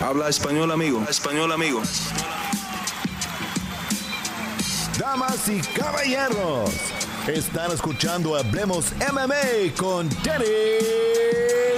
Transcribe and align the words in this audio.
Habla 0.00 0.28
español, 0.28 0.70
amigo. 0.70 1.02
Español, 1.08 1.50
amigo. 1.52 1.80
Damas 4.98 5.48
y 5.48 5.60
caballeros, 5.78 6.70
están 7.26 7.72
escuchando 7.72 8.36
Hablemos 8.36 8.92
MMA 9.12 9.74
con 9.76 10.08
Danny 10.22 10.46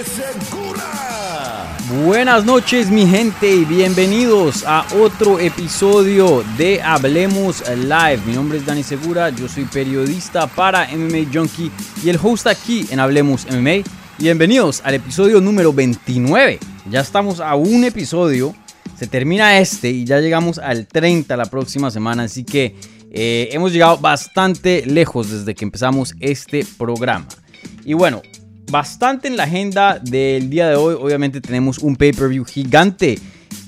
Segura. 0.03 1.77
Buenas 2.05 2.43
noches 2.43 2.91
mi 2.91 3.07
gente 3.07 3.49
y 3.49 3.65
bienvenidos 3.65 4.63
a 4.67 4.85
otro 5.01 5.39
episodio 5.39 6.43
de 6.57 6.81
Hablemos 6.81 7.63
Live. 7.69 8.21
Mi 8.25 8.33
nombre 8.33 8.57
es 8.57 8.65
Dani 8.65 8.83
Segura, 8.83 9.29
yo 9.29 9.47
soy 9.47 9.63
periodista 9.63 10.45
para 10.47 10.87
MMA 10.87 11.29
Junkie 11.33 11.71
y 12.03 12.09
el 12.09 12.19
host 12.21 12.47
aquí 12.47 12.85
en 12.91 12.99
Hablemos 12.99 13.45
MMA. 13.49 13.98
Bienvenidos 14.19 14.81
al 14.83 14.95
episodio 14.95 15.39
número 15.39 15.71
29. 15.71 16.59
Ya 16.91 16.99
estamos 16.99 17.39
a 17.39 17.55
un 17.55 17.85
episodio, 17.85 18.53
se 18.97 19.07
termina 19.07 19.59
este 19.59 19.91
y 19.91 20.03
ya 20.03 20.19
llegamos 20.19 20.59
al 20.59 20.87
30 20.87 21.37
la 21.37 21.45
próxima 21.45 21.89
semana, 21.89 22.23
así 22.23 22.43
que 22.43 22.75
eh, 23.11 23.47
hemos 23.53 23.71
llegado 23.71 23.97
bastante 23.97 24.85
lejos 24.85 25.31
desde 25.31 25.55
que 25.55 25.63
empezamos 25.63 26.15
este 26.19 26.65
programa. 26.77 27.27
Y 27.85 27.93
bueno, 27.93 28.21
bastante 28.69 29.29
en 29.29 29.37
la 29.37 29.43
agenda 29.43 29.99
del 29.99 30.49
día 30.49 30.67
de 30.67 30.75
hoy. 30.75 30.97
Obviamente 30.99 31.39
tenemos 31.39 31.77
un 31.77 31.95
pay-per-view 31.95 32.43
gigante 32.43 33.17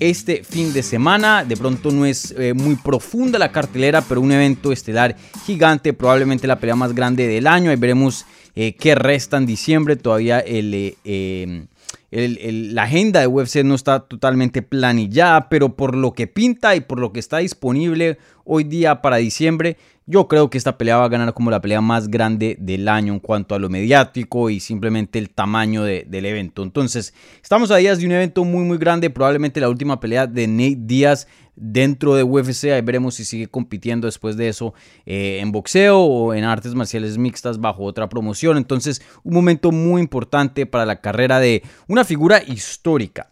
este 0.02 0.44
fin 0.44 0.73
de 0.73 0.83
semana. 0.83 1.45
De 1.45 1.55
pronto 1.55 1.91
no 1.91 2.05
es 2.05 2.36
eh, 2.38 2.53
muy 2.53 2.75
profunda 2.75 3.39
la 3.39 3.53
cartelera, 3.53 4.02
pero 4.02 4.20
un 4.20 4.33
evento 4.33 4.73
estelar 4.73 5.16
gigante, 5.45 5.94
probablemente 5.94 6.45
la 6.45 6.59
pelea 6.59 6.75
más 6.75 6.94
grande 6.94 7.25
del 7.25 7.47
año. 7.47 7.72
Ahí 7.72 7.77
veremos 7.77 8.25
eh, 8.55 8.75
qué 8.75 8.95
resta 8.95 9.37
en 9.37 9.45
diciembre. 9.45 9.95
Todavía 9.95 10.39
el, 10.39 10.95
eh, 11.03 11.67
la 12.11 12.83
agenda 12.83 13.21
de 13.21 13.27
UFC 13.27 13.63
no 13.63 13.75
está 13.75 14.01
totalmente 14.01 14.61
planillada, 14.61 15.49
pero 15.49 15.75
por 15.75 15.95
lo 15.95 16.13
que 16.13 16.27
pinta 16.27 16.75
y 16.75 16.81
por 16.81 16.99
lo 16.99 17.13
que 17.13 17.19
está 17.19 17.37
disponible 17.37 18.17
hoy 18.43 18.66
día 18.66 19.02
para 19.02 19.17
diciembre, 19.17 19.77
yo 20.05 20.27
creo 20.27 20.49
que 20.49 20.58
esta 20.58 20.77
pelea 20.77 20.97
va 20.97 21.05
a 21.05 21.09
ganar 21.09 21.33
como 21.33 21.52
la 21.52 21.61
pelea 21.61 21.80
más 21.80 22.09
grande 22.09 22.58
del 22.59 22.89
año 22.89 23.13
en 23.13 23.19
cuanto 23.19 23.55
a 23.55 23.59
lo 23.59 23.69
mediático 23.69 24.49
y 24.49 24.59
simplemente 24.59 25.19
el 25.19 25.30
tamaño 25.30 25.83
del 25.83 26.25
evento. 26.25 26.63
Entonces, 26.63 27.13
estamos 27.41 27.71
a 27.71 27.77
días 27.77 27.99
de 27.99 28.08
un 28.08 28.11
evento 28.11 28.43
muy 28.43 28.65
muy 28.65 28.77
grande, 28.77 29.09
probablemente 29.09 29.61
la 29.61 29.69
última 29.69 29.99
pelea 30.02 30.27
de 30.27 30.47
Nate 30.47 30.77
Díaz 30.80 31.27
dentro 31.62 32.16
de 32.16 32.23
UFC. 32.23 32.66
Ahí 32.66 32.81
veremos 32.81 33.16
si 33.16 33.23
sigue 33.23 33.48
compitiendo 33.48 34.08
después 34.08 34.36
de 34.36 34.50
eso 34.50 34.73
eh, 35.06 35.40
en 35.40 35.52
boxeo 35.52 36.00
o 36.00 36.34
en 36.34 36.44
artes 36.44 36.73
marciales 36.73 37.17
mixtas 37.17 37.62
bajo 37.62 37.84
otra 37.84 38.09
promoción. 38.09 38.58
Entonces, 38.58 39.02
un 39.23 39.36
momento 39.36 39.72
muy 39.72 40.02
importante 40.02 40.66
para 40.66 40.86
la 40.86 41.00
carrera 41.00 41.39
de 41.39 41.62
una 41.88 42.04
figura 42.04 42.42
histórica. 42.44 43.30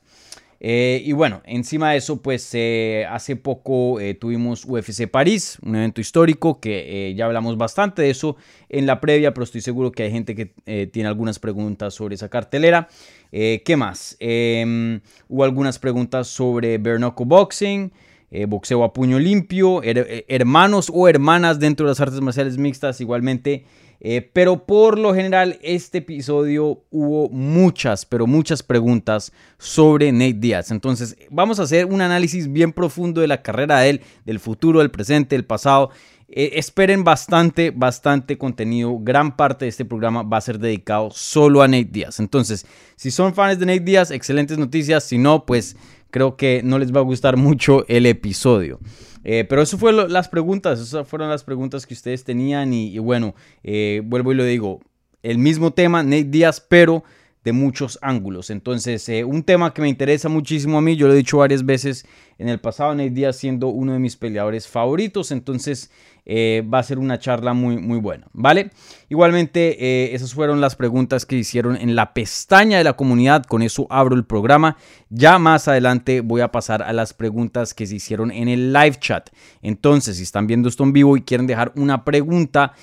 Eh, 0.62 1.02
y 1.06 1.14
bueno, 1.14 1.42
encima 1.46 1.92
de 1.92 1.98
eso, 1.98 2.22
pues 2.22 2.50
eh, 2.54 3.08
hace 3.10 3.38
poco 3.38 3.98
tuvimos 4.20 4.66
UFC 4.66 5.08
París, 5.08 5.58
un 5.62 5.78
evento 5.78 6.02
histórico 6.02 6.60
que 6.60 7.14
ya 7.16 7.26
hablamos 7.26 7.58
bastante 7.58 8.02
de 8.02 8.10
eso 8.10 8.36
en 8.68 8.86
la 8.86 9.00
previa, 9.00 9.34
pero 9.34 9.46
estoy 9.46 9.62
seguro 9.62 9.94
que 9.94 10.04
hay 10.04 10.12
gente 10.12 10.36
que 10.36 10.90
tiene 10.92 11.08
algunas 11.08 11.40
preguntas 11.40 11.94
sobre 11.94 12.16
esa 12.16 12.30
cartelera. 12.30 12.90
¿Qué 13.32 13.76
más? 13.78 14.18
Em, 14.20 15.00
hubo 15.30 15.46
algunas 15.46 15.80
preguntas 15.80 16.28
sobre 16.28 16.78
Bernoco 16.78 17.24
Boxing. 17.24 17.92
Eh, 18.32 18.46
boxeo 18.46 18.84
a 18.84 18.94
puño 18.94 19.18
limpio, 19.18 19.82
eh, 19.84 20.26
hermanos 20.28 20.92
o 20.94 21.08
hermanas 21.08 21.60
dentro 21.60 21.88
de 21.88 21.92
las 21.92 22.00
artes 22.00 22.22
marciales 22.22 22.58
mixtas 22.60 23.02
igualmente. 23.02 23.66
Eh, 24.02 24.30
pero 24.32 24.66
por 24.66 24.98
lo 24.98 25.14
general 25.14 25.60
este 25.62 25.98
episodio 25.98 26.84
hubo 26.90 27.28
muchas, 27.30 28.06
pero 28.06 28.28
muchas 28.28 28.62
preguntas 28.64 29.34
sobre 29.58 30.12
Nate 30.12 30.34
Diaz. 30.34 30.72
Entonces 30.72 31.18
vamos 31.32 31.60
a 31.60 31.64
hacer 31.64 31.86
un 31.86 32.02
análisis 32.02 32.52
bien 32.52 32.72
profundo 32.72 33.20
de 33.20 33.28
la 33.28 33.42
carrera 33.42 33.80
de 33.80 33.90
él, 33.90 34.02
del 34.26 34.40
futuro, 34.40 34.80
del 34.80 34.92
presente, 34.92 35.36
del 35.36 35.44
pasado. 35.44 35.90
esperen 36.30 37.04
bastante, 37.04 37.72
bastante 37.72 38.38
contenido. 38.38 39.00
Gran 39.00 39.36
parte 39.36 39.66
de 39.66 39.70
este 39.70 39.84
programa 39.84 40.22
va 40.22 40.38
a 40.38 40.42
ser 40.42 40.60
dedicado 40.60 41.10
solo 41.12 41.64
a 41.64 41.68
Nate 41.68 41.90
Diaz. 41.92 42.20
Entonces, 42.20 42.68
si 42.96 43.10
son 43.10 43.34
fans 43.34 43.60
de 43.60 43.66
Nate 43.66 43.80
Diaz, 43.80 44.12
excelentes 44.12 44.58
noticias. 44.60 45.04
Si 45.04 45.18
no, 45.18 45.46
pues 45.46 45.76
creo 46.12 46.36
que 46.36 46.62
no 46.64 46.80
les 46.80 46.94
va 46.94 47.00
a 47.00 47.04
gustar 47.04 47.38
mucho 47.38 47.86
el 47.88 48.06
episodio. 48.06 48.80
Eh, 49.24 49.46
pero 49.48 49.62
eso 49.62 49.78
fueron 49.78 50.12
las 50.12 50.30
preguntas, 50.30 50.80
esas 50.80 51.08
fueron 51.08 51.30
las 51.30 51.44
preguntas 51.44 51.86
que 51.86 51.94
ustedes 51.94 52.24
tenían 52.24 52.74
y, 52.74 52.98
bueno, 53.00 53.36
eh, 53.64 54.02
vuelvo 54.06 54.32
y 54.32 54.36
lo 54.36 54.46
digo, 54.46 54.80
el 55.24 55.38
mismo 55.38 55.72
tema, 55.72 56.04
Nate 56.04 56.24
Díaz, 56.26 56.62
pero 56.62 57.04
de 57.44 57.54
muchos 57.54 57.98
ángulos. 58.02 58.50
Entonces, 58.50 59.08
eh, 59.10 59.24
un 59.24 59.44
tema 59.44 59.74
que 59.74 59.82
me 59.82 59.90
interesa 59.90 60.28
muchísimo 60.28 60.78
a 60.78 60.82
mí, 60.82 60.96
yo 60.96 61.08
lo 61.08 61.14
he 61.14 61.18
dicho 61.18 61.38
varias 61.38 61.66
veces 61.66 62.06
en 62.38 62.50
el 62.50 62.60
pasado, 62.60 62.94
Nate 62.94 63.10
Díaz 63.12 63.38
siendo 63.38 63.68
uno 63.68 63.94
de 63.94 64.00
mis 64.00 64.18
peleadores 64.18 64.68
favoritos, 64.68 65.32
entonces 65.32 65.92
eh, 66.26 66.64
va 66.72 66.80
a 66.80 66.84
ser 66.84 67.00
una 67.00 67.18
charla 67.18 67.54
muy, 67.54 67.78
muy 67.78 68.00
buena, 68.00 68.28
¿vale? 68.34 68.72
Igualmente, 69.10 69.78
eh, 69.84 70.16
esas 70.16 70.34
fueron 70.34 70.62
las 70.62 70.76
preguntas 70.76 71.26
que 71.26 71.38
hicieron 71.38 71.76
en 71.76 71.96
la 71.96 72.14
pestaña 72.14 72.78
de 72.78 72.84
la 72.84 72.94
comunidad, 72.94 73.44
con 73.44 73.62
eso 73.62 73.88
abro 73.90 74.16
el 74.16 74.26
programa. 74.26 74.78
Ya 75.10 75.40
más 75.40 75.68
adelante 75.68 76.22
voy 76.22 76.42
a 76.42 76.52
pasar 76.52 76.82
a 76.82 76.94
las 76.94 77.14
preguntas 77.14 77.74
que 77.74 77.88
se 77.88 77.96
hicieron 77.96 78.32
en 78.32 78.48
el 78.48 78.74
live 78.74 78.98
chat. 79.00 79.30
Entonces, 79.62 80.18
si 80.18 80.24
están 80.24 80.48
viendo 80.48 80.70
esto 80.70 80.84
en 80.84 80.94
vivo 80.94 81.18
y 81.18 81.22
quieren 81.22 81.48
dejar 81.48 81.72
una 81.76 82.06
pregunta, 82.06 82.74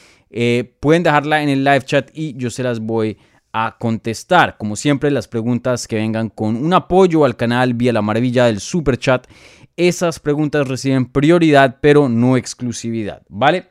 pueden 0.80 1.02
dejarla 1.02 1.42
en 1.42 1.48
el 1.48 1.64
live 1.64 1.82
chat 1.82 2.10
y 2.12 2.36
yo 2.36 2.50
se 2.50 2.62
las 2.62 2.80
voy 2.80 3.16
a 3.16 3.35
a 3.58 3.78
contestar. 3.78 4.58
Como 4.58 4.76
siempre, 4.76 5.10
las 5.10 5.28
preguntas 5.28 5.88
que 5.88 5.96
vengan 5.96 6.28
con 6.28 6.56
un 6.56 6.74
apoyo 6.74 7.24
al 7.24 7.36
canal 7.36 7.72
vía 7.72 7.90
la 7.90 8.02
maravilla 8.02 8.44
del 8.44 8.60
super 8.60 8.98
chat, 8.98 9.26
esas 9.78 10.20
preguntas 10.20 10.68
reciben 10.68 11.06
prioridad, 11.06 11.78
pero 11.80 12.10
no 12.10 12.36
exclusividad, 12.36 13.22
¿vale? 13.30 13.68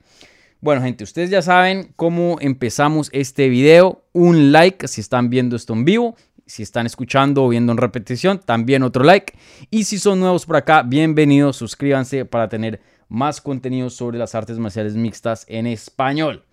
Bueno, 0.60 0.82
gente, 0.82 1.04
ustedes 1.04 1.30
ya 1.30 1.44
saben 1.44 1.94
cómo 1.96 2.38
empezamos 2.42 3.12
este 3.14 3.48
video. 3.48 4.04
Un 4.12 4.52
like 4.52 4.88
si 4.88 5.02
están 5.02 5.30
viendo 5.30 5.56
esto 5.56 5.74
en 5.74 5.86
vivo. 5.86 6.16
Si 6.48 6.64
están 6.64 6.88
escuchando 6.88 7.44
o 7.44 7.50
viendo 7.50 7.72
en 7.72 7.78
repetición, 7.78 8.40
también 8.40 8.82
otro 8.82 9.04
like. 9.04 9.34
Y 9.70 9.84
si 9.84 10.00
son 10.00 10.20
nuevos 10.20 10.48
por 10.48 10.56
acá, 10.56 10.82
bienvenidos, 10.82 11.58
suscríbanse 11.58 12.26
para 12.26 12.50
tener 12.50 12.82
más 13.08 13.40
contenido 13.40 13.92
sobre 13.92 14.18
las 14.18 14.34
artes 14.34 14.58
marciales 14.58 14.96
mixtas 14.96 15.46
en 15.48 15.68
español. 15.68 16.44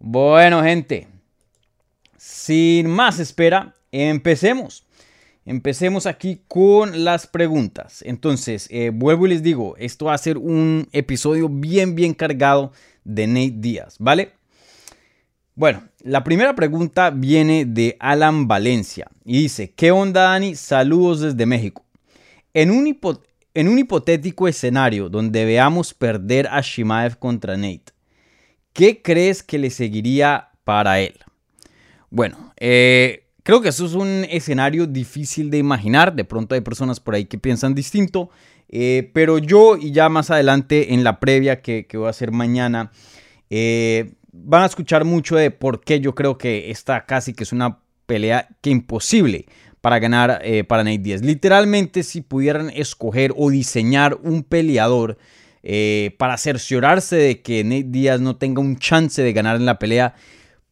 Bueno, 0.00 0.64
gente, 0.64 1.06
sin 2.26 2.88
más 2.88 3.20
espera, 3.20 3.76
empecemos. 3.92 4.84
Empecemos 5.44 6.06
aquí 6.06 6.42
con 6.48 7.04
las 7.04 7.28
preguntas. 7.28 8.02
Entonces, 8.04 8.66
eh, 8.70 8.90
vuelvo 8.92 9.26
y 9.26 9.30
les 9.30 9.44
digo, 9.44 9.76
esto 9.78 10.06
va 10.06 10.14
a 10.14 10.18
ser 10.18 10.36
un 10.36 10.88
episodio 10.90 11.48
bien, 11.48 11.94
bien 11.94 12.14
cargado 12.14 12.72
de 13.04 13.28
Nate 13.28 13.54
Díaz, 13.58 13.94
¿vale? 14.00 14.32
Bueno, 15.54 15.84
la 16.00 16.24
primera 16.24 16.56
pregunta 16.56 17.10
viene 17.10 17.64
de 17.64 17.96
Alan 18.00 18.48
Valencia 18.48 19.08
y 19.24 19.42
dice, 19.42 19.72
¿qué 19.76 19.92
onda 19.92 20.22
Dani? 20.22 20.56
Saludos 20.56 21.20
desde 21.20 21.46
México. 21.46 21.84
En 22.54 22.72
un, 22.72 22.98
en 23.54 23.68
un 23.68 23.78
hipotético 23.78 24.48
escenario 24.48 25.08
donde 25.08 25.44
veamos 25.44 25.94
perder 25.94 26.48
a 26.48 26.60
Shimaev 26.60 27.18
contra 27.18 27.56
Nate, 27.56 27.92
¿qué 28.72 29.00
crees 29.00 29.44
que 29.44 29.58
le 29.58 29.70
seguiría 29.70 30.48
para 30.64 30.98
él? 30.98 31.14
Bueno, 32.16 32.54
eh, 32.56 33.26
creo 33.42 33.60
que 33.60 33.68
eso 33.68 33.84
es 33.84 33.92
un 33.92 34.26
escenario 34.30 34.86
difícil 34.86 35.50
de 35.50 35.58
imaginar. 35.58 36.16
De 36.16 36.24
pronto 36.24 36.54
hay 36.54 36.62
personas 36.62 36.98
por 36.98 37.14
ahí 37.14 37.26
que 37.26 37.36
piensan 37.36 37.74
distinto. 37.74 38.30
Eh, 38.70 39.10
pero 39.12 39.36
yo, 39.36 39.76
y 39.76 39.92
ya 39.92 40.08
más 40.08 40.30
adelante 40.30 40.94
en 40.94 41.04
la 41.04 41.20
previa 41.20 41.60
que, 41.60 41.86
voy 41.92 42.06
a 42.06 42.10
hacer 42.10 42.32
mañana, 42.32 42.90
eh, 43.50 44.14
van 44.32 44.62
a 44.62 44.66
escuchar 44.66 45.04
mucho 45.04 45.36
de 45.36 45.50
por 45.50 45.82
qué 45.82 46.00
yo 46.00 46.14
creo 46.14 46.38
que 46.38 46.70
esta 46.70 47.04
casi 47.04 47.34
que 47.34 47.44
es 47.44 47.52
una 47.52 47.80
pelea 48.06 48.48
que 48.62 48.70
imposible 48.70 49.44
para 49.82 49.98
ganar 49.98 50.42
para 50.68 50.84
Nate 50.84 50.98
Diaz. 50.98 51.20
Literalmente, 51.20 52.02
si 52.02 52.22
pudieran 52.22 52.70
escoger 52.70 53.34
o 53.36 53.50
diseñar 53.50 54.18
un 54.22 54.42
peleador 54.42 55.18
para 56.16 56.38
cerciorarse 56.38 57.16
de 57.16 57.42
que 57.42 57.62
Nate 57.62 57.88
Diaz 57.88 58.22
no 58.22 58.36
tenga 58.36 58.62
un 58.62 58.78
chance 58.78 59.22
de 59.22 59.34
ganar 59.34 59.56
en 59.56 59.66
la 59.66 59.78
pelea, 59.78 60.14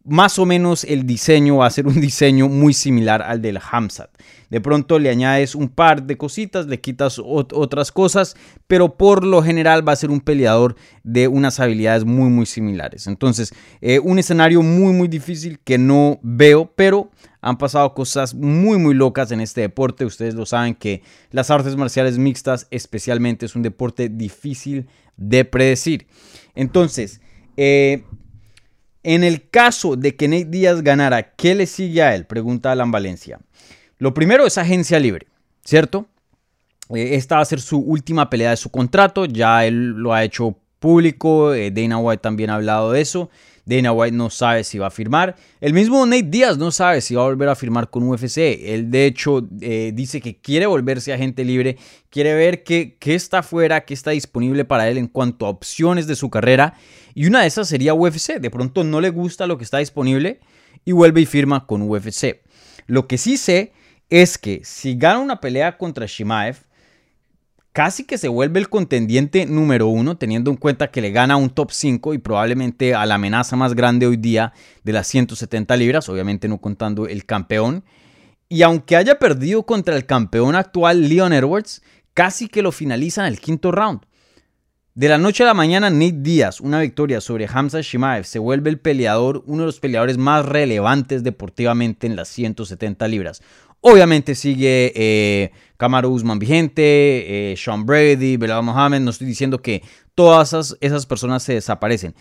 más 0.04 0.38
o 0.38 0.44
menos 0.44 0.84
el 0.84 1.06
diseño 1.06 1.56
va 1.56 1.66
a 1.66 1.70
ser 1.70 1.86
un 1.86 2.00
diseño 2.00 2.48
muy 2.48 2.74
similar 2.74 3.22
al 3.22 3.40
del 3.40 3.58
Hamzat. 3.58 4.10
De 4.50 4.60
pronto 4.60 4.98
le 4.98 5.08
añades 5.08 5.54
un 5.54 5.68
par 5.68 6.04
de 6.04 6.16
cositas, 6.16 6.66
le 6.66 6.80
quitas 6.80 7.18
otras 7.18 7.90
cosas, 7.90 8.36
pero 8.66 8.96
por 8.96 9.24
lo 9.24 9.42
general 9.42 9.86
va 9.86 9.92
a 9.92 9.96
ser 9.96 10.10
un 10.10 10.20
peleador 10.20 10.76
de 11.02 11.26
unas 11.26 11.58
habilidades 11.58 12.04
muy 12.04 12.28
muy 12.28 12.46
similares. 12.46 13.06
Entonces, 13.06 13.54
eh, 13.80 13.98
un 13.98 14.18
escenario 14.18 14.62
muy 14.62 14.92
muy 14.92 15.08
difícil 15.08 15.58
que 15.58 15.78
no 15.78 16.20
veo, 16.22 16.70
pero 16.76 17.10
han 17.40 17.56
pasado 17.56 17.94
cosas 17.94 18.34
muy 18.34 18.78
muy 18.78 18.94
locas 18.94 19.32
en 19.32 19.40
este 19.40 19.62
deporte. 19.62 20.04
Ustedes 20.04 20.34
lo 20.34 20.44
saben 20.44 20.74
que 20.74 21.02
las 21.30 21.50
artes 21.50 21.76
marciales 21.76 22.18
mixtas 22.18 22.68
especialmente 22.70 23.46
es 23.46 23.56
un 23.56 23.62
deporte 23.62 24.10
difícil 24.10 24.86
de 25.16 25.44
predecir. 25.44 26.06
Entonces, 26.54 27.20
eh, 27.56 28.04
en 29.04 29.22
el 29.22 29.48
caso 29.48 29.96
de 29.96 30.16
que 30.16 30.26
Nate 30.26 30.46
Díaz 30.46 30.82
ganara, 30.82 31.34
¿qué 31.34 31.54
le 31.54 31.66
sigue 31.66 32.02
a 32.02 32.14
él? 32.14 32.26
Pregunta 32.26 32.72
Alan 32.72 32.90
Valencia. 32.90 33.38
Lo 33.98 34.12
primero 34.12 34.46
es 34.46 34.58
agencia 34.58 34.98
libre, 34.98 35.28
¿cierto? 35.64 36.06
Eh, 36.94 37.14
esta 37.14 37.36
va 37.36 37.42
a 37.42 37.46
ser 37.46 37.60
su 37.60 37.78
última 37.78 38.28
pelea 38.28 38.50
de 38.50 38.56
su 38.56 38.70
contrato, 38.70 39.26
ya 39.26 39.64
él 39.64 39.90
lo 39.90 40.12
ha 40.12 40.24
hecho 40.24 40.56
público, 40.80 41.54
eh, 41.54 41.70
Dana 41.70 41.98
White 41.98 42.22
también 42.22 42.50
ha 42.50 42.56
hablado 42.56 42.92
de 42.92 43.00
eso. 43.00 43.30
Dana 43.66 43.92
White 43.92 44.16
no 44.16 44.30
sabe 44.30 44.64
si 44.64 44.78
va 44.78 44.88
a 44.88 44.90
firmar. 44.90 45.36
El 45.60 45.72
mismo 45.72 46.04
Nate 46.04 46.24
Diaz 46.24 46.58
no 46.58 46.70
sabe 46.70 47.00
si 47.00 47.14
va 47.14 47.22
a 47.22 47.26
volver 47.26 47.48
a 47.48 47.54
firmar 47.54 47.90
con 47.90 48.02
UFC. 48.02 48.38
Él 48.38 48.90
de 48.90 49.06
hecho 49.06 49.46
eh, 49.60 49.92
dice 49.94 50.20
que 50.20 50.36
quiere 50.36 50.66
volverse 50.66 51.12
agente 51.12 51.44
libre, 51.44 51.78
quiere 52.10 52.34
ver 52.34 52.62
qué, 52.62 52.96
está 53.04 53.42
fuera, 53.42 53.84
qué 53.84 53.94
está 53.94 54.10
disponible 54.10 54.64
para 54.64 54.88
él 54.88 54.98
en 54.98 55.08
cuanto 55.08 55.46
a 55.46 55.48
opciones 55.48 56.06
de 56.06 56.16
su 56.16 56.30
carrera. 56.30 56.74
Y 57.14 57.26
una 57.26 57.42
de 57.42 57.46
esas 57.46 57.68
sería 57.68 57.94
UFC. 57.94 58.38
De 58.38 58.50
pronto 58.50 58.84
no 58.84 59.00
le 59.00 59.10
gusta 59.10 59.46
lo 59.46 59.56
que 59.56 59.64
está 59.64 59.78
disponible 59.78 60.40
y 60.84 60.92
vuelve 60.92 61.22
y 61.22 61.26
firma 61.26 61.66
con 61.66 61.82
UFC. 61.82 62.42
Lo 62.86 63.06
que 63.06 63.16
sí 63.18 63.36
sé 63.36 63.72
es 64.10 64.36
que 64.36 64.60
si 64.64 64.96
gana 64.96 65.20
una 65.20 65.40
pelea 65.40 65.78
contra 65.78 66.06
Shimaev, 66.06 66.58
casi 67.74 68.04
que 68.04 68.18
se 68.18 68.28
vuelve 68.28 68.60
el 68.60 68.68
contendiente 68.68 69.46
número 69.46 69.88
uno, 69.88 70.16
teniendo 70.16 70.52
en 70.52 70.56
cuenta 70.56 70.92
que 70.92 71.00
le 71.00 71.10
gana 71.10 71.36
un 71.36 71.50
top 71.50 71.72
5 71.72 72.14
y 72.14 72.18
probablemente 72.18 72.94
a 72.94 73.04
la 73.04 73.16
amenaza 73.16 73.56
más 73.56 73.74
grande 73.74 74.06
hoy 74.06 74.16
día 74.16 74.52
de 74.84 74.92
las 74.92 75.08
170 75.08 75.76
libras, 75.76 76.08
obviamente 76.08 76.46
no 76.46 76.58
contando 76.58 77.08
el 77.08 77.26
campeón. 77.26 77.82
Y 78.48 78.62
aunque 78.62 78.94
haya 78.94 79.18
perdido 79.18 79.64
contra 79.64 79.96
el 79.96 80.06
campeón 80.06 80.54
actual 80.54 81.08
Leon 81.08 81.32
Edwards, 81.32 81.82
casi 82.14 82.46
que 82.46 82.62
lo 82.62 82.70
finaliza 82.70 83.22
en 83.22 83.26
el 83.26 83.40
quinto 83.40 83.72
round. 83.72 84.02
De 84.94 85.08
la 85.08 85.18
noche 85.18 85.42
a 85.42 85.46
la 85.46 85.54
mañana, 85.54 85.90
Nate 85.90 86.14
Díaz, 86.18 86.60
una 86.60 86.78
victoria 86.78 87.20
sobre 87.20 87.48
Hamza 87.52 87.80
Shimaev, 87.80 88.24
se 88.24 88.38
vuelve 88.38 88.70
el 88.70 88.78
peleador, 88.78 89.42
uno 89.46 89.62
de 89.62 89.66
los 89.66 89.80
peleadores 89.80 90.16
más 90.16 90.46
relevantes 90.46 91.24
deportivamente 91.24 92.06
en 92.06 92.14
las 92.14 92.28
170 92.28 93.08
libras. 93.08 93.42
Obviamente 93.86 94.34
sigue 94.34 94.92
eh, 94.96 95.52
Kamaru 95.76 96.08
Usman 96.08 96.38
vigente, 96.38 97.52
eh, 97.52 97.54
Sean 97.54 97.84
Brady, 97.84 98.38
Belal 98.38 98.62
Mohamed. 98.62 99.00
No 99.00 99.10
estoy 99.10 99.26
diciendo 99.26 99.60
que 99.60 99.82
todas 100.14 100.48
esas, 100.48 100.78
esas 100.80 101.04
personas 101.04 101.42
se 101.42 101.52
desaparecen. 101.52 102.14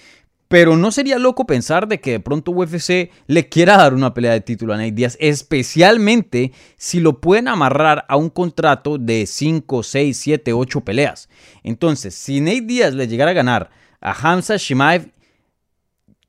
Pero 0.50 0.76
no 0.76 0.92
sería 0.92 1.18
loco 1.20 1.46
pensar 1.46 1.88
de 1.88 2.02
que 2.02 2.12
de 2.12 2.20
pronto 2.20 2.52
UFC 2.52 3.12
le 3.28 3.48
quiera 3.48 3.78
dar 3.78 3.94
una 3.94 4.14
pelea 4.14 4.34
de 4.34 4.42
título 4.42 4.74
a 4.74 4.78
Nate 4.78 4.92
Diaz, 4.92 5.16
especialmente 5.22 6.52
si 6.76 7.00
lo 7.00 7.22
pueden 7.22 7.48
amarrar 7.48 8.04
a 8.10 8.18
un 8.18 8.30
contrato 8.30 8.98
de 8.98 9.26
5, 9.26 9.84
6, 9.84 10.18
7, 10.18 10.52
8 10.52 10.82
peleas. 10.82 11.30
Entonces, 11.64 12.14
si 12.14 12.42
Nate 12.42 12.60
Diaz 12.60 12.94
le 12.94 13.08
llegara 13.08 13.32
a 13.32 13.36
ganar 13.36 13.70
a 14.02 14.12
Hamza 14.12 14.58
Shimaev, 14.58 15.14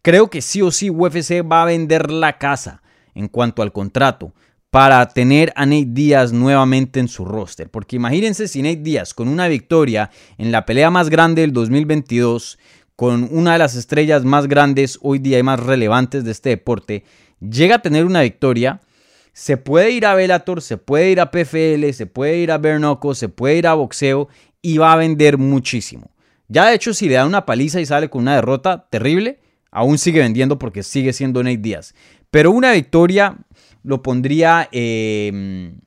creo 0.01 0.31
que 0.31 0.41
sí 0.41 0.63
o 0.63 0.71
sí 0.71 0.91
UFC 0.91 1.43
va 1.43 1.63
a 1.63 1.67
vender 1.67 2.13
la 2.13 2.39
casa 2.39 2.83
en 3.17 3.27
cuanto 3.27 3.63
al 3.63 3.73
contrato 3.73 4.33
para 4.75 5.07
tener 5.07 5.53
a 5.55 5.67
Nate 5.67 5.87
Díaz 5.91 6.33
nuevamente 6.33 6.99
en 6.99 7.07
su 7.07 7.25
roster. 7.25 7.71
Porque 7.71 7.95
imagínense 7.95 8.49
si 8.49 8.61
Nate 8.61 8.83
Díaz 8.83 9.15
con 9.15 9.29
una 9.29 9.47
victoria 9.47 10.11
en 10.37 10.51
la 10.51 10.67
pelea 10.67 10.91
más 10.91 11.11
grande 11.11 11.43
del 11.43 11.53
2022, 11.53 12.59
con 12.97 13.29
una 13.31 13.53
de 13.53 13.61
las 13.61 13.77
estrellas 13.77 14.25
más 14.25 14.49
grandes 14.49 14.99
hoy 15.01 15.21
día 15.21 15.39
y 15.39 15.45
más 15.45 15.61
relevantes 15.61 16.25
de 16.25 16.33
este 16.33 16.49
deporte, 16.49 17.05
llega 17.39 17.77
a 17.77 17.83
tener 17.83 18.05
una 18.05 18.23
victoria, 18.23 18.81
se 19.33 19.59
puede 19.59 19.93
ir 19.93 20.07
a 20.07 20.17
Bellator, 20.17 20.61
se 20.61 20.77
puede 20.77 21.13
ir 21.13 21.21
a 21.21 21.31
PFL, 21.31 21.93
se 21.93 22.07
puede 22.07 22.39
ir 22.39 22.51
a 22.51 22.59
Bernoco, 22.59 23.15
se 23.15 23.29
puede 23.29 23.59
ir 23.59 23.69
a 23.69 23.75
boxeo 23.75 24.27
y 24.61 24.79
va 24.79 24.93
a 24.93 24.97
vender 24.97 25.39
muchísimo. 25.39 26.11
Ya 26.49 26.67
de 26.67 26.75
hecho, 26.75 26.95
si 26.95 27.09
le 27.09 27.15
da 27.15 27.27
una 27.27 27.47
paliza 27.47 27.81
y 27.81 27.87
sale 27.87 28.11
con 28.11 28.23
una 28.23 28.35
derrota 28.35 28.89
terrible, 28.91 29.39
aún 29.71 29.99
sigue 29.99 30.19
vendiendo 30.19 30.59
porque 30.59 30.83
sigue 30.83 31.13
siendo 31.13 31.45
Nate 31.45 31.59
Díaz. 31.59 31.95
Pero 32.33 32.51
una 32.51 32.73
victoria 32.73 33.37
lo 33.85 34.03
pondría, 34.03 34.69
em, 34.73 35.81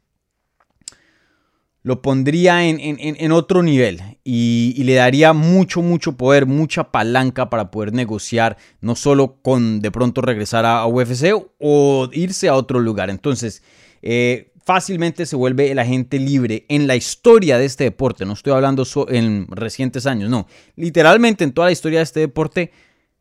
lo 1.82 2.02
pondría 2.02 2.66
en, 2.66 3.32
otro 3.32 3.64
nivel 3.64 4.02
y, 4.24 4.82
le 4.84 4.94
daría 4.94 5.34
mucho, 5.34 5.82
mucho 5.82 6.16
poder, 6.16 6.46
mucha 6.46 6.92
palanca 6.92 7.50
para 7.50 7.72
poder 7.72 7.94
negociar, 7.94 8.58
no 8.82 8.96
solo 8.96 9.42
con 9.42 9.82
de 9.82 9.92
pronto 9.92 10.22
regresar 10.22 10.66
a, 10.66 10.86
UFC 10.86 11.34
o 11.60 12.10
irse 12.14 12.48
a 12.48 12.56
otro 12.56 12.80
lugar. 12.80 13.10
Entonces, 13.10 13.64
eh, 14.02 14.52
fácilmente 14.64 15.26
se 15.26 15.38
vuelve 15.38 15.72
el 15.72 15.80
agente 15.80 16.20
libre 16.20 16.66
en 16.68 16.88
la 16.88 16.96
historia 16.98 17.58
de 17.58 17.66
este 17.66 17.86
deporte. 17.86 18.26
No 18.26 18.34
estoy 18.34 18.52
hablando 18.52 18.86
en 19.08 19.48
recientes 19.48 20.06
años, 20.06 20.30
no. 20.30 20.46
Literalmente 20.76 21.46
en 21.46 21.54
toda 21.54 21.68
la 21.68 21.72
historia 21.72 22.00
de 22.00 22.04
este 22.04 22.20
deporte 22.20 22.72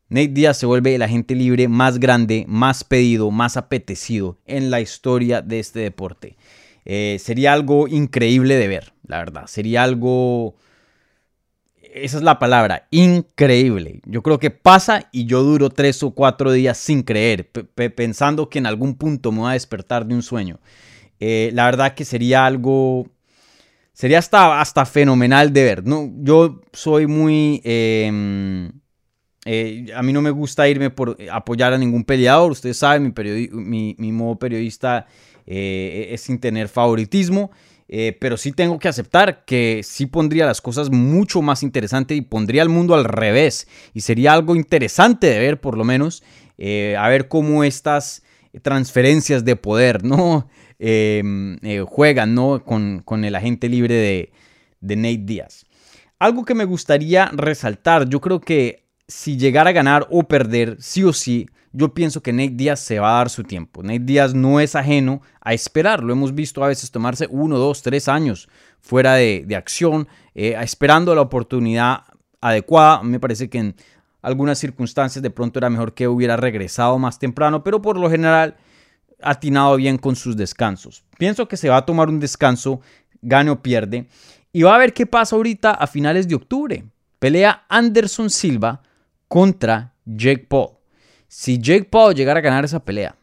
Nate 0.09 0.29
Diaz 0.29 0.57
se 0.57 0.65
vuelve 0.65 0.95
el 0.95 1.01
agente 1.01 1.35
libre 1.35 1.67
más 1.67 1.99
grande, 1.99 2.45
más 2.47 2.83
pedido, 2.83 3.29
más 3.31 3.57
apetecido 3.57 4.37
en 4.45 4.71
la 4.71 4.79
historia 4.79 5.41
de 5.41 5.59
este 5.59 5.79
deporte. 5.79 6.37
Eh, 6.85 7.17
sería 7.19 7.51
algo 7.53 7.87
increíble 7.87 8.55
de 8.55 8.67
ver, 8.67 8.93
la 9.05 9.17
verdad. 9.17 9.47
Sería 9.47 9.83
algo... 9.83 10.55
Esa 11.81 12.17
es 12.17 12.23
la 12.23 12.39
palabra, 12.39 12.87
increíble. 12.91 14.01
Yo 14.05 14.21
creo 14.21 14.39
que 14.39 14.51
pasa 14.51 15.09
y 15.11 15.25
yo 15.25 15.43
duro 15.43 15.69
tres 15.69 16.03
o 16.03 16.11
cuatro 16.11 16.51
días 16.51 16.77
sin 16.77 17.01
creer, 17.01 17.49
pensando 17.49 18.49
que 18.49 18.59
en 18.59 18.67
algún 18.67 18.95
punto 18.95 19.31
me 19.31 19.39
voy 19.39 19.49
a 19.49 19.53
despertar 19.53 20.05
de 20.05 20.13
un 20.13 20.21
sueño. 20.21 20.59
Eh, 21.19 21.49
la 21.53 21.65
verdad 21.65 21.95
que 21.95 22.05
sería 22.05 22.45
algo 22.45 23.07
sería 23.97 24.19
hasta, 24.19 24.61
hasta 24.61 24.85
fenomenal 24.85 25.51
de 25.51 25.63
ver. 25.63 25.83
¿no? 25.87 26.11
Yo 26.19 26.61
soy 26.71 27.07
muy 27.07 27.61
em, 27.63 28.71
eh, 29.49 29.93
a 29.95 30.03
mí 30.03 30.11
no 30.11 30.21
me 30.21 30.29
gusta 30.29 30.67
irme 30.67 30.89
por 30.89 31.17
apoyar 31.31 31.71
a 31.71 31.77
ningún 31.77 32.03
peleador. 32.03 32.51
Ustedes 32.51 32.77
saben, 32.77 33.13
mi, 33.53 34.11
modo 34.11 34.37
periodista 34.37 35.07
eh, 35.45 36.09
es 36.11 36.21
sin 36.21 36.39
tener 36.39 36.67
favoritismo. 36.67 37.49
Eh, 37.89 38.17
pero 38.19 38.35
sí 38.35 38.51
tengo 38.51 38.77
que 38.77 38.89
aceptar 38.89 39.45
que 39.45 39.79
sí 39.81 40.07
pondría 40.07 40.45
las 40.45 40.59
cosas 40.59 40.89
mucho 40.89 41.41
más 41.41 41.63
interesantes 41.63 42.17
y 42.17 42.21
pondría 42.21 42.61
el 42.61 42.67
mundo 42.67 42.93
al 42.93 43.05
revés. 43.05 43.69
Y 43.93 44.01
sería 44.01 44.33
algo 44.33 44.53
interesante 44.53 45.27
de 45.27 45.39
ver, 45.39 45.61
por 45.61 45.77
lo 45.77 45.85
menos, 45.85 46.23
a 46.59 47.07
ver 47.07 47.29
cómo 47.29 47.63
estas 47.63 48.23
transferencias 48.61 49.45
de 49.45 49.55
poder 49.55 50.03
no 50.03 50.49
em, 50.79 51.57
juegan 51.85 52.35
¿no? 52.35 52.65
Con, 52.65 53.01
con, 53.05 53.23
el 53.23 53.35
agente 53.35 53.69
libre 53.69 53.95
de, 53.95 54.31
de 54.81 54.95
Nate 54.97 55.23
Díaz. 55.23 55.65
Algo 56.19 56.43
que 56.43 56.55
me 56.55 56.65
gustaría 56.65 57.27
resaltar, 57.27 58.09
yo 58.09 58.19
creo 58.19 58.41
que 58.41 58.86
si 59.07 59.37
llegara 59.37 59.69
a 59.69 59.73
ganar 59.73 60.07
o 60.11 60.23
perder, 60.23 60.77
sí 60.79 61.03
o 61.03 61.13
sí, 61.13 61.47
yo 61.71 61.93
pienso 61.93 62.21
que 62.21 62.33
Nate 62.33 62.55
Díaz 62.55 62.79
se 62.79 62.99
va 62.99 63.11
a 63.11 63.17
dar 63.17 63.29
su 63.29 63.43
tiempo. 63.43 63.83
Nate 63.83 63.99
Díaz 63.99 64.33
no 64.33 64.59
es 64.59 64.75
ajeno 64.75 65.21
a 65.41 65.53
esperar. 65.53 66.03
Lo 66.03 66.11
hemos 66.13 66.33
visto 66.33 66.63
a 66.63 66.67
veces 66.67 66.91
tomarse 66.91 67.27
uno, 67.29 67.57
dos, 67.57 67.81
tres 67.83 68.07
años 68.07 68.49
fuera 68.79 69.13
de, 69.13 69.55
acción, 69.55 70.07
eh, 70.33 70.55
esperando 70.61 71.13
la 71.13 71.21
oportunidad 71.21 72.03
adecuada. 72.41 73.03
Me 73.03 73.19
parece 73.19 73.49
que 73.49 73.59
en 73.59 73.75
algunas 74.21 74.59
circunstancias 74.59 75.21
de 75.21 75.29
pronto 75.29 75.59
era 75.59 75.69
mejor 75.69 75.93
que 75.93 76.07
hubiera 76.07 76.35
regresado 76.35 76.97
más 76.97 77.19
temprano, 77.19 77.63
pero 77.63 77.81
por 77.81 77.97
lo 77.97 78.09
general 78.09 78.57
atinado 79.21 79.75
bien 79.75 79.97
con 79.97 80.15
sus 80.15 80.35
descansos. 80.35 81.03
Pienso 81.17 81.47
que 81.47 81.57
se 81.57 81.69
va 81.69 81.77
a 81.77 81.85
tomar 81.85 82.09
un 82.09 82.19
descanso, 82.19 82.81
gane 83.21 83.51
o 83.51 83.61
pierde, 83.61 84.07
y 84.51 84.63
va 84.63 84.75
a 84.75 84.79
ver 84.79 84.93
qué 84.93 85.05
pasa 85.05 85.35
ahorita 85.35 85.71
a 85.71 85.87
finales 85.87 86.27
de 86.27 86.35
octubre. 86.35 86.85
Pelea 87.19 87.65
Anderson 87.69 88.29
Silva 88.29 88.81
contra 89.27 89.93
Jake 90.05 90.45
Paul. 90.47 90.71
Si 91.27 91.59
Jake 91.59 91.85
Paul 91.85 92.15
llegara 92.15 92.39
a 92.39 92.43
ganar 92.43 92.65
esa 92.65 92.83
pelea 92.83 93.15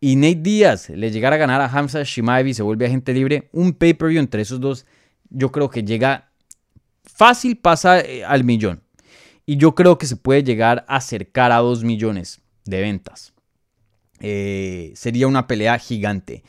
y 0.00 0.16
Nate 0.16 0.36
Diaz 0.36 0.90
le 0.90 1.10
llegara 1.10 1.36
a 1.36 1.38
ganar 1.38 1.60
a 1.60 1.66
Hamza 1.66 2.02
Shimaev 2.02 2.46
y 2.46 2.54
se 2.54 2.62
vuelve 2.62 2.86
agente 2.86 3.12
libre, 3.12 3.48
un 3.52 3.72
pay-per-view 3.72 4.20
entre 4.20 4.42
esos 4.42 4.60
dos, 4.60 4.86
yo 5.30 5.50
creo 5.50 5.70
que 5.70 5.82
llega 5.82 6.30
fácil, 7.04 7.56
pasa 7.56 8.00
eh, 8.00 8.24
al 8.24 8.44
millón. 8.44 8.82
Y 9.46 9.56
yo 9.56 9.74
creo 9.74 9.98
que 9.98 10.06
se 10.06 10.16
puede 10.16 10.42
llegar 10.42 10.84
a 10.88 10.96
acercar 10.96 11.52
a 11.52 11.58
2 11.58 11.84
millones 11.84 12.40
de 12.64 12.80
ventas. 12.80 13.34
Eh, 14.20 14.92
sería 14.94 15.26
una 15.26 15.46
pelea 15.46 15.78
gigante. 15.78 16.44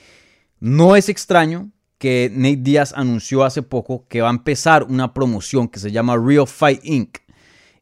No 0.59 0.95
es 0.95 1.09
extraño 1.09 1.71
que 1.97 2.29
Nate 2.33 2.57
Diaz 2.57 2.93
anunció 2.95 3.43
hace 3.43 3.61
poco 3.63 4.05
que 4.07 4.21
va 4.21 4.27
a 4.27 4.31
empezar 4.31 4.83
una 4.83 5.13
promoción 5.13 5.67
que 5.67 5.79
se 5.79 5.91
llama 5.91 6.17
Real 6.17 6.47
Fight 6.47 6.79
Inc. 6.83 7.17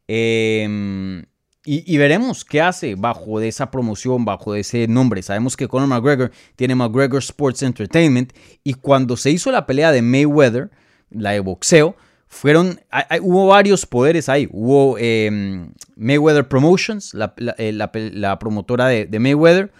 Em, 0.06 1.24
y, 1.66 1.96
veremos 1.96 2.44
qué 2.44 2.60
hace 2.60 2.94
bajo 2.94 3.40
de 3.40 3.48
esa 3.48 3.70
promoción, 3.70 4.26
bajo 4.26 4.52
de 4.52 4.60
ese 4.60 4.86
nombre. 4.86 5.22
Sabemos 5.22 5.56
que 5.56 5.66
Conor 5.66 5.88
McGregor 5.88 6.30
tiene 6.56 6.74
McGregor 6.74 7.22
Sports 7.22 7.62
Entertainment 7.62 8.34
y 8.62 8.74
cuando 8.74 9.16
se 9.16 9.30
hizo 9.30 9.50
la 9.50 9.64
pelea 9.64 9.90
de 9.90 10.02
Mayweather, 10.02 10.70
la 11.10 11.30
de 11.30 11.40
boxeo, 11.40 11.96
fueron, 12.26 12.80
hubo 13.22 13.46
varios 13.46 13.86
poderes 13.86 14.28
ahí. 14.28 14.46
Hubo 14.52 14.98
em, 14.98 15.72
Mayweather 15.96 16.46
Promotions, 16.46 17.14
la, 17.14 17.34
eh, 17.56 17.78
promotora 18.38 18.88
de, 18.88 19.06
de, 19.06 19.18
Mayweather. 19.18 19.72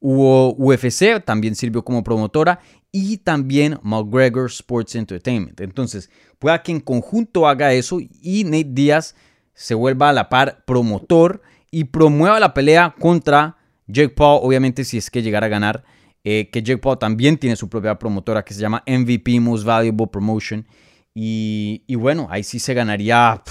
Hubo 0.00 0.54
UFC, 0.54 1.22
también 1.24 1.54
sirvió 1.54 1.84
como 1.84 2.02
promotora. 2.02 2.58
Y 2.90 3.18
también 3.18 3.78
McGregor 3.82 4.46
Sports 4.46 4.96
Entertainment. 4.96 5.60
Entonces, 5.60 6.10
pueda 6.40 6.62
que 6.62 6.72
en 6.72 6.80
conjunto 6.80 7.46
haga 7.46 7.72
eso 7.74 7.98
y 8.00 8.42
Nate 8.44 8.70
Díaz 8.70 9.14
se 9.58 9.74
vuelva 9.74 10.10
a 10.10 10.12
la 10.12 10.28
par 10.28 10.62
promotor 10.64 11.42
y 11.72 11.84
promueva 11.84 12.38
la 12.38 12.54
pelea 12.54 12.94
contra 12.96 13.56
Jake 13.88 14.10
Paul, 14.10 14.38
obviamente 14.40 14.84
si 14.84 14.98
es 14.98 15.10
que 15.10 15.20
llegara 15.20 15.46
a 15.46 15.50
ganar 15.50 15.84
eh, 16.22 16.48
que 16.52 16.62
Jake 16.62 16.78
Paul 16.78 16.96
también 16.96 17.38
tiene 17.38 17.56
su 17.56 17.68
propia 17.68 17.98
promotora 17.98 18.44
que 18.44 18.54
se 18.54 18.60
llama 18.60 18.84
MVP 18.86 19.40
Most 19.40 19.64
Valuable 19.64 20.06
Promotion. 20.06 20.64
Y, 21.12 21.82
bueno, 21.96 22.28
ahí 22.30 22.44
sí 22.44 22.60
se 22.60 22.72
ganaría, 22.72 23.42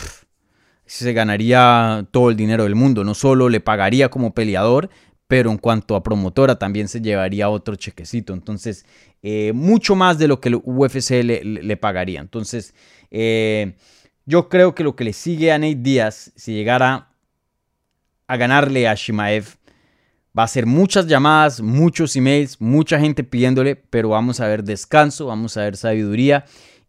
se 0.85 1.11
ganaría 1.11 2.07
todo 2.11 2.29
el 2.29 2.37
dinero 2.37 2.63
del 2.63 2.75
mundo. 2.75 3.03
No 3.03 3.13
solo 3.13 3.49
le 3.49 3.59
pagaría 3.59 4.07
como 4.07 4.33
peleador, 4.33 4.89
pero 5.27 5.51
en 5.51 5.57
cuanto 5.57 5.97
a 5.97 6.03
promotora 6.03 6.57
también 6.57 6.87
se 6.87 7.01
llevaría 7.01 7.49
otro 7.49 7.75
chequecito. 7.75 8.33
Entonces, 8.33 8.85
eh, 9.21 9.51
mucho 9.53 9.97
más 9.97 10.17
de 10.17 10.29
lo 10.29 10.39
que 10.39 10.47
el 10.47 10.61
UFC 10.63 11.21
le, 11.23 11.77
pagaría. 11.77 12.21
Entonces, 12.21 12.73
eh, 13.11 13.75
yo 14.27 14.49
creo 14.49 14.75
que 14.75 14.83
lo 14.83 14.95
que 14.95 15.05
le 15.05 15.13
sigue 15.13 15.53
a 15.53 15.57
Nate 15.57 15.75
Díaz, 15.75 16.33
si 16.35 16.53
llegara 16.53 17.07
a 18.27 18.37
ganarle 18.37 18.85
a 18.85 18.93
Shimaev, 18.93 19.55
va 20.37 20.43
a 20.43 20.47
ser 20.49 20.65
muchas 20.65 21.07
llamadas, 21.07 21.61
muchos 21.61 22.13
emails, 22.17 22.59
mucha 22.59 22.99
gente 22.99 23.23
pidiéndole, 23.23 23.77
pero 23.77 24.09
vamos 24.09 24.41
a 24.41 24.47
ver 24.47 24.65
descanso, 24.65 25.27
vamos 25.27 25.55
a 25.55 25.61
ver 25.61 25.77
sabiduría 25.77 26.43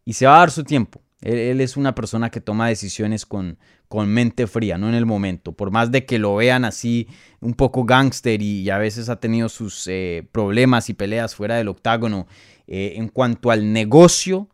y 0.04 0.14
se 0.14 0.26
va 0.26 0.34
a 0.34 0.38
dar 0.40 0.50
su 0.50 0.64
tiempo. 0.64 1.00
Él, 1.20 1.60
es 1.60 1.76
una 1.76 1.94
persona 1.94 2.30
que 2.30 2.40
toma 2.40 2.68
decisiones 2.68 3.24
con, 3.24 3.58
con, 3.88 4.08
mente 4.08 4.48
fría, 4.48 4.76
no 4.76 4.88
en 4.88 4.94
el 4.96 5.06
momento. 5.06 5.52
Por 5.52 5.70
más 5.70 5.92
de 5.92 6.04
que 6.06 6.18
lo 6.18 6.36
vean 6.36 6.64
así 6.64 7.06
un 7.40 7.54
poco 7.54 7.84
gángster 7.84 8.42
y, 8.42 8.68
a 8.70 8.78
veces 8.78 9.08
ha 9.08 9.20
tenido 9.20 9.48
sus 9.48 9.86
eh, 9.86 10.26
problemas 10.32 10.90
y 10.90 10.94
peleas 10.94 11.36
fuera 11.36 11.56
del 11.56 11.68
octágono. 11.68 12.26
Eh, 12.66 12.94
en 12.96 13.08
cuanto 13.08 13.50
al 13.50 13.72
negocio 13.72 14.48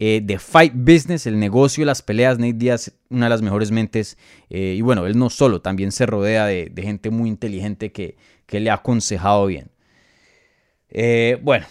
eh, 0.00 0.20
de 0.24 0.40
fight 0.40 0.72
business, 0.74 1.26
el 1.26 1.38
negocio 1.38 1.82
de 1.82 1.86
las 1.86 2.02
peleas, 2.02 2.38
Nate 2.38 2.54
Diaz, 2.54 2.92
una 3.08 3.26
de 3.26 3.30
las 3.30 3.42
mejores 3.42 3.70
mentes. 3.70 4.18
y 4.48 4.80
bueno, 4.80 5.06
él 5.06 5.16
no 5.16 5.30
solo, 5.30 5.60
también 5.60 5.92
se 5.92 6.06
rodea 6.06 6.46
de, 6.46 6.72
gente 6.76 7.10
muy 7.10 7.28
inteligente 7.28 7.92
que, 7.92 8.16
que, 8.46 8.58
le 8.58 8.70
ha 8.70 8.74
aconsejado 8.74 9.46
bien. 9.46 9.70
bueno, 11.42 11.66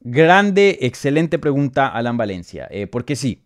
grande, 0.00 0.78
excelente 0.82 1.38
pregunta, 1.38 1.88
Alan 1.88 2.18
Valencia. 2.18 2.68
porque 2.90 3.16
sí, 3.16 3.44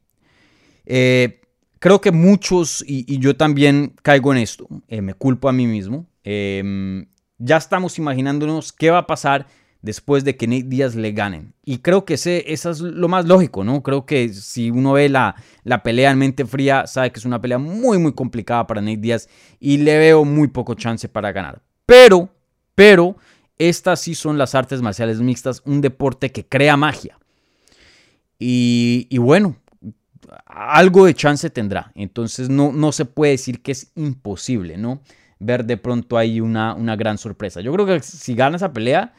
eh, 0.91 1.43
creo 1.79 2.01
que 2.01 2.11
muchos, 2.11 2.83
y, 2.87 3.19
yo 3.19 3.37
también 3.37 3.93
caigo 4.03 4.33
en 4.33 4.39
esto, 4.39 4.67
eh, 4.89 5.03
me 5.03 5.13
culpo 5.13 5.49
a 5.49 5.53
mí 5.53 5.67
mismo, 5.67 6.07
ya 6.25 7.57
estamos 7.57 7.99
imaginándonos 7.99 8.73
qué 8.73 8.91
va 8.91 8.99
a 8.99 9.07
pasar 9.07 9.47
después 9.83 10.25
de 10.25 10.37
que 10.37 10.47
Nate 10.47 10.65
Díaz 10.65 10.95
le 10.95 11.13
ganen. 11.13 11.55
Y 11.65 11.79
creo 11.79 12.05
que 12.05 12.15
ese, 12.15 12.53
eso 12.53 12.71
es 12.71 12.81
lo 12.81 13.09
más 13.09 13.27
lógico, 13.27 13.65
¿no? 13.65 13.83
Creo 13.83 14.07
que 14.07 14.31
si 14.31 14.71
uno 14.71 14.93
ve 14.93 15.09
la, 15.09 15.37
la 15.65 15.83
pelea 15.83 16.11
en 16.11 16.19
mente 16.19 16.45
fría, 16.45 16.87
sabe 16.87 17.13
que 17.13 17.19
es 17.19 17.25
una 17.25 17.41
pelea 17.41 17.59
muy, 17.59 17.99
muy 17.99 18.13
complicada 18.13 18.67
para 18.67 18.81
Nate 18.81 18.97
Díaz 18.97 19.29
y 19.61 19.79
le 19.79 19.99
veo 19.99 20.25
muy 20.25 20.49
poco 20.49 20.75
chance 20.75 21.09
para 21.09 21.33
ganar. 21.33 21.63
Pero, 21.87 22.29
pero, 22.75 23.17
estas 23.57 24.01
sí 24.01 24.15
son 24.15 24.39
las 24.39 24.55
artes 24.55 24.83
marciales 24.83 25.21
mixtas, 25.21 25.63
un 25.65 25.81
deporte 25.81 26.31
que 26.31 26.47
crea 26.47 26.77
magia. 26.77 27.19
Y, 28.39 29.07
y 29.11 29.19
bueno, 29.19 29.57
algo 30.47 31.07
de 31.07 31.15
chance 31.15 31.51
tendrá. 31.51 31.93
Entonces 31.95 32.49
no, 32.49 32.73
no 32.73 32.93
se 32.93 33.05
puede 33.05 33.33
decir 33.33 33.63
que 33.63 33.73
es 33.73 33.93
imposible, 33.95 34.77
¿no? 34.77 35.01
Ver 35.39 35.65
de 35.65 35.77
pronto 35.77 36.19
ahí 36.19 36.41
una, 36.41 36.75
una 36.75 36.97
gran 36.97 37.19
sorpresa. 37.19 37.61
Yo 37.61 37.73
creo 37.73 37.87
que 37.87 38.01
si 38.01 38.35
gana 38.35 38.57
esa 38.57 38.73
pelea, 38.73 39.15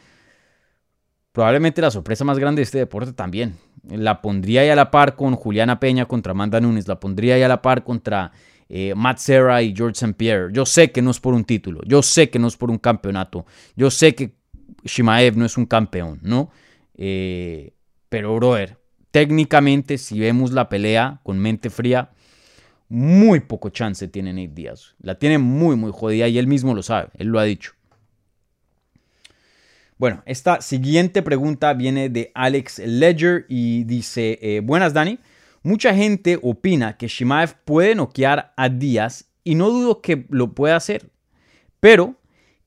probablemente 1.32 1.82
la 1.82 1.92
sorpresa 1.92 2.26
más 2.26 2.40
grande 2.40 2.60
de 2.60 2.64
este 2.64 2.78
deporte 2.78 3.14
también. 3.14 3.56
La 3.90 4.22
pondría 4.22 4.62
ahí 4.62 4.70
a 4.70 4.76
la 4.76 4.92
par 4.92 5.16
con 5.16 5.36
Juliana 5.36 5.80
Peña 5.80 6.06
contra 6.06 6.32
Amanda 6.32 6.60
Nunes, 6.60 6.88
la 6.88 7.00
pondría 7.00 7.36
ahí 7.36 7.44
a 7.44 7.48
la 7.48 7.62
par 7.62 7.84
contra 7.84 8.32
eh, 8.68 8.94
Matt 8.96 9.18
Serra 9.18 9.62
y 9.62 9.74
George 9.76 9.94
St. 9.94 10.14
Pierre. 10.14 10.52
Yo 10.54 10.66
sé 10.66 10.92
que 10.92 11.02
no 11.02 11.12
es 11.12 11.20
por 11.20 11.34
un 11.34 11.44
título, 11.44 11.82
yo 11.86 12.04
sé 12.04 12.30
que 12.30 12.40
no 12.40 12.48
es 12.48 12.58
por 12.58 12.70
un 12.70 12.78
campeonato, 12.78 13.46
yo 13.76 13.90
sé 13.90 14.16
que 14.16 14.36
Shimaev 14.84 15.38
no 15.38 15.46
es 15.46 15.58
un 15.58 15.66
campeón, 15.66 16.20
¿no? 16.22 16.52
Eh, 16.96 17.74
pero, 18.10 18.36
brother, 18.36 18.78
técnicamente, 19.12 19.98
si 19.98 20.20
vemos 20.20 20.52
la 20.52 20.70
pelea 20.70 21.20
con 21.24 21.40
mente 21.40 21.70
fría, 21.70 22.12
muy 22.90 23.40
poco 23.40 23.70
chance 23.70 24.08
tiene 24.08 24.34
Nate 24.34 24.54
Díaz. 24.54 24.96
La 25.02 25.16
tiene 25.16 25.38
muy, 25.38 25.76
muy 25.76 25.92
jodida 25.94 26.28
y 26.28 26.38
él 26.38 26.48
mismo 26.48 26.74
lo 26.74 26.84
sabe, 26.84 27.10
él 27.18 27.28
lo 27.28 27.40
ha 27.40 27.44
dicho. 27.44 27.74
Bueno, 30.00 30.24
esta 30.26 30.62
siguiente 30.62 31.22
pregunta 31.22 31.74
viene 31.74 32.10
de 32.10 32.32
Alex 32.34 32.80
Ledger 32.80 33.46
y 33.48 33.84
dice, 33.84 34.40
eh, 34.42 34.62
buenas 34.62 34.94
Dani, 34.94 35.20
mucha 35.62 35.94
gente 35.94 36.40
opina 36.42 36.98
que 36.98 37.08
Shimaev 37.08 37.54
puede 37.66 37.94
noquear 37.94 38.54
a 38.58 38.70
Díaz 38.70 39.26
y 39.44 39.54
no 39.54 39.70
dudo 39.70 40.02
que 40.02 40.26
lo 40.30 40.56
pueda 40.56 40.78
hacer, 40.78 41.12
pero 41.80 42.16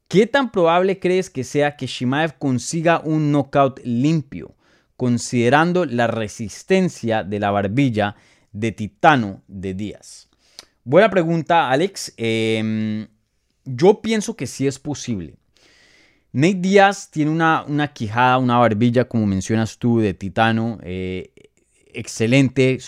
¿qué 0.08 0.28
tan 0.28 0.52
probable 0.52 1.00
crees 1.00 1.30
que 1.30 1.42
sea 1.42 1.74
que 1.76 1.86
Shimaev 1.86 2.38
consiga 2.38 3.00
un 3.02 3.32
knockout 3.32 3.80
limpio? 3.82 4.54
considerando 5.02 5.84
la 5.84 6.06
resistencia 6.06 7.24
de 7.24 7.40
la 7.40 7.50
barbilla 7.50 8.14
de 8.52 8.70
titano 8.70 9.42
de 9.48 9.74
Díaz? 9.74 10.28
Buena 10.84 11.10
pregunta, 11.10 11.70
Alex. 11.70 12.14
Em, 12.16 13.08
yo 13.64 14.00
pienso 14.00 14.36
que 14.36 14.46
sí 14.46 14.64
es 14.64 14.78
posible. 14.78 15.34
Nate 16.32 16.54
Díaz 16.54 17.10
tiene 17.10 17.30
una, 17.30 17.64
una, 17.66 17.88
quijada, 17.88 18.38
una 18.38 18.58
barbilla, 18.58 19.04
como 19.04 19.26
mencionas 19.26 19.78
tú, 19.78 20.00
de 20.00 20.14
titano, 20.14 20.78
eh, 20.82 21.32
excelente. 21.92 22.78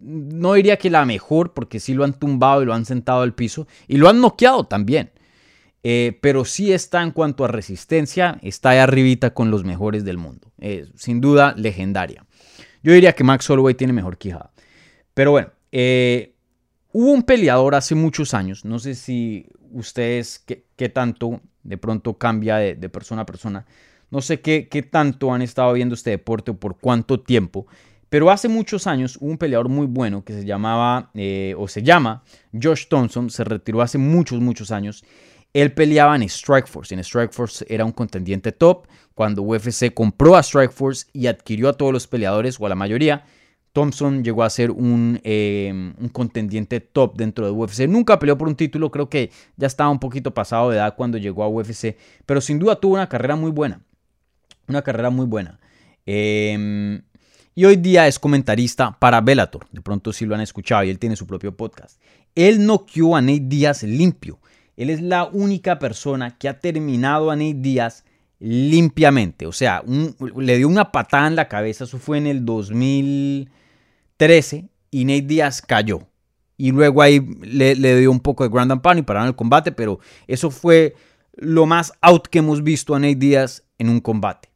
no 0.00 0.54
diría 0.54 0.76
que 0.76 0.90
la 0.90 1.04
mejor, 1.04 1.54
porque 1.54 1.78
sí 1.78 1.94
lo 1.94 2.04
han 2.04 2.14
tumbado 2.14 2.62
y 2.62 2.66
lo 2.66 2.74
han 2.74 2.84
sentado 2.84 3.22
al 3.22 3.34
piso, 3.34 3.68
y 3.86 3.98
lo 3.98 4.08
han 4.08 4.20
noqueado 4.20 4.64
también. 4.64 5.10
Eh, 5.84 6.18
pero 6.20 6.44
sí 6.44 6.72
está 6.72 7.02
en 7.02 7.12
cuanto 7.12 7.44
a 7.44 7.48
resistencia, 7.48 8.38
está 8.42 8.70
ahí 8.70 8.78
arribita 8.78 9.32
con 9.32 9.50
los 9.50 9.64
mejores 9.64 10.04
del 10.04 10.18
mundo. 10.18 10.50
Eh, 10.58 10.86
sin 10.96 11.20
duda, 11.20 11.54
legendaria. 11.56 12.26
Yo 12.82 12.92
diría 12.92 13.14
que 13.14 13.24
Max 13.24 13.48
Holloway 13.48 13.74
tiene 13.74 13.92
mejor 13.92 14.18
quijada. 14.18 14.50
Pero 15.14 15.30
bueno, 15.30 15.50
eh, 15.72 16.34
hubo 16.92 17.12
un 17.12 17.22
peleador 17.22 17.74
hace 17.74 17.94
muchos 17.94 18.34
años, 18.34 18.64
no 18.64 18.78
sé 18.78 18.94
si 18.94 19.46
ustedes 19.72 20.44
qué, 20.46 20.88
tanto 20.88 21.40
de 21.62 21.76
pronto 21.78 22.18
cambia 22.18 22.56
de, 22.56 22.88
persona 22.88 23.22
a 23.22 23.26
persona, 23.26 23.66
no 24.10 24.20
sé 24.20 24.40
qué, 24.40 24.68
qué 24.68 24.82
tanto 24.82 25.32
han 25.32 25.42
estado 25.42 25.72
viendo 25.72 25.94
este 25.94 26.10
deporte 26.10 26.50
o 26.50 26.54
por 26.54 26.78
cuánto 26.78 27.20
tiempo, 27.20 27.66
pero 28.08 28.30
hace 28.30 28.48
muchos 28.48 28.86
años 28.86 29.18
hubo 29.20 29.30
un 29.30 29.38
peleador 29.38 29.68
muy 29.68 29.86
bueno 29.86 30.24
que 30.24 30.32
se 30.32 30.44
llamaba, 30.44 31.10
o 31.56 31.68
se 31.68 31.82
llama, 31.82 32.22
Josh 32.52 32.86
Thompson, 32.88 33.28
se 33.28 33.44
retiró 33.44 33.82
hace 33.82 33.98
muchos, 33.98 34.40
muchos 34.40 34.70
años 34.70 35.04
él 35.52 35.72
peleaba 35.72 36.14
en 36.16 36.28
Strikeforce. 36.28 36.94
En 36.94 37.02
Strikeforce 37.02 37.64
era 37.68 37.84
un 37.84 37.92
contendiente 37.92 38.52
top. 38.52 38.86
Cuando 39.14 39.42
UFC 39.42 39.92
compró 39.92 40.36
a 40.36 40.42
Strikeforce 40.42 41.06
y 41.12 41.26
adquirió 41.26 41.68
a 41.68 41.72
todos 41.72 41.92
los 41.92 42.06
peleadores, 42.06 42.60
o 42.60 42.66
a 42.66 42.68
la 42.68 42.74
mayoría, 42.74 43.24
Thompson 43.72 44.24
llegó 44.24 44.42
a 44.42 44.50
ser 44.50 44.70
un, 44.70 45.20
eh, 45.24 45.92
contendiente 46.12 46.80
top 46.80 47.16
dentro 47.16 47.46
de 47.46 47.52
UFC. 47.52 47.86
Nunca 47.86 48.18
peleó 48.18 48.36
por 48.36 48.48
un 48.48 48.56
título, 48.56 48.90
creo 48.90 49.08
que 49.08 49.30
ya 49.56 49.66
estaba 49.66 49.90
un 49.90 49.98
poquito 49.98 50.34
pasado 50.34 50.70
de 50.70 50.76
edad 50.76 50.94
cuando 50.96 51.18
llegó 51.18 51.42
a 51.42 51.48
UFC, 51.48 51.96
pero 52.26 52.40
sin 52.40 52.58
duda 52.58 52.76
tuvo 52.76 52.94
una 52.94 53.08
carrera 53.08 53.36
muy 53.36 53.50
buena. 53.50 53.80
Una 54.66 54.82
carrera 54.82 55.10
muy 55.10 55.26
buena. 55.26 55.58
Em, 56.04 57.02
y 57.54 57.64
hoy 57.64 57.76
día 57.76 58.06
es 58.06 58.18
comentarista 58.18 58.96
para 58.98 59.20
Bellator. 59.20 59.66
De 59.72 59.80
pronto 59.80 60.12
sí 60.12 60.24
lo 60.26 60.34
han 60.34 60.40
escuchado 60.40 60.84
y 60.84 60.90
él 60.90 60.98
tiene 60.98 61.16
su 61.16 61.26
propio 61.26 61.56
podcast. 61.56 62.00
Él 62.34 62.64
noqueó 62.64 63.16
a 63.16 63.20
Nate 63.20 63.40
Díaz 63.44 63.82
limpio. 63.82 64.38
Él 64.76 64.90
es 64.90 65.02
la 65.02 65.24
única 65.24 65.78
persona 65.78 66.38
que 66.38 66.48
ha 66.48 66.60
terminado 66.60 67.30
a 67.30 67.36
Nate 67.36 67.54
Díaz 67.54 68.04
limpiamente. 68.40 69.46
O 69.46 69.52
sea, 69.52 69.82
le 70.36 70.56
dio 70.56 70.66
una 70.68 70.92
patada 70.92 71.26
en 71.26 71.36
la 71.36 71.48
cabeza. 71.48 71.84
Eso 71.84 71.98
fue 71.98 72.16
en 72.18 72.26
el 72.26 72.44
2013 72.44 74.68
y 74.90 75.04
Nate 75.04 75.22
Díaz 75.22 75.62
cayó. 75.62 76.00
Y 76.56 76.72
luego 76.72 77.02
ahí 77.02 77.20
le, 77.40 77.74
dio 77.74 78.10
un 78.10 78.20
poco 78.20 78.44
de 78.44 78.50
Grand 78.50 78.72
and 78.72 78.82
Pound 78.82 78.98
y 78.98 79.02
pararon 79.02 79.28
el 79.28 79.36
combate. 79.36 79.72
Pero 79.72 80.00
eso 80.26 80.50
fue 80.50 80.94
lo 81.34 81.66
más 81.66 81.92
out 82.00 82.26
que 82.28 82.38
hemos 82.40 82.62
visto 82.62 82.94
a 82.94 82.98
Nate 82.98 83.16
Díaz 83.16 83.64
en 83.78 83.88
un 83.88 84.00
combate. 84.00 84.50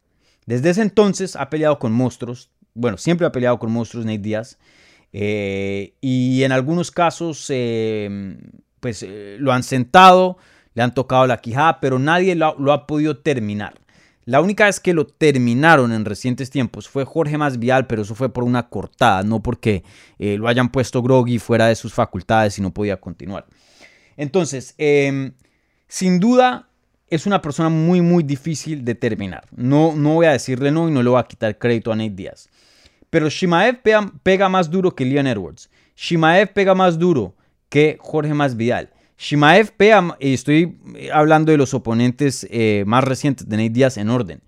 Desde 0.46 0.70
ese 0.70 0.82
entonces 0.82 1.36
ha 1.36 1.48
peleado 1.50 1.78
con 1.78 1.92
monstruos. 1.92 2.50
Bueno, 2.74 2.98
siempre 2.98 3.26
ha 3.26 3.32
peleado 3.32 3.58
con 3.58 3.70
monstruos 3.70 4.04
Nate 4.04 4.18
Díaz. 4.18 4.58
Eh, 5.12 5.94
y 6.00 6.42
en 6.42 6.52
algunos 6.52 6.90
casos 6.90 7.46
eh, 7.50 8.36
pues 8.82 9.04
eh, 9.04 9.36
lo 9.38 9.52
han 9.52 9.62
sentado, 9.62 10.38
le 10.74 10.82
han 10.82 10.94
tocado 10.94 11.26
la 11.26 11.38
quijada, 11.38 11.80
pero 11.80 11.98
nadie 11.98 12.34
lo, 12.34 12.72
ha 12.72 12.86
podido 12.86 13.18
terminar. 13.18 13.74
La 14.24 14.40
única 14.40 14.66
vez 14.66 14.78
que 14.78 14.94
lo 14.94 15.06
terminaron 15.06 15.92
en 15.92 16.04
recientes 16.04 16.50
tiempos 16.50 16.88
fue 16.88 17.04
Jorge 17.04 17.36
Masvial, 17.38 17.86
pero 17.86 18.02
eso 18.02 18.14
fue 18.14 18.32
por 18.32 18.44
una 18.44 18.68
cortada, 18.68 19.22
no 19.24 19.42
porque 19.42 19.82
eh, 20.18 20.36
lo 20.38 20.46
hayan 20.46 20.70
puesto 20.70 21.02
groggy 21.02 21.38
fuera 21.38 21.66
de 21.66 21.74
sus 21.74 21.92
facultades 21.92 22.56
y 22.58 22.62
no 22.62 22.72
podía 22.72 23.00
continuar. 23.00 23.46
Entonces, 24.16 24.74
em, 24.78 25.32
sin 25.88 26.20
duda 26.20 26.68
es 27.10 27.26
una 27.26 27.42
persona 27.42 27.68
muy, 27.68 28.00
muy 28.00 28.22
difícil 28.22 28.84
de 28.84 28.94
terminar. 28.94 29.44
No, 29.50 29.94
no 29.94 30.14
voy 30.14 30.26
a 30.26 30.32
decirle 30.32 30.70
no 30.70 30.88
y 30.88 30.92
no 30.92 31.02
le 31.02 31.10
voy 31.10 31.20
a 31.20 31.24
quitar 31.24 31.58
crédito 31.58 31.92
a 31.92 31.96
Nate 31.96 32.10
Díaz. 32.10 32.48
Pero 33.10 33.28
Shimaev 33.28 33.82
pega, 33.82 34.10
pega 34.22 34.48
más 34.48 34.70
duro 34.70 34.94
que 34.94 35.04
Leon 35.04 35.26
Edwards. 35.26 35.68
Shimaev 35.96 36.52
pega 36.54 36.74
más 36.74 36.98
duro 36.98 37.34
que 37.68 37.98
Jorge 38.00 38.32
Masvidal. 38.32 38.90
Shimaev 39.18 39.72
pega, 39.72 40.16
y 40.20 40.34
estoy 40.34 40.78
hablando 41.12 41.52
de 41.52 41.58
los 41.58 41.74
oponentes 41.74 42.46
eh, 42.50 42.84
más 42.86 43.04
recientes 43.04 43.48
de 43.48 43.56
Nate 43.56 43.70
Diaz 43.70 43.96
en 43.96 44.08
orden. 44.10 44.42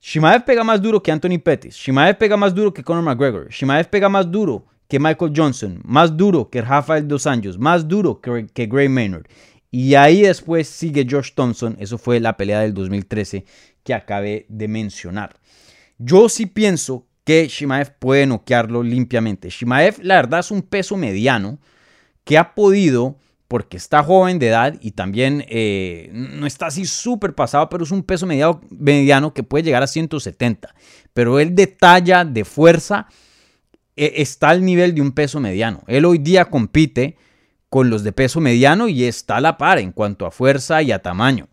Shimaev 0.00 0.44
pega 0.44 0.62
más 0.62 0.82
duro 0.82 1.02
que 1.02 1.10
Anthony 1.10 1.38
Pettis. 1.42 1.74
Shimaev 1.74 2.18
pega 2.18 2.36
más 2.36 2.54
duro 2.54 2.72
que 2.74 2.84
Conor 2.84 3.02
McGregor. 3.02 3.48
Shimaev 3.48 3.88
pega 3.88 4.08
más 4.08 4.30
duro 4.30 4.66
que 4.86 5.00
Michael 5.00 5.32
Johnson. 5.34 5.80
Más 5.82 6.14
duro 6.14 6.50
que 6.50 6.60
Rafael 6.60 7.08
Dos 7.08 7.26
Anjos. 7.26 7.58
Más 7.58 7.88
duro 7.88 8.20
que, 8.20 8.46
que 8.52 8.66
Gray 8.66 8.88
Maynard. 8.88 9.24
Y 9.70 9.94
ahí 9.94 10.22
después 10.22 10.68
sigue 10.68 11.06
Josh 11.10 11.32
Thompson. 11.34 11.76
Eso 11.80 11.96
fue 11.96 12.20
la 12.20 12.36
pelea 12.36 12.60
del 12.60 12.74
2013 12.74 13.46
que 13.82 13.94
acabé 13.94 14.44
de 14.50 14.68
mencionar. 14.68 15.36
Yo 15.98 16.28
sí 16.28 16.46
pienso 16.46 17.06
que 17.24 17.48
Shimaev 17.48 17.98
puede 17.98 18.26
noquearlo 18.26 18.82
limpiamente. 18.82 19.48
Shimaev, 19.48 20.00
la 20.02 20.16
verdad, 20.16 20.40
es 20.40 20.50
un 20.50 20.62
peso 20.62 20.96
mediano 20.96 21.58
que 22.24 22.36
ha 22.36 22.54
podido 22.54 23.16
porque 23.54 23.76
está 23.76 24.02
joven 24.02 24.40
de 24.40 24.48
edad 24.48 24.74
y 24.80 24.90
también 24.90 25.44
eh, 25.48 26.10
no 26.12 26.44
está 26.44 26.66
así 26.66 26.86
súper 26.86 27.36
pasado, 27.36 27.68
pero 27.68 27.84
es 27.84 27.92
un 27.92 28.02
peso 28.02 28.26
mediano, 28.26 29.32
que 29.32 29.44
puede 29.44 29.62
llegar 29.62 29.80
a 29.80 29.86
170. 29.86 30.74
Pero 31.12 31.38
él 31.38 31.54
de 31.54 31.68
talla, 31.68 32.24
de 32.24 32.44
fuerza, 32.44 33.06
e, 33.94 34.14
está 34.16 34.48
al 34.48 34.64
nivel 34.64 34.96
de 34.96 35.02
un 35.02 35.12
peso 35.12 35.38
mediano. 35.38 35.84
Él 35.86 36.04
hoy 36.04 36.18
día 36.18 36.46
compite 36.46 37.16
con 37.68 37.90
los 37.90 38.02
de 38.02 38.10
peso 38.10 38.40
mediano 38.40 38.88
y 38.88 39.04
está 39.04 39.36
a 39.36 39.40
la 39.40 39.56
par 39.56 39.78
en 39.78 39.92
cuanto 39.92 40.26
a 40.26 40.32
fuerza 40.32 40.82
y 40.82 40.90
a 40.90 41.00
tamaño. 41.00 41.46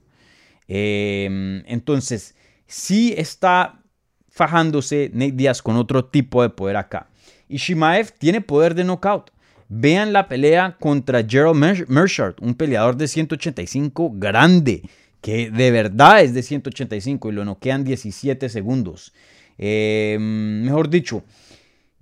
Em, 0.67 1.61
entonces, 1.67 2.33
sí 2.65 3.13
está 3.15 3.83
fajándose 4.27 5.11
Nate 5.13 5.33
Díaz 5.33 5.61
con 5.61 5.75
otro 5.75 6.05
tipo 6.05 6.41
de 6.41 6.49
poder 6.49 6.77
acá. 6.77 7.11
Y 7.47 7.57
Shimaev 7.57 8.11
tiene 8.17 8.41
poder 8.41 8.73
de 8.73 8.85
knockout. 8.85 9.29
Vean 9.73 10.11
la 10.11 10.27
pelea 10.27 10.75
contra 10.81 11.23
Gerald 11.23 11.87
Merchard, 11.87 12.35
un 12.41 12.55
peleador 12.55 12.97
de 12.97 13.07
185 13.07 14.11
grande, 14.15 14.81
que 15.21 15.49
de 15.49 15.71
verdad 15.71 16.21
es 16.21 16.33
de 16.33 16.43
185 16.43 17.29
y 17.29 17.31
lo 17.31 17.45
noquean 17.45 17.85
17 17.85 18.49
segundos. 18.49 19.13
Em, 19.57 20.63
mejor 20.63 20.89
dicho, 20.89 21.23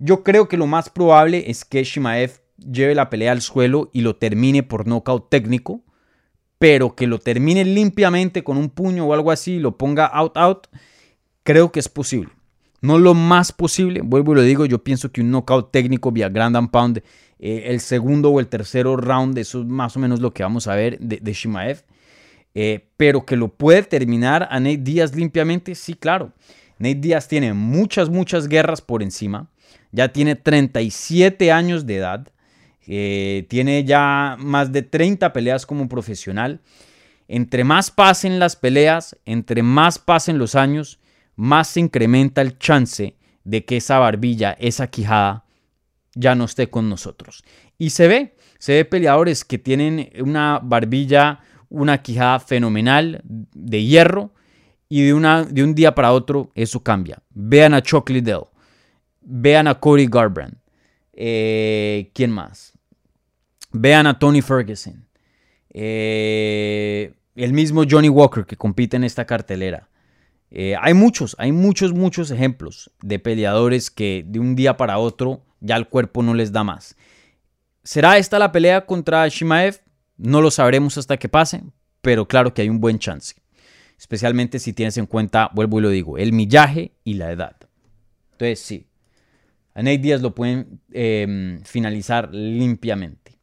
yo 0.00 0.24
creo 0.24 0.48
que 0.48 0.56
lo 0.56 0.66
más 0.66 0.90
probable 0.90 1.48
es 1.48 1.64
que 1.64 1.84
Shimaev 1.84 2.40
lleve 2.58 2.96
la 2.96 3.08
pelea 3.08 3.30
al 3.30 3.40
suelo 3.40 3.88
y 3.92 4.00
lo 4.00 4.16
termine 4.16 4.64
por 4.64 4.88
nocaut 4.88 5.30
técnico, 5.30 5.84
pero 6.58 6.96
que 6.96 7.06
lo 7.06 7.20
termine 7.20 7.64
limpiamente 7.64 8.42
con 8.42 8.56
un 8.56 8.70
puño 8.70 9.06
o 9.06 9.14
algo 9.14 9.30
así 9.30 9.52
y 9.52 9.60
lo 9.60 9.78
ponga 9.78 10.06
out 10.06 10.36
out, 10.36 10.66
creo 11.44 11.70
que 11.70 11.78
es 11.78 11.88
posible. 11.88 12.32
No 12.82 12.98
lo 12.98 13.14
más 13.14 13.52
posible, 13.52 14.00
vuelvo 14.02 14.32
y 14.32 14.36
lo 14.36 14.42
digo, 14.42 14.66
yo 14.66 14.82
pienso 14.82 15.12
que 15.12 15.20
un 15.20 15.30
knockout 15.30 15.70
técnico 15.70 16.10
vía 16.10 16.30
Grand 16.30 16.56
and 16.56 16.70
Pound 16.70 17.02
eh, 17.42 17.70
el 17.72 17.80
segundo 17.80 18.30
o 18.30 18.38
el 18.38 18.48
tercero 18.48 18.98
round, 18.98 19.38
eso 19.38 19.62
es 19.62 19.66
más 19.66 19.96
o 19.96 19.98
menos 19.98 20.20
lo 20.20 20.34
que 20.34 20.42
vamos 20.42 20.66
a 20.66 20.74
ver 20.74 20.98
de, 20.98 21.32
Shimaev. 21.32 21.82
Eh, 22.54 22.90
pero 22.98 23.24
que 23.24 23.36
lo 23.36 23.48
puede 23.48 23.82
terminar 23.84 24.46
a 24.50 24.60
Nate 24.60 24.76
Díaz 24.76 25.14
limpiamente, 25.14 25.74
sí, 25.74 25.94
claro. 25.94 26.32
Nate 26.78 26.96
Díaz 26.96 27.28
tiene 27.28 27.54
muchas, 27.54 28.10
muchas 28.10 28.46
guerras 28.46 28.82
por 28.82 29.02
encima. 29.02 29.48
Ya 29.90 30.12
tiene 30.12 30.36
37 30.36 31.50
años 31.50 31.86
de 31.86 31.96
edad. 31.96 32.28
Eh, 32.86 33.46
tiene 33.48 33.84
ya 33.84 34.36
más 34.38 34.70
de 34.70 34.82
30 34.82 35.32
peleas 35.32 35.64
como 35.64 35.88
profesional. 35.88 36.60
Entre 37.26 37.64
más 37.64 37.90
pasen 37.90 38.38
las 38.38 38.54
peleas, 38.54 39.16
entre 39.24 39.62
más 39.62 39.98
pasen 39.98 40.36
los 40.36 40.56
años, 40.56 40.98
más 41.36 41.68
se 41.68 41.80
incrementa 41.80 42.42
el 42.42 42.58
chance 42.58 43.14
de 43.44 43.64
que 43.64 43.78
esa 43.78 43.98
barbilla, 43.98 44.52
esa 44.58 44.88
quijada, 44.88 45.44
ya 46.14 46.34
no 46.34 46.44
esté 46.44 46.68
con 46.68 46.88
nosotros. 46.88 47.44
Y 47.78 47.90
se 47.90 48.08
ve, 48.08 48.34
se 48.58 48.74
ve 48.74 48.84
peleadores 48.84 49.44
que 49.44 49.58
tienen 49.58 50.10
una 50.20 50.60
barbilla, 50.62 51.40
una 51.68 52.02
quijada 52.02 52.40
fenomenal 52.40 53.22
de 53.24 53.84
hierro 53.84 54.32
y 54.88 55.02
de, 55.02 55.14
una, 55.14 55.44
de 55.44 55.62
un 55.62 55.74
día 55.74 55.94
para 55.94 56.12
otro 56.12 56.50
eso 56.54 56.82
cambia. 56.82 57.22
Vean 57.30 57.74
a 57.74 57.82
Chuck 57.82 58.10
Liddell, 58.10 58.44
vean 59.20 59.68
a 59.68 59.78
Cody 59.78 60.06
Garbrandt, 60.06 60.58
eh, 61.12 62.10
¿quién 62.12 62.32
más? 62.32 62.72
Vean 63.72 64.06
a 64.08 64.18
Tony 64.18 64.42
Ferguson, 64.42 65.06
eh, 65.70 67.14
el 67.36 67.52
mismo 67.52 67.84
Johnny 67.88 68.08
Walker 68.08 68.44
que 68.44 68.56
compite 68.56 68.96
en 68.96 69.04
esta 69.04 69.24
cartelera. 69.24 69.88
Eh, 70.50 70.74
hay 70.80 70.94
muchos, 70.94 71.36
hay 71.38 71.52
muchos, 71.52 71.92
muchos 71.92 72.32
ejemplos 72.32 72.90
de 73.02 73.20
peleadores 73.20 73.90
que 73.92 74.24
de 74.26 74.40
un 74.40 74.56
día 74.56 74.76
para 74.76 74.98
otro 74.98 75.44
ya 75.60 75.76
el 75.76 75.88
cuerpo 75.88 76.22
no 76.22 76.34
les 76.34 76.52
da 76.52 76.64
más. 76.64 76.96
¿Será 77.82 78.18
esta 78.18 78.38
la 78.38 78.52
pelea 78.52 78.84
contra 78.84 79.26
Shimaev? 79.28 79.80
No 80.16 80.42
lo 80.42 80.50
sabremos 80.50 80.98
hasta 80.98 81.16
que 81.16 81.28
pase, 81.28 81.62
pero 82.02 82.28
claro 82.28 82.52
que 82.52 82.62
hay 82.62 82.68
un 82.68 82.80
buen 82.80 82.98
chance. 82.98 83.34
Especialmente 83.98 84.58
si 84.58 84.72
tienes 84.72 84.96
en 84.96 85.06
cuenta, 85.06 85.50
vuelvo 85.54 85.78
y 85.78 85.82
lo 85.82 85.90
digo, 85.90 86.18
el 86.18 86.32
millaje 86.32 86.92
y 87.04 87.14
la 87.14 87.32
edad. 87.32 87.56
Entonces 88.32 88.60
sí, 88.60 88.86
a 89.74 89.82
Nate 89.82 89.98
Díaz 89.98 90.22
lo 90.22 90.34
pueden 90.34 90.80
em, 90.92 91.62
finalizar 91.62 92.34
limpiamente. 92.34 93.38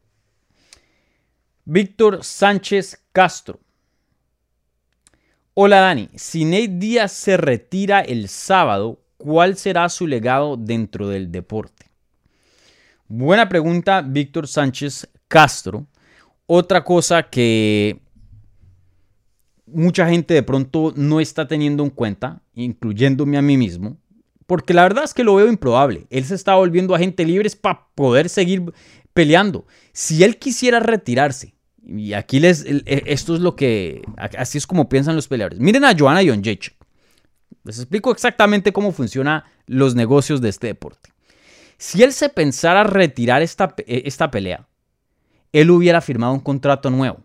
Víctor 1.65 2.23
Sánchez 2.23 3.05
Castro. 3.11 3.59
Hola 5.53 5.79
Dani, 5.79 6.09
si 6.15 6.45
Nate 6.45 6.69
Díaz 6.69 7.11
se 7.11 7.37
retira 7.37 8.01
el 8.01 8.29
sábado, 8.29 9.03
¿cuál 9.17 9.57
será 9.57 9.89
su 9.89 10.07
legado 10.07 10.57
dentro 10.57 11.09
del 11.09 11.31
deporte? 11.31 11.86
Buena 13.07 13.47
pregunta, 13.47 14.01
Víctor 14.01 14.47
Sánchez 14.47 15.07
Castro. 15.27 15.87
Otra 16.45 16.83
cosa 16.83 17.23
que 17.23 18.01
mucha 19.65 20.07
gente 20.07 20.33
de 20.33 20.43
pronto 20.43 20.93
no 20.95 21.19
está 21.19 21.47
teniendo 21.47 21.83
en 21.83 21.89
cuenta, 21.89 22.41
incluyéndome 22.53 23.37
a 23.37 23.41
mí 23.41 23.57
mismo, 23.57 23.97
porque 24.45 24.73
la 24.73 24.83
verdad 24.83 25.03
es 25.03 25.13
que 25.13 25.23
lo 25.23 25.35
veo 25.35 25.47
improbable. 25.47 26.07
Él 26.09 26.25
se 26.25 26.35
está 26.35 26.55
volviendo 26.55 26.95
agente 26.95 27.25
libre 27.25 27.49
para 27.61 27.87
poder 27.95 28.29
seguir 28.29 28.73
peleando. 29.13 29.65
Si 29.93 30.23
él 30.23 30.37
quisiera 30.37 30.79
retirarse, 30.79 31.53
y 31.85 32.13
aquí 32.13 32.39
les, 32.39 32.65
esto 32.85 33.35
es 33.35 33.41
lo 33.41 33.55
que, 33.55 34.01
así 34.17 34.57
es 34.57 34.67
como 34.67 34.89
piensan 34.89 35.15
los 35.15 35.27
peleadores. 35.27 35.59
Miren 35.59 35.85
a 35.85 35.95
Joanna 35.97 36.21
Jonjechek. 36.21 36.75
Les 37.63 37.79
explico 37.79 38.11
exactamente 38.11 38.73
cómo 38.73 38.91
funcionan 38.91 39.43
los 39.65 39.95
negocios 39.95 40.41
de 40.41 40.49
este 40.49 40.67
deporte. 40.67 41.09
Si 41.77 42.01
él 42.03 42.13
se 42.13 42.29
pensara 42.29 42.83
retirar 42.83 43.41
esta, 43.41 43.73
eh, 43.79 44.03
esta 44.05 44.31
pelea, 44.31 44.67
él 45.51 45.71
hubiera 45.71 46.01
firmado 46.01 46.33
un 46.33 46.39
contrato 46.39 46.89
nuevo. 46.89 47.19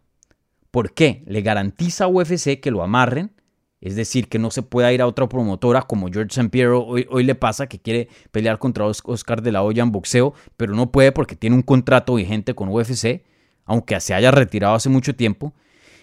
¿Por 0.71 0.93
qué? 0.93 1.23
Le 1.27 1.43
garantiza 1.43 2.05
a 2.05 2.09
UFC 2.09 2.61
que 2.61 2.71
lo 2.71 2.83
amarren, 2.83 3.33
es 3.81 3.97
decir, 3.97 4.29
que 4.29 4.39
no 4.39 4.51
se 4.51 4.63
pueda 4.63 4.93
ir 4.93 5.03
a 5.03 5.07
otra 5.07 5.29
promotora 5.29 5.83
como 5.83 6.09
George 6.09 6.29
St. 6.31 6.51
Pierre 6.51 6.73
hoy, 6.73 7.07
hoy, 7.11 7.25
le 7.25 7.35
pasa 7.35 7.67
que 7.67 7.81
quiere 7.81 8.09
pelear 8.31 8.59
contra 8.59 8.85
Oscar 8.87 9.43
de 9.43 9.53
la 9.53 9.63
Hoya 9.63 9.83
en 9.83 9.91
boxeo, 9.91 10.35
pero 10.57 10.75
no 10.75 10.93
puede 10.93 11.13
porque 11.13 11.35
tiene 11.35 11.57
un 11.57 11.63
contrato 11.63 12.15
vigente 12.15 12.55
con 12.55 12.69
UFC, 12.69 13.25
aunque 13.65 13.99
se 14.01 14.15
haya 14.15 14.31
retirado 14.31 14.75
hace 14.75 14.89
mucho 14.89 15.17
tiempo. 15.17 15.53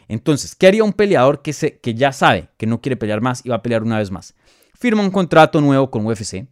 Entonces, 0.10 0.56
¿qué 0.56 0.68
haría 0.68 0.84
un 0.84 0.92
peleador 0.92 1.42
que, 1.42 1.54
se, 1.54 1.80
que 1.80 1.94
ya 1.94 2.12
sabe 2.12 2.50
que 2.58 2.66
no 2.66 2.82
quiere 2.82 2.98
pelear 2.98 3.22
más 3.22 3.46
y 3.46 3.50
va 3.50 3.58
a 3.58 3.62
pelear 3.62 3.84
una 3.84 4.00
vez 4.00 4.12
más? 4.12 4.36
Firma 4.74 5.02
un 5.02 5.12
contrato 5.12 5.62
nuevo 5.62 5.90
con 5.90 6.06
UFC, 6.06 6.48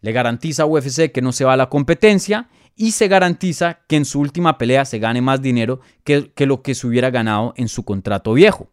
le 0.00 0.12
garantiza 0.12 0.62
a 0.62 0.66
UFC 0.66 1.12
que 1.12 1.22
no 1.22 1.32
se 1.32 1.44
va 1.44 1.54
a 1.54 1.56
la 1.56 1.68
competencia 1.68 2.48
y 2.76 2.92
se 2.92 3.08
garantiza 3.08 3.80
que 3.86 3.96
en 3.96 4.04
su 4.04 4.20
última 4.20 4.56
pelea 4.56 4.84
se 4.84 4.98
gane 4.98 5.20
más 5.20 5.42
dinero 5.42 5.80
que, 6.04 6.32
lo 6.46 6.62
que 6.62 6.74
se 6.74 6.86
hubiera 6.86 7.10
ganado 7.10 7.52
en 7.56 7.68
su 7.68 7.84
contrato 7.84 8.32
viejo. 8.32 8.70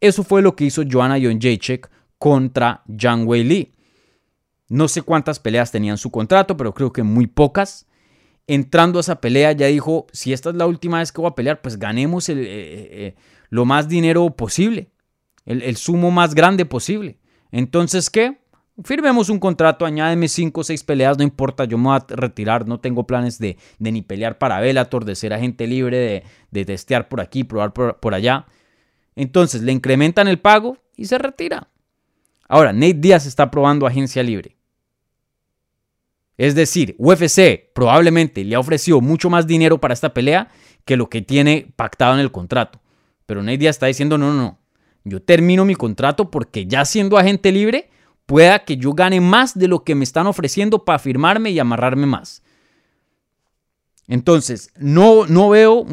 Eso 0.00 0.24
fue 0.24 0.40
lo 0.40 0.56
que 0.56 0.64
hizo 0.64 0.82
Joanna 0.90 1.18
Jacek 1.18 1.90
contra 2.18 2.82
Zhang 2.98 3.26
Wei 3.26 3.44
Li. 3.44 3.74
No 4.68 4.88
sé 4.88 5.02
cuántas 5.02 5.40
peleas 5.40 5.70
tenía 5.70 5.90
en 5.90 5.98
su 5.98 6.10
contrato, 6.10 6.56
pero 6.56 6.72
creo 6.72 6.92
que 6.92 7.02
muy 7.02 7.26
pocas. 7.26 7.86
Entrando 8.46 8.98
a 8.98 9.02
esa 9.02 9.20
pelea 9.20 9.52
ya 9.52 9.66
dijo, 9.66 10.06
si 10.12 10.32
esta 10.32 10.50
es 10.50 10.56
la 10.56 10.66
última 10.66 11.00
vez 11.00 11.12
que 11.12 11.20
voy 11.20 11.28
a 11.28 11.34
pelear, 11.34 11.60
pues 11.60 11.78
ganemos 11.78 12.28
eh, 12.28 12.32
eh, 12.32 12.88
eh, 12.92 13.14
lo 13.50 13.64
más 13.64 13.88
dinero 13.88 14.30
posible, 14.30 14.90
el, 15.44 15.62
el 15.62 15.76
sumo 15.76 16.10
más 16.10 16.34
grande 16.34 16.64
posible. 16.64 17.18
Entonces, 17.52 18.08
¿qué? 18.08 18.39
Firmemos 18.84 19.28
un 19.28 19.38
contrato, 19.38 19.84
añádeme 19.84 20.28
5 20.28 20.60
o 20.60 20.64
6 20.64 20.84
peleas, 20.84 21.18
no 21.18 21.24
importa, 21.24 21.64
yo 21.64 21.78
me 21.78 21.84
voy 21.84 21.96
a 21.96 22.04
retirar, 22.08 22.66
no 22.66 22.80
tengo 22.80 23.06
planes 23.06 23.38
de, 23.38 23.56
ni 23.78 24.02
pelear 24.02 24.38
para 24.38 24.60
Bellator, 24.60 25.04
de 25.04 25.14
ser 25.14 25.32
agente 25.32 25.66
libre, 25.66 26.24
de, 26.50 26.64
testear 26.64 27.08
por 27.08 27.20
aquí, 27.20 27.44
probar 27.44 27.72
por, 27.72 28.14
allá. 28.14 28.46
Entonces 29.16 29.62
le 29.62 29.72
incrementan 29.72 30.28
el 30.28 30.38
pago 30.38 30.78
y 30.96 31.06
se 31.06 31.18
retira. 31.18 31.68
Ahora, 32.48 32.72
Nate 32.72 32.94
Díaz 32.94 33.26
está 33.26 33.50
probando 33.50 33.86
agencia 33.86 34.22
libre. 34.22 34.56
Es 36.36 36.54
decir, 36.54 36.96
UFC 36.98 37.70
probablemente 37.74 38.44
le 38.44 38.54
ha 38.56 38.60
ofrecido 38.60 39.00
mucho 39.00 39.28
más 39.28 39.46
dinero 39.46 39.78
para 39.78 39.94
esta 39.94 40.14
pelea 40.14 40.48
que 40.84 40.96
lo 40.96 41.10
que 41.10 41.20
tiene 41.22 41.72
pactado 41.76 42.14
en 42.14 42.20
el 42.20 42.32
contrato. 42.32 42.80
Pero 43.26 43.42
Nate 43.42 43.58
Díaz 43.58 43.76
está 43.76 43.86
diciendo, 43.86 44.16
no, 44.16 44.32
no, 44.32 44.42
no, 44.42 44.58
yo 45.04 45.22
termino 45.22 45.64
mi 45.64 45.74
contrato 45.74 46.30
porque 46.30 46.66
ya 46.66 46.84
siendo 46.84 47.18
agente 47.18 47.52
libre, 47.52 47.90
pueda 48.30 48.60
que 48.60 48.76
yo 48.76 48.92
gane 48.92 49.20
más 49.20 49.58
de 49.58 49.66
lo 49.66 49.82
que 49.82 49.96
me 49.96 50.04
están 50.04 50.28
ofreciendo 50.28 50.84
para 50.84 51.00
firmarme 51.00 51.50
y 51.50 51.58
amarrarme 51.58 52.06
más. 52.06 52.44
Entonces, 54.06 54.70
no, 54.76 55.26
no 55.26 55.48
veo 55.48 55.84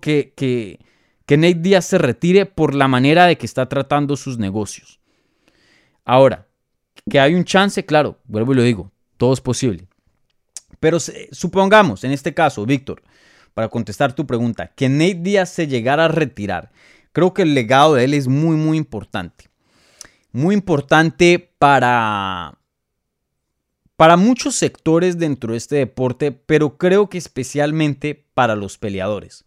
que, 0.00 0.32
que, 0.36 0.78
que 1.26 1.36
Nate 1.36 1.54
Díaz 1.56 1.86
se 1.86 1.98
retire 1.98 2.46
por 2.46 2.76
la 2.76 2.86
manera 2.86 3.26
de 3.26 3.36
que 3.36 3.44
está 3.44 3.68
tratando 3.68 4.16
sus 4.16 4.38
negocios. 4.38 5.00
Ahora, 6.04 6.46
que 7.10 7.18
hay 7.18 7.34
un 7.34 7.44
chance, 7.44 7.84
claro, 7.84 8.20
vuelvo 8.26 8.52
y 8.52 8.56
lo 8.58 8.62
digo, 8.62 8.92
todo 9.16 9.32
es 9.32 9.40
posible. 9.40 9.88
Pero 10.78 10.98
supongamos, 11.32 12.04
en 12.04 12.12
este 12.12 12.34
caso, 12.34 12.64
Víctor, 12.64 13.02
para 13.52 13.68
contestar 13.68 14.12
tu 14.12 14.28
pregunta, 14.28 14.68
que 14.76 14.88
Nate 14.88 15.16
Díaz 15.16 15.48
se 15.48 15.66
llegara 15.66 16.04
a 16.04 16.08
retirar. 16.08 16.70
Creo 17.10 17.34
que 17.34 17.42
el 17.42 17.54
legado 17.54 17.94
de 17.94 18.04
él 18.04 18.14
es 18.14 18.28
muy, 18.28 18.54
muy 18.54 18.78
importante. 18.78 19.46
Muy 20.36 20.54
importante 20.54 21.50
para, 21.58 22.58
para 23.96 24.18
muchos 24.18 24.54
sectores 24.54 25.16
dentro 25.16 25.52
de 25.52 25.56
este 25.56 25.76
deporte, 25.76 26.30
pero 26.30 26.76
creo 26.76 27.08
que 27.08 27.16
especialmente 27.16 28.26
para 28.34 28.54
los 28.54 28.76
peleadores. 28.76 29.46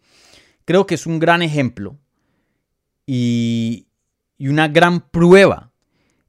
Creo 0.65 0.87
que 0.87 0.95
es 0.95 1.05
un 1.05 1.19
gran 1.19 1.43
ejemplo 1.43 1.99
y, 3.05 3.85
una 4.39 4.67
gran 4.67 5.01
prueba 5.11 5.71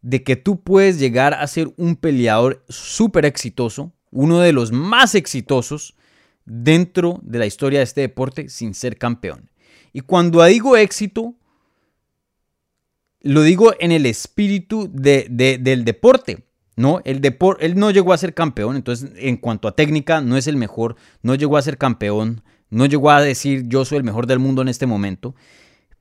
de 0.03 0.23
que 0.23 0.37
tú 0.37 0.61
puedes 0.63 0.99
llegar 0.99 1.33
a 1.33 1.47
ser 1.47 1.73
un 1.79 1.97
peleador 1.97 2.63
súper 2.69 3.25
exitoso, 3.25 3.95
uno 4.11 4.41
de 4.41 4.53
los 4.53 4.73
más 4.73 5.15
exitosos 5.15 5.95
dentro 6.45 7.19
de 7.23 7.39
la 7.39 7.47
historia 7.47 7.79
de 7.79 7.85
este 7.85 8.03
deporte 8.03 8.51
sin 8.51 8.75
ser 8.75 8.99
campeón. 8.99 9.49
Y 9.95 10.03
cuando 10.03 10.45
digo 10.45 10.77
éxito, 10.77 11.35
lo 13.23 13.43
digo 13.43 13.73
en 13.79 13.93
el 13.93 14.07
espíritu 14.07 14.91
del 14.93 15.85
deporte. 15.85 16.45
¿no? 16.77 17.03
El 17.05 17.21
él 17.61 17.79
no 17.79 17.91
llegó 17.91 18.13
a 18.13 18.19
ser 18.19 18.33
campeón, 18.33 18.77
entonces 18.77 19.11
en 19.17 19.37
cuanto 19.37 19.69
a 19.69 19.77
técnica 19.77 20.23
no 20.23 20.37
es 20.39 20.47
el 20.47 20.57
mejor, 20.57 20.97
no 21.23 21.35
llegó 21.35 21.59
a 21.59 21.63
ser 21.63 21.77
campeón, 21.77 22.43
no 22.71 22.87
llegó 22.87 23.11
a 23.11 23.21
decir 23.21 23.65
yo 23.69 23.85
soy 23.85 23.99
el 23.99 24.05
mejor 24.05 24.27
del 24.27 24.39
mundo 24.39 24.63
en 24.63 24.69
este 24.69 24.87
momento. 24.87 25.35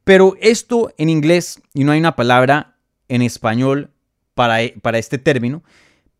Pero 0.05 0.35
esto 0.39 0.93
en 0.97 1.09
inglés, 1.09 1.61
y 1.73 1.83
no 1.83 1.91
hay 1.91 1.99
una 1.99 2.15
palabra 2.15 2.77
en 3.09 3.21
español 3.21 3.91
para, 4.33 4.59
para 4.81 4.97
este 4.97 5.17
término, 5.17 5.63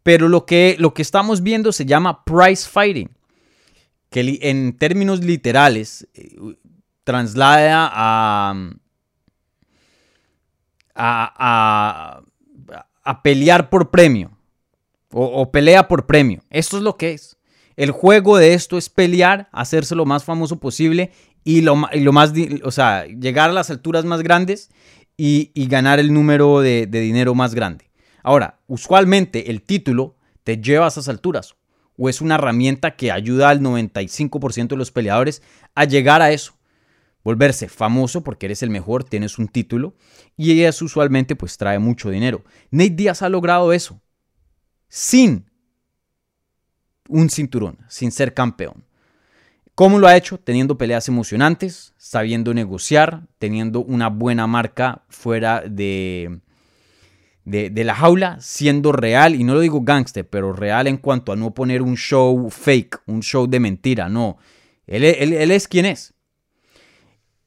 pero 0.03 0.27
lo 0.27 0.45
que, 0.45 0.75
lo 0.79 0.93
que 0.93 1.01
estamos 1.01 1.41
viendo 1.41 1.71
se 1.71 1.85
llama 1.85 2.25
price 2.25 2.67
fighting, 2.67 3.11
que 4.09 4.39
en 4.41 4.77
términos 4.77 5.23
literales 5.23 6.07
eh, 6.13 6.35
traslada 7.03 7.89
a, 7.91 8.71
a, 10.99 12.21
a 13.03 13.23
pelear 13.23 13.69
por 13.69 13.89
premio 13.89 14.39
o, 15.11 15.51
pelea 15.51 15.87
por 15.87 16.05
premio. 16.05 16.41
Esto 16.49 16.77
es 16.77 16.83
lo 16.83 16.97
que 16.97 17.13
es. 17.13 17.37
El 17.75 17.91
juego 17.91 18.37
de 18.37 18.53
esto 18.53 18.77
es 18.77 18.89
pelear, 18.89 19.49
hacerse 19.51 19.95
lo 19.95 20.05
más 20.05 20.23
famoso 20.23 20.59
posible 20.59 21.11
y 21.43 21.61
lo, 21.61 21.81
lo 21.93 22.11
más, 22.11 22.33
o 22.63 22.71
sea, 22.71 23.05
llegar 23.05 23.49
a 23.49 23.53
las 23.53 23.69
alturas 23.69 24.05
más 24.05 24.21
grandes 24.21 24.69
y, 25.17 25.51
ganar 25.67 25.99
el 25.99 26.13
número 26.13 26.59
de, 26.59 26.87
de, 26.87 26.99
dinero 26.99 27.35
más 27.35 27.55
grande. 27.55 27.89
Ahora, 28.21 28.59
usualmente 28.67 29.49
el 29.49 29.61
título 29.61 30.17
te 30.43 30.57
lleva 30.57 30.85
a 30.85 30.89
esas 30.89 31.09
alturas 31.09 31.55
o 31.97 32.09
es 32.09 32.21
una 32.21 32.35
herramienta 32.35 32.95
que 32.95 33.11
ayuda 33.11 33.49
al 33.49 33.61
95% 33.61 34.67
de 34.67 34.77
los 34.77 34.91
peleadores 34.91 35.41
a 35.75 35.85
llegar 35.85 36.21
a 36.21 36.31
eso. 36.31 36.53
Volverse 37.29 37.69
famoso 37.69 38.23
porque 38.23 38.47
eres 38.47 38.63
el 38.63 38.71
mejor, 38.71 39.03
tienes 39.03 39.37
un 39.37 39.49
título 39.49 39.93
y 40.35 40.63
eso 40.63 40.85
usualmente 40.85 41.35
pues 41.35 41.57
trae 41.57 41.77
mucho 41.77 42.09
dinero. 42.09 42.43
Nate 42.71 42.89
Díaz 42.89 43.21
ha 43.21 43.29
logrado 43.29 43.71
eso 43.71 44.01
sin 44.87 45.45
un 47.07 47.29
cinturón, 47.29 47.77
sin 47.87 48.11
ser 48.11 48.33
campeón. 48.33 48.83
¿Cómo 49.75 49.99
lo 49.99 50.07
ha 50.07 50.17
hecho? 50.17 50.39
Teniendo 50.39 50.79
peleas 50.79 51.07
emocionantes, 51.07 51.93
sabiendo 51.97 52.51
negociar, 52.55 53.27
teniendo 53.37 53.81
una 53.81 54.09
buena 54.09 54.47
marca 54.47 55.03
fuera 55.07 55.61
de, 55.61 56.39
de, 57.45 57.83
la 57.83 57.93
jaula, 57.93 58.37
siendo 58.41 58.91
real, 58.91 59.35
y 59.35 59.43
no 59.43 59.53
lo 59.53 59.59
digo 59.59 59.81
gangster, 59.83 60.27
pero 60.27 60.51
real 60.51 60.87
en 60.87 60.97
cuanto 60.97 61.31
a 61.31 61.35
no 61.35 61.53
poner 61.53 61.83
un 61.83 61.95
show 61.95 62.49
fake, 62.49 63.03
un 63.05 63.21
show 63.21 63.45
de 63.45 63.59
mentira, 63.59 64.09
no. 64.09 64.39
Él, 64.87 65.03
es 65.03 65.67
quien 65.67 65.85
es. 65.85 66.15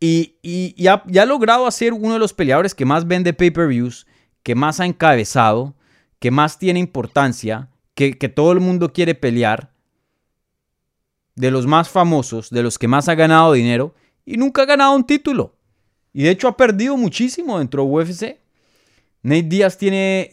Y, 0.05 0.89
ha, 0.89 0.95
ha, 0.95 1.27
logrado 1.27 1.65
hacer 1.65 1.93
uno 1.93 2.15
de 2.15 2.19
los 2.19 2.35
peleadores 2.35 2.75
que 2.75 2.85
más 2.85 3.07
vende 3.07 3.33
pay-per-views, 3.33 4.09
que 4.43 4.57
más 4.57 4.81
ha 4.81 4.87
encabezado, 4.87 5.77
que 6.19 6.33
más 6.33 6.59
tiene 6.59 6.81
importancia, 6.81 7.71
que, 7.95 8.13
todo 8.29 8.51
el 8.51 8.59
mundo 8.59 8.93
quiere 8.93 9.15
pelear, 9.15 9.71
de 11.37 11.53
los 11.53 11.69
más 11.69 11.89
famosos, 11.89 12.51
de 12.51 12.65
los 12.65 12.81
que 12.81 12.89
más 12.89 13.09
ha 13.09 13.15
ganado 13.15 13.53
dinero, 13.53 13.95
y 14.27 14.39
nunca 14.39 14.63
ha 14.63 14.67
ganado 14.67 14.97
un 14.97 15.05
título. 15.05 15.55
Y 16.13 16.25
de 16.25 16.31
hecho 16.31 16.49
ha 16.49 16.57
perdido 16.57 16.97
muchísimo 16.97 17.61
dentro 17.61 17.85
de 17.85 17.89
UFC. 17.89 18.41
Nate 19.23 19.45
Díaz 19.45 19.79
tiene 19.79 20.29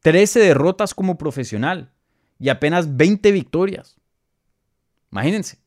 13 0.00 0.40
em, 0.40 0.48
derrotas 0.48 0.94
como 0.94 1.16
profesional 1.16 1.92
y 2.40 2.48
apenas 2.48 2.96
20 2.96 3.30
victorias. 3.30 3.96
Imagínense. 5.12 5.58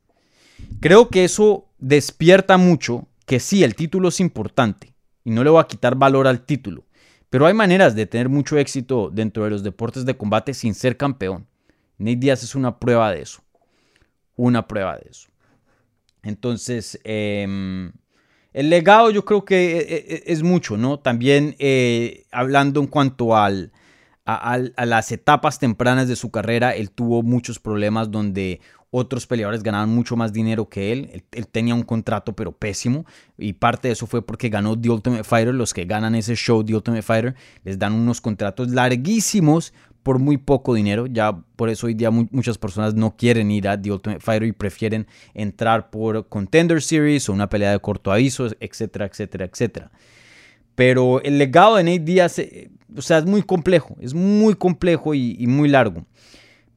Creo 0.82 1.08
que 1.08 1.24
eso 1.24 1.65
despierta 1.78 2.58
mucho 2.58 3.08
que 3.26 3.40
sí, 3.40 3.64
el 3.64 3.76
título 3.76 4.10
es 4.10 4.20
importante 4.20 4.94
y 5.24 5.32
no 5.32 5.44
le 5.44 5.50
voy 5.50 5.62
a 5.62 5.68
quitar 5.68 5.96
valor 5.96 6.28
al 6.28 6.46
título. 6.46 6.86
Pero 7.30 7.48
hay 7.48 7.54
maneras 7.54 7.96
de 7.96 8.06
tener 8.06 8.30
mucho 8.30 8.58
éxito 8.58 9.10
dentro 9.12 9.44
de 9.44 9.50
los 9.50 9.64
deportes 9.64 10.06
de 10.06 10.16
combate 10.16 10.54
sin 10.54 10.76
ser 10.76 10.96
campeón. 10.96 11.48
Nate 11.98 12.18
Díaz 12.18 12.44
es 12.44 12.56
una 12.56 12.80
prueba 12.80 13.12
de 13.12 13.22
eso. 13.22 13.44
Una 14.36 14.68
prueba 14.68 14.98
de 14.98 15.10
eso. 15.10 15.30
Entonces, 16.24 17.00
em, 17.04 17.92
el 18.54 18.70
legado 18.70 19.12
yo 19.12 19.26
creo 19.26 19.44
que 19.44 19.78
e, 19.78 19.96
e, 19.96 20.24
es 20.28 20.44
mucho, 20.44 20.78
¿no? 20.78 21.00
También 21.00 21.56
eh, 21.60 22.26
hablando 22.32 22.80
en 22.80 22.88
cuanto 22.88 23.36
al, 23.36 23.72
a, 24.26 24.86
las 24.86 25.12
etapas 25.12 25.60
tempranas 25.60 26.08
de 26.08 26.16
su 26.16 26.32
carrera, 26.32 26.76
él 26.76 26.90
tuvo 26.90 27.22
muchos 27.22 27.60
problemas 27.60 28.10
donde 28.10 28.60
otros 28.92 29.28
peleadores 29.28 29.64
ganaban 29.64 29.90
mucho 29.90 30.16
más 30.16 30.32
dinero 30.32 30.70
que 30.70 30.92
él. 30.92 31.24
él. 31.32 31.48
tenía 31.48 31.76
un 31.76 31.84
contrato 31.84 32.34
pero 32.34 32.52
pésimo 32.52 33.06
y 33.38 33.54
parte 33.54 33.90
de 33.90 33.94
eso 33.94 34.08
fue 34.08 34.26
porque 34.26 34.50
ganó 34.50 34.80
The 34.80 34.90
Ultimate 34.90 35.24
Fighter. 35.24 35.54
Los 35.54 35.74
que 35.74 35.86
ganan 35.86 36.16
ese 36.16 36.36
show 36.36 36.64
The 36.64 36.76
Ultimate 36.76 37.02
Fighter 37.02 37.36
les 37.64 37.78
dan 37.78 37.94
unos 37.94 38.22
contratos 38.22 38.70
larguísimos 38.70 39.74
por 40.06 40.20
muy 40.20 40.38
poco 40.38 40.76
dinero. 40.76 41.08
Ya 41.08 41.36
por 41.56 41.70
eso 41.70 41.88
hoy 41.88 41.96
día 41.96 42.12
muchas 42.12 42.58
personas 42.58 42.94
no 42.94 43.18
quieren 43.18 43.50
ir 43.50 43.68
a 43.68 43.82
The 43.82 43.92
Ultimate 43.92 44.22
Fighter 44.22 44.48
y 44.48 44.52
prefieren 44.52 45.08
entrar 45.34 45.90
por 45.90 46.30
Contender 46.30 46.82
Series 46.82 47.28
o 47.28 47.34
una 47.34 47.50
pelea 47.50 47.72
de 47.72 47.80
corto 47.80 48.12
aviso, 48.12 48.48
etcétera, 48.60 49.08
etcétera, 49.08 49.46
etcétera. 49.46 49.92
Pero 50.76 51.22
el 51.22 51.38
legado 51.38 51.78
de 51.78 51.84
Nate 51.86 52.00
Diaz, 52.00 52.38
eh, 52.40 52.70
o 52.96 53.02
sea, 53.02 53.18
es 53.18 53.26
muy 53.26 53.42
complejo, 53.42 53.96
es 54.00 54.14
muy 54.14 54.56
complejo 54.56 55.16
y, 55.16 55.48
muy 55.48 55.70
largo. 55.70 56.06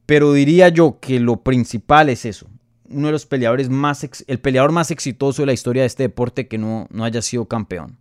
Pero 0.09 0.33
diría 0.33 0.69
yo 0.69 0.97
que 0.99 1.19
lo 1.19 1.43
principal 1.43 2.09
es 2.09 2.25
eso. 2.25 2.47
Uno 2.89 3.05
de 3.05 3.11
los 3.11 3.27
peleadores 3.27 3.69
más, 3.69 4.09
el 4.25 4.39
peleador 4.39 4.71
más 4.71 4.89
exitoso 4.89 5.43
de 5.43 5.45
la 5.45 5.53
historia 5.53 5.83
de 5.83 5.85
este 5.85 6.01
deporte 6.01 6.47
que 6.47 6.57
no, 6.57 6.87
no 6.89 7.03
haya 7.03 7.21
sido 7.21 7.47
campeón. 7.47 7.95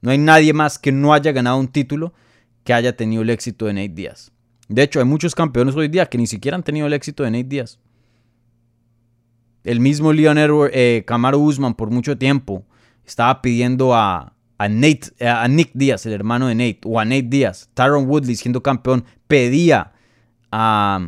No 0.00 0.10
hay 0.10 0.16
nadie 0.16 0.54
más 0.54 0.78
que 0.78 0.90
no 0.90 1.12
haya 1.12 1.32
ganado 1.32 1.58
un 1.58 1.68
título 1.68 2.14
que 2.64 2.72
haya 2.72 2.96
tenido 2.96 3.20
el 3.20 3.28
éxito 3.28 3.66
de 3.66 3.74
Nate 3.74 3.90
Diaz. 3.90 4.32
De 4.66 4.82
hecho, 4.82 5.00
hay 5.00 5.04
muchos 5.04 5.34
campeones 5.34 5.74
hoy 5.76 5.88
día 5.88 6.06
que 6.06 6.16
ni 6.16 6.26
siquiera 6.26 6.56
han 6.56 6.62
tenido 6.62 6.86
el 6.86 6.94
éxito 6.94 7.24
de 7.24 7.30
Nate 7.30 7.44
Diaz. 7.44 7.78
El 9.64 9.80
mismo 9.80 10.14
Leon 10.14 10.38
Edward, 10.38 10.70
eh, 10.72 11.04
Camaro 11.06 11.40
Usman 11.40 11.74
por 11.74 11.90
mucho 11.90 12.16
tiempo 12.16 12.64
estaba 13.04 13.42
pidiendo 13.42 13.94
a, 13.94 14.32
a, 14.56 14.68
Nate, 14.70 15.12
eh, 15.18 15.28
a 15.28 15.46
Nick 15.46 15.72
Díaz, 15.74 16.06
el 16.06 16.14
hermano 16.14 16.46
de 16.46 16.54
Nate, 16.54 16.80
o 16.86 16.98
a 16.98 17.04
Nate 17.04 17.24
Díaz, 17.24 17.68
Tyron 17.74 18.06
Woodley 18.06 18.34
siendo 18.34 18.62
campeón, 18.62 19.04
pedía 19.26 19.90
a, 20.56 21.00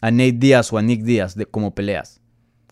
a 0.00 0.10
Nate 0.10 0.32
Díaz 0.32 0.72
o 0.72 0.78
a 0.78 0.82
Nick 0.82 1.02
Díaz 1.02 1.34
de, 1.34 1.44
como 1.44 1.74
peleas. 1.74 2.20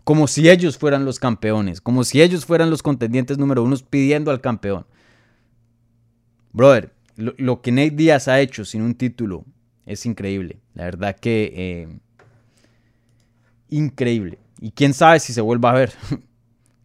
Como 0.02 0.26
si 0.26 0.48
ellos 0.48 0.78
fueran 0.78 1.04
los 1.04 1.18
campeones, 1.18 1.82
como 1.82 2.04
si 2.04 2.22
ellos 2.22 2.46
fueran 2.46 2.70
los 2.70 2.82
contendientes 2.82 3.36
número 3.36 3.62
uno 3.62 3.76
pidiendo 3.90 4.30
al 4.30 4.40
campeón. 4.40 4.86
Brother, 6.52 6.94
lo, 7.16 7.60
que 7.60 7.70
Nate 7.70 7.90
Díaz 7.90 8.28
ha 8.28 8.40
hecho 8.40 8.64
sin 8.64 8.80
un 8.80 8.94
título 8.94 9.44
es 9.84 10.06
increíble. 10.06 10.60
La 10.72 10.84
verdad 10.84 11.16
que... 11.16 11.52
Eh, 11.54 11.98
increíble. 13.68 14.38
Y 14.60 14.70
quién 14.70 14.94
sabe 14.94 15.20
si 15.20 15.34
se 15.34 15.42
vuelva 15.42 15.70
a 15.70 15.74
ver. 15.74 15.92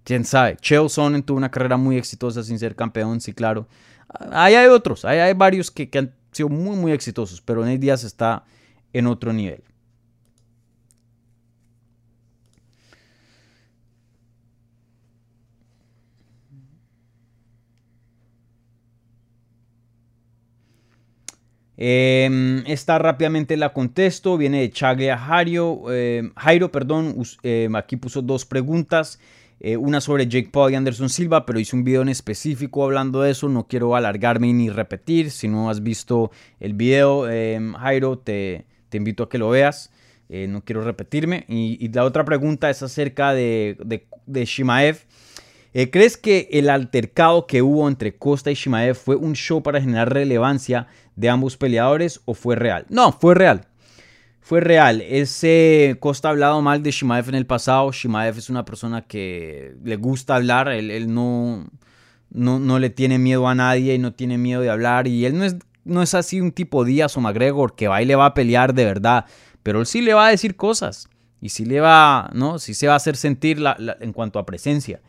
quién 0.03 0.25
sabe. 0.25 0.57
Chael 0.57 0.89
Sonnen 0.89 1.23
tuvo 1.23 1.37
una 1.37 1.51
carrera 1.51 1.77
muy 1.77 1.97
exitosa 1.97 2.43
sin 2.43 2.59
ser 2.59 2.75
campeón, 2.75 3.21
sí, 3.21 3.31
claro. 3.31 3.67
Ahí 4.31 4.55
hay 4.55 4.67
otros, 4.67 5.05
ahí 5.05 5.19
hay 5.19 5.33
varios 5.33 5.71
que, 5.71 5.89
han 5.97 6.13
sido 6.31 6.49
muy, 6.49 6.75
muy 6.75 6.91
exitosos, 6.91 7.41
pero 7.41 7.61
Nate 7.61 7.77
Díaz 7.77 8.03
está 8.03 8.43
en 8.93 9.07
otro 9.07 9.33
nivel. 9.33 9.63
Em, 21.81 22.61
esta 22.67 22.99
rápidamente 22.99 23.55
la 23.55 23.71
contesto, 23.71 24.37
viene 24.37 24.59
de 24.59 24.69
Chaglia 24.69 25.17
Jairo, 25.17 25.89
em, 25.93 26.33
Jairo 26.35 26.69
perdón, 26.73 27.15
em, 27.41 27.73
aquí 27.77 27.95
puso 27.95 28.21
dos 28.21 28.45
preguntas, 28.45 29.17
eh, 29.61 29.77
una 29.77 30.01
sobre 30.01 30.27
Jake 30.27 30.49
Paul 30.51 30.73
y 30.73 30.75
Anderson 30.75 31.07
Silva, 31.07 31.45
pero 31.45 31.57
hice 31.57 31.77
un 31.77 31.85
video 31.85 32.01
en 32.01 32.09
específico 32.09 32.83
hablando 32.83 33.21
de 33.21 33.31
eso, 33.31 33.47
no 33.47 33.65
quiero 33.67 33.95
alargarme 33.95 34.51
ni 34.51 34.69
repetir, 34.69 35.31
si 35.31 35.47
no 35.47 35.69
has 35.69 35.81
visto 35.81 36.31
el 36.59 36.73
video, 36.73 37.25
Jairo, 37.79 38.17
te, 38.19 38.65
te, 38.89 38.97
invito 38.97 39.23
a 39.23 39.29
que 39.29 39.37
lo 39.37 39.49
veas, 39.49 39.91
eh, 40.29 40.47
no 40.47 40.63
quiero 40.63 40.81
repetirme, 40.81 41.45
y, 41.47 41.89
la 41.89 42.03
otra 42.03 42.25
pregunta 42.25 42.69
es 42.69 42.83
acerca 42.83 43.33
de, 43.33 43.77
de, 43.83 44.07
de 44.25 44.45
Shimaev, 44.45 45.05
eh, 45.73 45.91
¿Crees 45.91 46.17
que 46.17 46.49
el 46.51 46.69
altercado 46.69 47.45
que 47.45 47.61
hubo 47.61 47.87
entre 47.87 48.15
Costa 48.17 48.49
y 48.49 48.55
Shimaev 48.55 48.95
fue 48.95 49.15
un 49.15 49.33
show 49.33 49.61
para 49.61 49.79
generar 49.79 50.11
relevancia 50.11 50.87
de 51.15 51.29
ambos 51.29 51.57
peleadores 51.57 52.21
o 52.25 52.33
fue 52.33 52.55
real? 52.55 52.85
No, 52.89 53.11
fue 53.11 53.35
real. 53.35 53.67
Fue 54.41 54.61
real. 54.61 55.01
Ese 55.01 55.97
Costa 55.99 56.29
ha 56.29 56.31
hablado 56.31 56.59
mal 56.61 56.81
de 56.81 56.89
Shimaev 56.89 57.29
en 57.29 57.35
el 57.35 57.45
pasado. 57.45 57.91
Shimaev 57.91 58.37
es 58.37 58.49
una 58.49 58.65
persona 58.65 59.03
que 59.05 59.75
le 59.83 59.95
gusta 59.97 60.35
hablar. 60.35 60.69
Él, 60.69 61.13
no, 61.13 61.69
no, 62.31 62.79
le 62.79 62.89
tiene 62.89 63.19
miedo 63.19 63.47
a 63.47 63.53
nadie 63.53 63.93
y 63.93 63.99
no 63.99 64.13
tiene 64.13 64.39
miedo 64.39 64.61
de 64.61 64.71
hablar. 64.71 65.07
Y 65.07 65.25
él 65.25 65.37
no 65.37 65.43
es, 65.43 65.55
no 65.89 66.01
es 66.01 66.13
así 66.13 66.39
un 66.41 66.51
tipo 66.51 66.85
Díaz 66.85 67.17
o 67.17 67.21
McGregor 67.21 67.75
que 67.75 67.87
va 67.87 68.01
y 68.01 68.05
le 68.05 68.15
va 68.15 68.27
a 68.27 68.33
pelear 68.33 68.73
de 68.73 68.85
verdad. 68.85 69.25
Pero 69.63 69.79
él 69.79 69.85
sí 69.85 70.01
le 70.01 70.13
va 70.13 70.27
a 70.27 70.31
decir 70.31 70.55
cosas. 70.55 71.09
Y 71.41 71.49
sí 71.49 71.65
le 71.65 71.79
va, 71.79 72.29
¿no? 72.33 72.59
Sí 72.59 72.73
se 72.73 72.87
va 72.87 72.93
a 72.93 72.97
hacer 72.97 73.15
sentir 73.15 73.61
en 73.99 74.13
cuanto 74.13 74.39
a 74.39 74.45
presencia. 74.45 75.01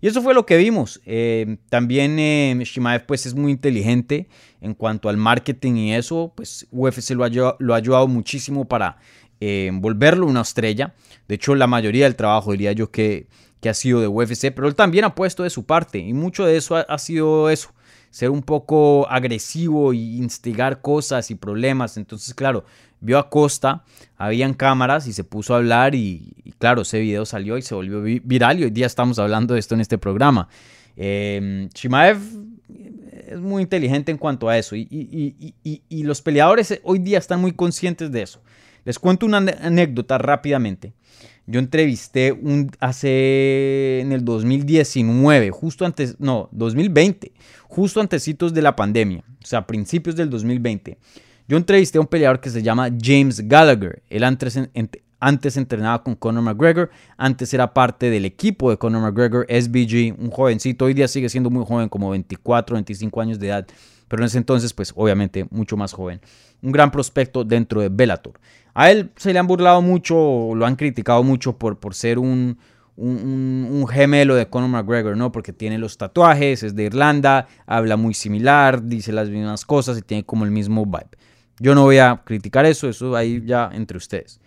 Y 0.00 0.06
eso 0.06 0.20
fue 0.20 0.34
lo 0.34 0.44
que 0.44 0.56
vimos. 0.56 1.00
Eh, 1.06 1.56
también 1.70 2.18
eh, 2.18 2.58
Shimaev 2.62 3.06
pues 3.06 3.24
es 3.24 3.34
muy 3.34 3.52
inteligente 3.52 4.28
en 4.60 4.74
cuanto 4.74 5.08
al 5.08 5.16
marketing 5.16 5.74
y 5.76 5.94
eso, 5.94 6.32
pues 6.34 6.66
UFC 6.70 7.10
lo 7.12 7.24
ha, 7.24 7.56
lo 7.58 7.74
ha 7.74 7.76
ayudado 7.76 8.06
muchísimo 8.06 8.66
para 8.66 8.98
eh, 9.40 9.70
volverlo 9.72 10.26
una 10.26 10.42
estrella. 10.42 10.94
De 11.28 11.34
hecho, 11.36 11.54
la 11.54 11.66
mayoría 11.66 12.04
del 12.04 12.16
trabajo 12.16 12.52
diría 12.52 12.72
yo 12.72 12.90
que, 12.90 13.28
que, 13.60 13.68
ha 13.68 13.74
sido 13.74 14.00
de 14.00 14.06
UFC, 14.06 14.52
pero 14.54 14.68
él 14.68 14.74
también 14.74 15.04
ha 15.04 15.14
puesto 15.14 15.42
de 15.42 15.50
su 15.50 15.64
parte 15.64 15.98
y 15.98 16.12
mucho 16.12 16.44
de 16.44 16.56
eso 16.56 16.76
ha, 16.76 16.98
sido 16.98 17.50
eso, 17.50 17.70
ser 18.14 18.30
un 18.30 18.42
poco 18.42 19.08
agresivo 19.10 19.92
y 19.92 20.18
instigar 20.18 20.80
cosas 20.80 21.32
y 21.32 21.34
problemas. 21.34 21.96
Entonces, 21.96 22.32
claro, 22.32 22.64
vio 23.00 23.18
a 23.18 23.28
Costa, 23.28 23.82
habían 24.16 24.54
cámaras 24.54 25.08
y 25.08 25.12
se 25.12 25.24
puso 25.24 25.52
a 25.52 25.56
hablar 25.56 25.96
y, 25.96 26.54
claro, 26.58 26.82
ese 26.82 27.00
video 27.00 27.26
salió 27.26 27.58
y 27.58 27.62
se 27.62 27.74
volvió 27.74 28.02
viral 28.22 28.60
y 28.60 28.64
hoy 28.64 28.70
día 28.70 28.86
estamos 28.86 29.18
hablando 29.18 29.54
de 29.54 29.60
esto 29.60 29.74
en 29.74 29.80
este 29.80 29.98
programa. 29.98 30.48
Eh, 30.96 31.68
Shimaev 31.74 32.18
es 33.30 33.40
muy 33.40 33.64
inteligente 33.64 34.12
en 34.12 34.18
cuanto 34.18 34.48
a 34.48 34.58
eso 34.58 34.76
y, 34.76 34.86
y, 35.64 36.02
los 36.04 36.22
peleadores 36.22 36.80
hoy 36.84 37.00
día 37.00 37.18
están 37.18 37.40
muy 37.40 37.50
conscientes 37.50 38.12
de 38.12 38.22
eso. 38.22 38.40
Les 38.84 38.96
cuento 39.00 39.26
una 39.26 39.38
anécdota 39.38 40.18
rápidamente. 40.18 40.92
Yo 41.46 41.60
entrevisté 41.60 42.32
un, 42.32 42.70
hace 42.80 44.00
en 44.00 44.12
el 44.12 44.24
2019, 44.24 45.50
justo 45.50 45.84
antes, 45.84 46.16
no, 46.18 46.48
2020, 46.52 47.32
justo 47.68 48.00
antecitos 48.00 48.54
de 48.54 48.62
la 48.62 48.74
pandemia, 48.74 49.22
o 49.42 49.46
sea, 49.46 49.66
principios 49.66 50.16
del 50.16 50.30
2020. 50.30 50.96
Yo 51.46 51.58
entrevisté 51.58 51.98
a 51.98 52.00
un 52.00 52.06
peleador 52.06 52.40
que 52.40 52.48
se 52.48 52.62
llama 52.62 52.88
James 52.98 53.46
Gallagher. 53.46 54.02
Él 54.08 54.24
antes, 54.24 54.58
antes 55.20 55.56
entrenaba 55.58 56.02
con 56.02 56.14
Conor 56.14 56.42
McGregor, 56.42 56.90
antes 57.18 57.52
era 57.52 57.74
parte 57.74 58.08
del 58.08 58.24
equipo 58.24 58.70
de 58.70 58.78
Conor 58.78 59.02
McGregor, 59.02 59.46
SBG, 59.48 60.18
un 60.18 60.30
jovencito, 60.30 60.86
hoy 60.86 60.94
día 60.94 61.08
sigue 61.08 61.28
siendo 61.28 61.50
muy 61.50 61.66
joven, 61.66 61.90
como 61.90 62.08
24, 62.10 62.74
25 62.74 63.20
años 63.20 63.38
de 63.38 63.48
edad, 63.48 63.66
pero 64.08 64.22
en 64.22 64.26
ese 64.26 64.38
entonces, 64.38 64.72
pues 64.72 64.92
obviamente 64.96 65.46
mucho 65.50 65.76
más 65.76 65.92
joven. 65.92 66.20
Un 66.64 66.72
gran 66.72 66.90
prospecto 66.90 67.44
dentro 67.44 67.80
de 67.80 67.88
Bellator. 67.88 68.40
A 68.74 68.90
él 68.90 69.12
se 69.14 69.32
le 69.32 69.38
han 69.38 69.46
burlado 69.46 69.80
mucho, 69.82 70.54
lo 70.54 70.66
han 70.66 70.74
criticado 70.74 71.22
mucho 71.22 71.56
por, 71.56 71.78
por 71.78 71.94
ser 71.94 72.18
un, 72.18 72.58
un, 72.96 73.86
gemelo 73.88 74.34
de 74.34 74.48
Conor 74.48 74.70
McGregor, 74.70 75.16
¿no? 75.16 75.32
Porque 75.32 75.52
tiene 75.52 75.78
los 75.78 75.96
tatuajes, 75.98 76.62
es 76.62 76.74
de 76.74 76.84
Irlanda, 76.84 77.46
habla 77.66 77.96
muy 77.96 78.14
similar, 78.14 78.82
dice 78.82 79.12
las 79.12 79.28
mismas 79.30 79.64
cosas 79.64 79.98
y 79.98 80.02
tiene 80.02 80.24
como 80.24 80.44
el 80.44 80.50
mismo 80.50 80.84
vibe. 80.84 81.08
Yo 81.58 81.74
no 81.74 81.82
voy 81.82 81.98
a 81.98 82.22
criticar 82.24 82.66
eso, 82.66 82.88
eso 82.88 83.14
ahí 83.14 83.42
ya 83.44 83.70
entre 83.72 83.96
ustedes. 83.96 84.40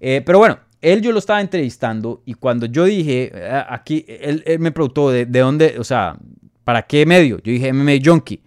Eh, 0.00 0.22
pero 0.24 0.38
bueno, 0.38 0.58
él 0.80 1.00
yo 1.00 1.12
lo 1.12 1.18
estaba 1.18 1.40
entrevistando 1.40 2.22
y 2.24 2.34
cuando 2.34 2.66
yo 2.66 2.84
dije, 2.84 3.32
eh, 3.34 3.64
aquí, 3.68 4.04
él, 4.06 4.44
me 4.58 4.70
preguntó 4.70 5.10
de, 5.10 5.24
dónde, 5.26 5.76
o 5.78 5.84
sea, 5.84 6.16
¿para 6.62 6.82
qué 6.82 7.06
medio? 7.06 7.38
Yo 7.38 7.52
dije 7.52 7.72
MMA 7.72 7.94
Junkie. 8.04 8.40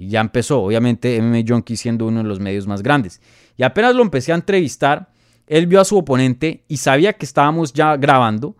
Y 0.00 0.08
ya 0.08 0.20
empezó, 0.20 0.62
obviamente 0.62 1.20
MMA 1.20 1.42
Junkie 1.46 1.76
siendo 1.76 2.06
uno 2.06 2.22
de 2.22 2.28
los 2.28 2.40
medios 2.40 2.66
más 2.66 2.82
grandes. 2.82 3.20
Y 3.56 3.62
apenas 3.62 3.94
lo 3.94 4.02
empecé 4.02 4.32
a 4.32 4.34
entrevistar, 4.34 5.10
él 5.46 5.66
vio 5.66 5.80
a 5.80 5.84
su 5.84 5.98
oponente 5.98 6.64
y 6.68 6.78
sabía 6.78 7.12
que 7.12 7.26
estábamos 7.26 7.72
ya 7.72 7.96
grabando 7.96 8.56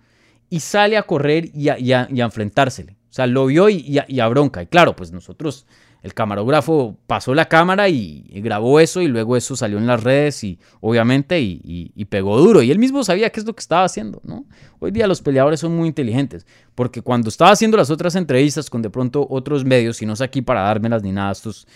y 0.51 0.61
sale 0.61 0.97
a 0.97 1.03
correr 1.05 1.51
y 1.55 1.69
a, 1.69 2.09
enfrentársele. 2.11 2.93
O 3.09 3.13
sea, 3.13 3.27
lo 3.27 3.47
vio 3.47 3.69
y, 3.69 4.01
y 4.07 4.21
a 4.21 4.29
bronca. 4.29 4.63
Y 4.63 4.67
claro, 4.67 4.95
pues 4.95 5.13
nosotros 5.13 5.67
el 6.03 6.15
camarógrafo 6.15 6.97
pasó 7.07 7.35
la 7.35 7.47
cámara 7.47 7.89
y, 7.89 8.25
grabó 8.43 8.81
eso 8.81 9.03
y 9.03 9.09
luego 9.09 9.37
eso 9.37 9.55
salió 9.55 9.79
en 9.79 9.87
las 9.87 10.03
redes 10.03 10.43
y 10.45 10.59
obviamente 10.81 11.41
y, 11.41 12.05
pegó 12.07 12.39
duro. 12.39 12.63
Y 12.63 12.71
él 12.71 12.79
mismo 12.79 13.05
sabía 13.05 13.31
qué 13.31 13.41
es 13.41 13.47
lo 13.47 13.55
que 13.55 13.61
estaba 13.61 13.85
haciendo, 13.85 14.21
¿no? 14.25 14.47
Hoy 14.79 14.91
día 14.91 15.07
los 15.07 15.21
peleadores 15.21 15.61
son 15.61 15.77
muy 15.77 15.89
inteligentes 15.89 16.47
porque 16.75 17.03
cuando 17.03 17.29
estaba 17.29 17.51
haciendo 17.51 17.77
las 17.77 17.91
otras 17.91 18.15
entrevistas 18.15 18.71
con 18.71 18.83
de 18.83 18.91
pronto 18.91 19.27
otros 19.29 19.65
medios, 19.65 20.01
y 20.01 20.07
no 20.07 20.15
es 20.15 20.21
aquí 20.21 20.43
para 20.43 20.63
dármelas 20.63 21.03
ni 21.03 21.13
nada, 21.13 21.33
estos 21.33 21.67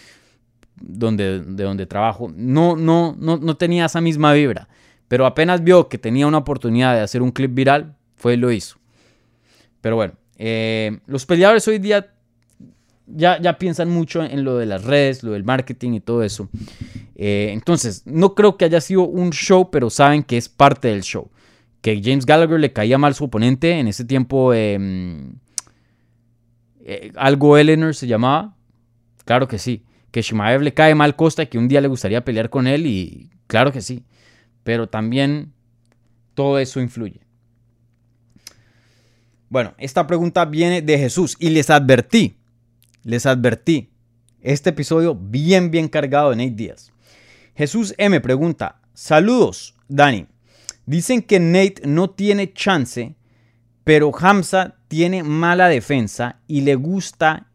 donde, 0.81 1.41
de 1.41 1.65
donde 1.65 1.87
trabajo, 1.87 2.33
no, 2.35 2.77
no, 2.77 3.15
no, 3.19 3.37
no 3.37 3.57
tenía 3.57 3.87
esa 3.87 4.01
misma 4.01 4.33
vibra. 4.33 4.69
Pero 5.09 5.27
apenas 5.27 5.63
vio 5.63 5.89
que 5.89 5.99
tenía 5.99 6.27
una 6.27 6.39
oportunidad 6.39 6.95
de 6.95 7.01
hacer 7.01 7.23
un 7.23 7.31
clip 7.31 7.55
viral, 7.55 7.95
fue 8.17 8.35
y 8.35 8.37
lo 8.39 8.51
hizo. 8.51 8.79
Pero 9.81 9.97
bueno, 9.97 10.15
eh, 10.39 10.99
los 11.07 11.27
peleadores 11.27 11.69
hoy 11.69 11.79
día 11.79 12.14
ya, 13.07 13.41
ya 13.41 13.59
piensan 13.59 13.91
mucho 13.91 14.23
en 14.23 14.45
lo 14.45 14.57
de 14.57 14.67
las 14.67 14.85
redes, 14.85 15.23
lo 15.23 15.33
del 15.33 15.45
marketing 15.45 15.93
y 15.93 16.01
todo 16.01 16.23
eso. 16.23 16.49
Eh, 17.15 17.51
entonces, 17.53 18.03
no 18.07 18.35
creo 18.35 18.57
que 18.57 18.65
haya 18.65 18.81
sido 18.81 19.03
un 19.03 19.31
show, 19.31 19.71
pero 19.71 19.91
saben 19.91 20.23
que 20.23 20.37
es 20.37 20.49
parte 20.49 20.89
del 20.89 21.03
show. 21.03 21.31
Que 21.81 22.01
James 22.03 22.25
Gallagher 22.25 22.59
le 22.59 22.73
caía 22.73 22.97
mal 22.97 23.15
su 23.15 23.25
oponente. 23.25 23.79
En 23.79 23.89
ese 23.89 24.05
tiempo, 24.05 24.55
em, 24.55 25.35
eh, 26.85 27.13
algo 27.17 27.59
Eleanor 27.59 27.95
se 27.95 28.07
llamaba. 28.07 28.57
Claro 29.25 29.49
que 29.49 29.59
sí. 29.59 29.85
Que 30.11 30.23
Shimaev 30.23 30.63
le 30.63 30.73
cae 30.73 30.95
mal 30.95 31.17
Costa, 31.17 31.47
que 31.47 31.59
un 31.59 31.69
día 31.69 31.81
le 31.81 31.89
gustaría 31.89 32.25
pelear 32.25 32.49
con 32.49 32.67
él. 32.67 32.87
Y 32.87 33.31
claro 33.47 33.71
que 33.71 33.83
sí. 33.83 34.05
Pero 34.63 34.89
también 34.89 35.53
todo 36.35 36.59
eso 36.59 36.81
influye. 36.81 37.21
Bueno, 39.51 39.75
esta 39.79 40.07
pregunta 40.07 40.47
viene 40.47 40.81
de 40.81 40.99
Jesús 40.99 41.37
y 41.39 41.51
les 41.51 41.69
advertí 41.69 42.39
les 43.05 43.27
advertí. 43.27 43.91
Este 44.41 44.71
episodio 44.71 45.15
bien, 45.15 45.71
bien 45.71 45.89
cargado 45.89 46.31
de 46.31 46.37
Nate 46.37 46.51
Díaz. 46.51 46.93
Jesús 47.55 47.95
M 47.99 48.21
pregunta, 48.21 48.81
saludos, 48.93 49.75
Dani. 49.89 50.27
Dicen 50.87 51.23
que 51.23 51.41
Nate 51.41 51.83
no 51.87 52.11
tiene 52.11 52.53
chance, 52.53 53.15
pero 53.85 54.13
Hamza 54.19 54.77
tiene 54.89 55.23
mala 55.23 55.69
defensa 55.69 56.41
y 56.47 56.63
le 56.63 56.75
gusta 56.75 57.47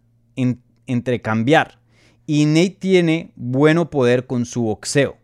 entrecambiar. 0.87 1.79
Y 2.25 2.45
Nate 2.45 2.77
tiene 2.79 3.33
bueno 3.35 3.89
poder 3.89 4.25
con 4.25 4.45
su 4.45 4.63
boxeo. 4.63 5.17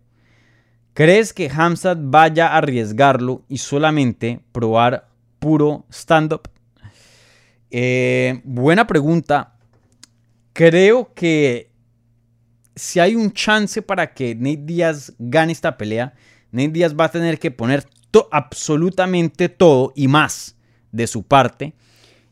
¿Crees 0.93 1.33
que 1.33 1.49
Hamza 1.49 1.95
vaya 1.97 2.47
a 2.47 2.57
arriesgarlo 2.57 3.43
y 3.49 3.57
solamente 3.57 4.39
probar 4.51 5.09
puro 5.39 5.85
stand-up? 5.91 6.49
Eh, 7.69 8.41
buena 8.45 8.87
pregunta. 8.87 9.54
Creo 10.55 11.13
que 11.13 11.69
si 12.77 13.01
hay 13.01 13.13
un 13.13 13.33
chance 13.33 13.81
para 13.81 14.13
que 14.13 14.35
Nate 14.35 14.61
Díaz 14.63 15.11
gane 15.19 15.51
esta 15.51 15.77
pelea, 15.77 16.13
Nate 16.49 16.69
Díaz 16.69 16.95
va 16.97 17.05
a 17.05 17.11
tener 17.11 17.39
que 17.39 17.51
poner 17.51 17.85
absolutamente 18.31 19.49
todo 19.49 19.91
y 19.97 20.07
más 20.07 20.55
de 20.93 21.07
su 21.07 21.23
parte. 21.23 21.73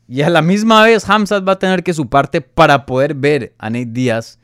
Y 0.07 0.21
a 0.21 0.29
la 0.29 0.41
misma 0.41 0.85
vez 0.85 1.09
Hamzat 1.09 1.45
va 1.45 1.51
a 1.51 1.59
tener 1.59 1.83
que 1.83 1.93
su 1.93 2.07
parte 2.07 2.39
para 2.39 2.85
poder 2.85 3.13
ver 3.13 3.55
a 3.57 3.69
Nate 3.69 3.87
Díaz 3.87 4.39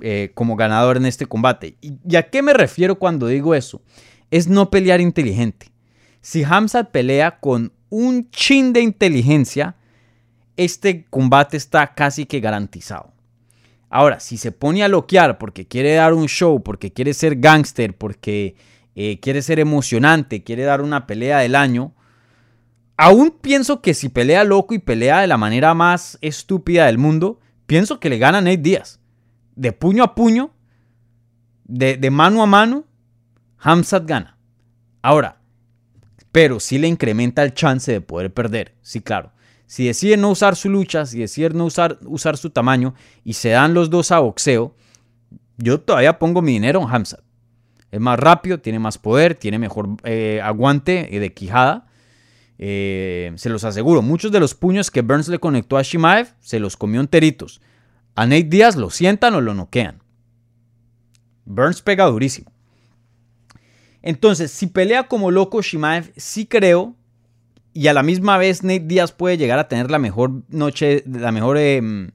eh, 0.00 0.30
como 0.34 0.54
ganador 0.54 0.96
en 0.96 1.06
este 1.06 1.26
combate. 1.26 1.76
¿Y 1.80 2.14
a 2.14 2.30
qué 2.30 2.40
me 2.40 2.52
refiero 2.52 3.00
cuando 3.00 3.26
digo 3.26 3.56
eso? 3.56 3.82
Es 4.30 4.46
no 4.46 4.70
pelear 4.70 5.00
inteligente. 5.00 5.72
Si 6.20 6.44
Hamzat 6.44 6.92
pelea 6.92 7.40
con 7.40 7.72
un 7.88 8.30
chin 8.30 8.72
de 8.72 8.82
inteligencia, 8.82 9.74
este 10.56 11.04
combate 11.10 11.56
está 11.56 11.94
casi 11.94 12.26
que 12.26 12.40
garantizado. 12.40 13.12
Ahora, 13.88 14.20
si 14.20 14.36
se 14.36 14.52
pone 14.52 14.82
a 14.82 14.88
loquear 14.88 15.38
porque 15.38 15.66
quiere 15.66 15.94
dar 15.94 16.12
un 16.12 16.26
show, 16.26 16.62
porque 16.62 16.92
quiere 16.92 17.14
ser 17.14 17.36
gángster, 17.36 17.96
porque 17.96 18.56
eh, 18.94 19.20
quiere 19.20 19.42
ser 19.42 19.60
emocionante, 19.60 20.42
quiere 20.42 20.64
dar 20.64 20.80
una 20.80 21.06
pelea 21.06 21.38
del 21.38 21.54
año, 21.54 21.94
aún 22.96 23.30
pienso 23.30 23.80
que 23.82 23.94
si 23.94 24.08
pelea 24.08 24.44
loco 24.44 24.74
y 24.74 24.78
pelea 24.78 25.20
de 25.20 25.26
la 25.26 25.36
manera 25.36 25.74
más 25.74 26.18
estúpida 26.20 26.86
del 26.86 26.98
mundo, 26.98 27.40
pienso 27.66 28.00
que 28.00 28.10
le 28.10 28.18
gana 28.18 28.40
Nate 28.40 28.56
Díaz. 28.56 29.00
De 29.54 29.72
puño 29.72 30.02
a 30.02 30.14
puño, 30.14 30.50
de, 31.64 32.10
mano 32.10 32.42
a 32.42 32.46
mano, 32.46 32.84
Hamzat 33.58 34.06
gana. 34.06 34.36
Ahora, 35.02 35.40
pero 36.32 36.60
sí 36.60 36.78
le 36.78 36.88
incrementa 36.88 37.42
el 37.42 37.54
chance 37.54 37.90
de 37.90 38.00
poder 38.00 38.32
perder. 38.32 38.74
Sí, 38.82 39.00
claro. 39.00 39.32
Si 39.66 39.86
decide 39.86 40.16
no 40.16 40.30
usar 40.30 40.56
su 40.56 40.68
lucha, 40.68 41.06
si 41.06 41.18
decide 41.18 41.50
no 41.50 41.64
usar, 41.64 41.98
usar 42.04 42.36
su 42.36 42.50
tamaño 42.50 42.94
y 43.24 43.32
se 43.32 43.50
dan 43.50 43.74
los 43.74 43.90
dos 43.90 44.12
a 44.12 44.20
boxeo, 44.20 44.74
yo 45.58 45.80
todavía 45.80 46.18
pongo 46.18 46.40
mi 46.42 46.52
dinero 46.52 46.80
en 46.80 46.88
Hamzat. 46.88 47.20
Es 47.90 48.00
más 48.00 48.18
rápido, 48.18 48.60
tiene 48.60 48.78
más 48.78 48.98
poder, 48.98 49.34
tiene 49.34 49.58
mejor 49.58 49.88
eh, 50.04 50.40
aguante 50.42 51.08
de 51.10 51.32
quijada. 51.32 51.86
Eh, 52.58 53.32
se 53.36 53.48
los 53.48 53.64
aseguro, 53.64 54.02
muchos 54.02 54.32
de 54.32 54.40
los 54.40 54.54
puños 54.54 54.90
que 54.90 55.02
Burns 55.02 55.28
le 55.28 55.38
conectó 55.38 55.76
a 55.76 55.82
Shimaev 55.82 56.34
se 56.40 56.58
los 56.58 56.76
comió 56.76 57.00
enteritos. 57.00 57.60
A 58.14 58.24
Nate 58.26 58.44
Díaz 58.44 58.76
lo 58.76 58.90
sientan 58.90 59.34
o 59.34 59.40
lo 59.40 59.54
noquean. 59.54 60.02
Burns 61.44 61.82
pega 61.82 62.06
durísimo. 62.06 62.50
Entonces, 64.02 64.50
si 64.52 64.68
pelea 64.68 65.08
como 65.08 65.30
loco 65.30 65.60
Shimaev, 65.62 66.12
sí 66.16 66.46
creo 66.46 66.94
y 67.76 67.88
a 67.88 67.92
la 67.92 68.02
misma 68.02 68.38
vez 68.38 68.62
Nate 68.62 68.80
Díaz 68.80 69.12
puede 69.12 69.36
llegar 69.36 69.58
a 69.58 69.68
tener 69.68 69.90
la 69.90 69.98
mejor 69.98 70.42
noche, 70.48 71.04
la 71.06 71.30
mejor 71.30 71.58
em, 71.58 72.10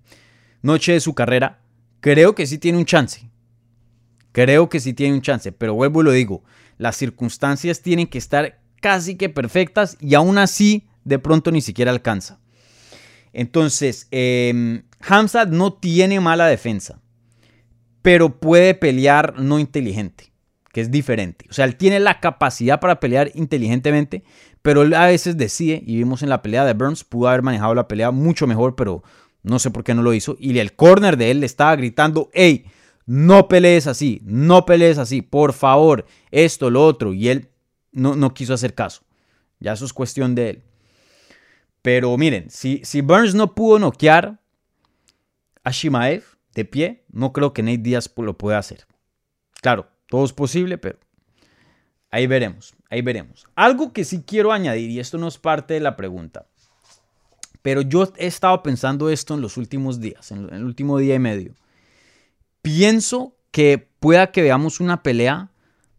noche 0.64 0.94
de 0.94 1.00
su 1.00 1.14
carrera, 1.14 1.60
creo 2.00 2.34
que 2.34 2.48
sí 2.48 2.58
tiene 2.58 2.80
un 2.80 2.86
chance. 2.86 3.30
Creo 4.32 4.70
que 4.70 4.80
sí 4.80 4.94
tiene 4.94 5.14
un 5.14 5.22
chance, 5.22 5.52
pero 5.52 5.76
vuelvo 5.76 6.02
y 6.02 6.06
lo 6.06 6.12
digo, 6.14 6.44
las 6.80 6.98
circunstancias 6.98 7.82
tienen 7.82 8.08
que 8.08 8.18
estar 8.18 8.60
casi 8.82 9.16
que 9.16 9.30
perfectas 9.30 9.98
y 10.00 10.16
aún 10.16 10.40
así 10.40 10.88
de 11.04 11.20
pronto 11.20 11.52
ni 11.52 11.62
siquiera 11.62 11.92
alcanza. 11.92 12.40
Entonces, 13.32 14.08
eh, 14.10 14.82
no 15.50 15.74
tiene 15.74 16.20
mala 16.20 16.48
defensa, 16.48 17.00
pero 18.02 18.40
puede 18.40 18.74
pelear 18.74 19.40
no 19.40 19.60
inteligente, 19.60 20.31
que 20.72 20.82
es 20.82 20.92
diferente. 20.92 21.46
O 21.50 21.54
sea, 21.54 21.66
él 21.66 21.76
tiene 21.76 22.00
la 22.00 22.20
capacidad 22.20 22.80
para 22.80 23.00
pelear 23.00 23.32
inteligentemente, 23.36 24.24
pero 24.62 24.84
él 24.84 24.94
a 24.94 25.08
veces 25.08 25.38
decide, 25.38 25.84
y 25.86 25.98
vimos 25.98 26.24
en 26.24 26.30
la 26.30 26.42
pelea 26.42 26.66
de 26.66 26.74
Burns, 26.74 27.04
pudo 27.04 27.28
haber 27.28 27.42
manejado 27.42 27.76
la 27.76 27.88
pelea 27.88 28.12
mucho 28.12 28.48
mejor, 28.48 28.76
pero 28.76 29.04
no 29.44 29.60
sé 29.60 29.72
por 29.72 29.84
qué 29.84 29.94
no 29.94 30.04
lo 30.04 30.14
hizo. 30.14 30.38
Y 30.40 30.58
el 30.60 30.74
corner 30.76 31.18
de 31.18 31.32
él 31.32 31.40
le 31.42 31.46
estaba 31.46 31.76
gritando, 31.76 32.30
hey, 32.34 32.66
no 33.06 33.48
pelees 33.48 33.88
así, 33.88 34.22
no 34.24 34.66
pelees 34.66 34.98
así, 34.98 35.22
por 35.22 35.54
favor, 35.54 36.06
esto, 36.30 36.70
lo 36.70 36.86
otro. 36.86 37.14
Y 37.14 37.30
él 37.30 37.50
no, 37.92 38.16
no 38.16 38.34
quiso 38.34 38.54
hacer 38.54 38.74
caso. 38.74 39.04
Ya 39.60 39.74
eso 39.74 39.86
es 39.86 39.94
cuestión 39.94 40.36
de 40.36 40.50
él. 40.50 40.64
Pero 41.82 42.16
miren, 42.18 42.50
si, 42.50 42.82
si 42.84 43.02
Burns 43.02 43.34
no 43.34 43.56
pudo 43.56 43.80
noquear 43.80 44.40
a 45.64 45.72
Shimaev 45.72 46.24
de 46.54 46.66
pie, 46.66 47.06
no 47.12 47.34
creo 47.34 47.54
que 47.54 47.64
Nate 47.64 47.80
Díaz 47.80 48.12
lo 48.16 48.38
pueda 48.38 48.60
hacer. 48.60 48.86
Claro, 49.62 49.88
todo 50.12 50.26
es 50.26 50.34
posible, 50.34 50.78
pero 50.78 51.00
Ahí 52.12 52.28
veremos, 52.28 52.76
ahí 52.90 53.02
veremos. 53.02 53.48
Algo 53.56 53.94
que 53.94 54.04
sí 54.04 54.24
quiero 54.28 54.52
añadir, 54.52 54.90
y 54.90 55.00
esto 55.00 55.18
no 55.18 55.30
es 55.30 55.38
parte 55.38 55.74
de 55.74 55.80
la 55.80 55.96
pregunta, 55.96 56.46
pero 57.62 57.82
yo 57.82 58.12
he 58.18 58.28
estado 58.28 58.62
pensando 58.62 59.10
esto 59.10 59.34
en 59.34 59.42
los 59.42 59.56
últimos 59.56 60.02
días, 60.02 60.32
en 60.32 60.54
el 60.54 60.66
último 60.66 60.98
día 60.98 61.16
y 61.16 61.20
medio. 61.20 61.56
Pienso 62.62 63.38
que 63.52 63.78
pueda 64.00 64.32
que 64.32 64.42
veamos 64.42 64.82
una 64.82 65.04
pelea 65.04 65.52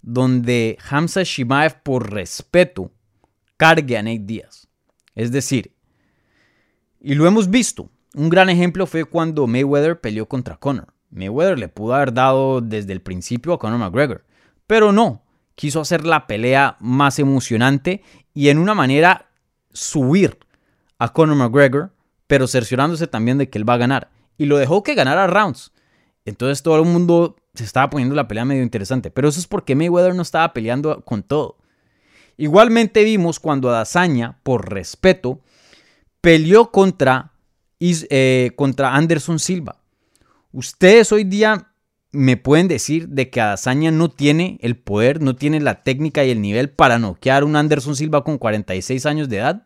donde 0.02 0.76
Hamza 0.90 1.22
Shimaev, 1.22 1.82
por 1.82 2.12
respeto, 2.12 2.92
cargue 3.56 3.96
a 3.96 4.02
Nate 4.02 4.18
Díaz. 4.18 4.68
Es 5.14 5.32
decir, 5.32 5.74
y 7.00 7.14
lo 7.14 7.26
hemos 7.26 7.48
visto. 7.48 7.90
Un 8.14 8.28
gran 8.28 8.50
ejemplo 8.50 8.86
fue 8.86 9.06
cuando 9.06 9.46
Mayweather 9.46 9.98
peleó 9.98 10.28
contra 10.28 10.56
Conor. 10.58 10.91
Mayweather 11.12 11.58
le 11.58 11.68
pudo 11.68 11.94
haber 11.94 12.12
dado 12.12 12.60
desde 12.60 12.92
el 12.92 13.00
principio 13.00 13.52
a 13.52 13.58
Conor 13.58 13.78
McGregor, 13.78 14.24
pero 14.66 14.92
no 14.92 15.22
quiso 15.54 15.80
hacer 15.80 16.04
la 16.04 16.26
pelea 16.26 16.76
más 16.80 17.18
emocionante 17.18 18.02
y 18.34 18.48
en 18.48 18.58
una 18.58 18.74
manera 18.74 19.30
subir 19.72 20.38
a 20.98 21.12
Conor 21.12 21.36
McGregor, 21.36 21.92
pero 22.26 22.46
cerciorándose 22.46 23.06
también 23.06 23.38
de 23.38 23.48
que 23.48 23.58
él 23.58 23.68
va 23.68 23.74
a 23.74 23.78
ganar. 23.78 24.10
Y 24.38 24.46
lo 24.46 24.56
dejó 24.56 24.82
que 24.82 24.94
ganara 24.94 25.26
rounds. 25.26 25.72
Entonces 26.24 26.62
todo 26.62 26.76
el 26.76 26.86
mundo 26.86 27.36
se 27.54 27.64
estaba 27.64 27.90
poniendo 27.90 28.14
la 28.14 28.28
pelea 28.28 28.44
medio 28.44 28.62
interesante. 28.62 29.10
Pero 29.10 29.28
eso 29.28 29.38
es 29.38 29.46
porque 29.46 29.74
Mayweather 29.74 30.14
no 30.14 30.22
estaba 30.22 30.52
peleando 30.52 31.04
con 31.04 31.22
todo. 31.22 31.58
Igualmente 32.36 33.04
vimos 33.04 33.38
cuando 33.38 33.70
Adesanya, 33.70 34.38
por 34.42 34.72
respeto, 34.72 35.40
peleó 36.20 36.70
contra, 36.70 37.32
eh, 37.78 38.52
contra 38.56 38.94
Anderson 38.94 39.38
Silva. 39.38 39.81
Ustedes 40.52 41.12
hoy 41.12 41.24
día 41.24 41.72
me 42.12 42.36
pueden 42.36 42.68
decir 42.68 43.08
de 43.08 43.30
que 43.30 43.40
Adazaña 43.40 43.90
no 43.90 44.10
tiene 44.10 44.58
el 44.60 44.76
poder, 44.76 45.22
no 45.22 45.34
tiene 45.34 45.60
la 45.60 45.82
técnica 45.82 46.24
y 46.24 46.30
el 46.30 46.42
nivel 46.42 46.68
para 46.70 46.98
noquear 46.98 47.42
a 47.42 47.46
un 47.46 47.56
Anderson 47.56 47.96
Silva 47.96 48.22
con 48.22 48.36
46 48.36 49.06
años 49.06 49.30
de 49.30 49.38
edad? 49.38 49.64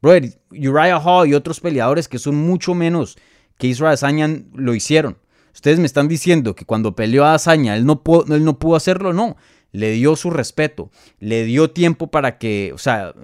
Brother, 0.00 0.40
Uriah 0.50 0.98
Hall 0.98 1.28
y 1.28 1.34
otros 1.34 1.60
peleadores 1.60 2.08
que 2.08 2.18
son 2.18 2.34
mucho 2.34 2.74
menos 2.74 3.18
que 3.58 3.66
Israel 3.66 3.90
Adesanya 3.90 4.42
lo 4.54 4.74
hicieron. 4.74 5.18
Ustedes 5.52 5.78
me 5.78 5.86
están 5.86 6.08
diciendo 6.08 6.54
que 6.54 6.64
cuando 6.64 6.96
peleó 6.96 7.26
a 7.26 7.36
él 7.36 7.84
no, 7.84 8.02
él 8.30 8.44
no 8.44 8.58
pudo 8.58 8.76
hacerlo, 8.76 9.12
no. 9.12 9.36
Le 9.70 9.92
dio 9.92 10.16
su 10.16 10.30
respeto, 10.30 10.90
le 11.18 11.44
dio 11.44 11.70
tiempo 11.70 12.10
para 12.10 12.38
que, 12.38 12.72
o 12.74 12.78
sea, 12.78 13.14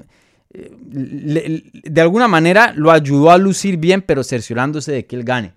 eh, 0.53 1.63
de 1.73 2.01
alguna 2.01 2.29
manera 2.29 2.75
lo 2.77 2.91
ayudó 2.91 3.31
a 3.31 3.39
lucir 3.39 3.79
bien, 3.79 4.03
pero 4.03 4.23
cerciorándose 4.23 4.93
de 4.93 5.07
que 5.07 5.17
él 5.17 5.25
gane. 5.25 5.55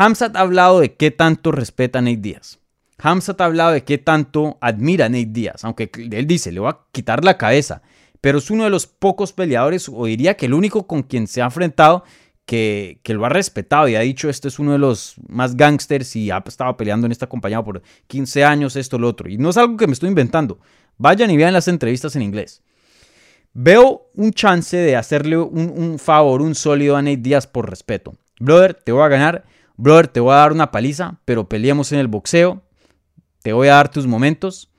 Hamzat 0.00 0.34
ha 0.34 0.40
hablado 0.40 0.80
de 0.80 0.94
qué 0.94 1.10
tanto 1.10 1.52
respeta 1.52 1.98
a 1.98 2.02
Nate 2.02 2.16
Díaz. 2.16 2.58
Hamzat 2.96 3.38
ha 3.38 3.44
hablado 3.44 3.72
de 3.72 3.84
qué 3.84 3.98
tanto 3.98 4.56
admira 4.62 5.04
a 5.04 5.08
Nate 5.10 5.26
Díaz, 5.26 5.62
aunque 5.62 5.90
él 5.94 6.26
dice, 6.26 6.50
le 6.52 6.60
va 6.60 6.70
a 6.70 6.86
quitar 6.90 7.22
la 7.22 7.36
cabeza. 7.36 7.82
Pero 8.22 8.38
es 8.38 8.50
uno 8.50 8.64
de 8.64 8.70
los 8.70 8.86
pocos 8.86 9.34
peleadores, 9.34 9.90
o 9.92 10.06
diría 10.06 10.38
que 10.38 10.46
el 10.46 10.54
único 10.54 10.86
con 10.86 11.02
quien 11.02 11.26
se 11.26 11.42
ha 11.42 11.44
enfrentado 11.44 12.04
que, 12.46 12.98
lo 13.08 13.26
ha 13.26 13.28
respetado 13.28 13.88
y 13.88 13.94
ha 13.94 14.00
dicho, 14.00 14.30
este 14.30 14.48
es 14.48 14.58
uno 14.58 14.72
de 14.72 14.78
los 14.78 15.16
más 15.28 15.54
gangsters 15.54 16.16
y 16.16 16.30
ha 16.30 16.42
estado 16.46 16.74
peleando 16.78 17.04
en 17.04 17.12
esta 17.12 17.28
compañía 17.28 17.62
por 17.62 17.82
15 18.06 18.42
años, 18.42 18.76
esto, 18.76 18.98
lo 18.98 19.06
otro. 19.06 19.28
Y 19.28 19.36
no 19.36 19.50
es 19.50 19.58
algo 19.58 19.76
que 19.76 19.86
me 19.86 19.92
estoy 19.92 20.08
inventando. 20.08 20.60
Vayan 20.96 21.30
y 21.30 21.36
vean 21.36 21.52
las 21.52 21.68
entrevistas 21.68 22.16
en 22.16 22.22
inglés. 22.22 22.62
Veo 23.52 24.08
un 24.14 24.32
chance 24.32 24.78
de 24.78 24.96
hacerle 24.96 25.36
un, 25.36 25.68
un 25.76 25.98
favor, 25.98 26.40
un 26.40 26.54
sólido 26.54 26.96
a 26.96 27.02
Nate 27.02 27.18
Díaz 27.18 27.46
por 27.46 27.68
respeto. 27.68 28.14
Brother, 28.38 28.72
te 28.72 28.92
voy 28.92 29.02
a 29.02 29.08
ganar 29.08 29.44
brother, 29.80 30.08
te 30.08 30.20
voy 30.20 30.32
a 30.32 30.36
dar 30.36 30.52
una 30.52 30.70
paliza, 30.70 31.20
pero 31.24 31.48
peleemos 31.48 31.92
en 31.92 31.98
el 31.98 32.08
boxeo, 32.08 32.62
te 33.42 33.52
voy 33.52 33.68
a 33.68 33.74
dar 33.74 33.90
tus 33.90 34.06
momentos, 34.06 34.70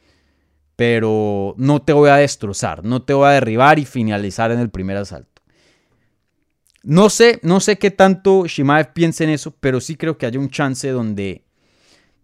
pero 0.75 1.55
no 1.57 1.81
te 1.81 1.93
voy 1.93 2.09
a 2.09 2.15
destrozar, 2.15 2.83
no 2.83 3.01
te 3.01 3.13
voy 3.13 3.27
a 3.27 3.31
derribar 3.31 3.79
y 3.79 3.85
finalizar 3.85 4.51
en 4.51 4.59
el 4.59 4.69
primer 4.69 4.97
asalto. 4.97 5.41
No 6.83 7.09
sé, 7.09 7.39
no 7.43 7.59
sé 7.59 7.77
qué 7.77 7.91
tanto 7.91 8.47
Shimaev 8.47 8.93
piensa 8.93 9.23
en 9.23 9.29
eso, 9.29 9.51
pero 9.59 9.79
sí 9.79 9.95
creo 9.95 10.17
que 10.17 10.25
haya 10.25 10.39
un 10.39 10.49
chance 10.49 10.89
donde, 10.89 11.45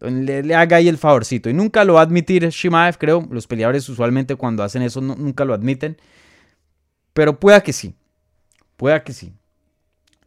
le, 0.02 0.56
haga 0.56 0.78
ahí 0.78 0.88
el 0.88 0.98
favorcito. 0.98 1.50
Y 1.50 1.54
nunca 1.54 1.84
lo 1.84 1.94
va 1.94 2.00
a 2.00 2.04
admitir 2.04 2.48
Shimaev, 2.50 2.98
creo. 2.98 3.28
Los 3.30 3.46
peleadores 3.46 3.88
usualmente 3.90 4.36
cuando 4.36 4.64
hacen 4.64 4.82
eso 4.82 5.00
nunca 5.02 5.46
lo 5.46 5.54
admiten. 5.54 5.98
Pero 7.14 7.40
pueda 7.40 7.62
que 7.62 7.74
sí. 7.74 7.94
Pueda 8.78 9.04
que 9.04 9.14
sí. 9.14 9.34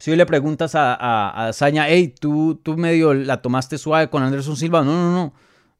Si 0.01 0.09
hoy 0.09 0.17
le 0.17 0.25
preguntas 0.25 0.73
a, 0.73 0.95
a, 0.95 1.49
a 1.49 1.87
hey, 1.87 2.15
¿tú, 2.19 2.55
tú 2.55 2.75
medio 2.75 3.13
la 3.13 3.39
tomaste 3.39 3.77
suave 3.77 4.09
con 4.09 4.23
Anderson 4.23 4.57
Silva. 4.57 4.83
No, 4.83 4.93
no, 4.93 5.11
no. 5.11 5.33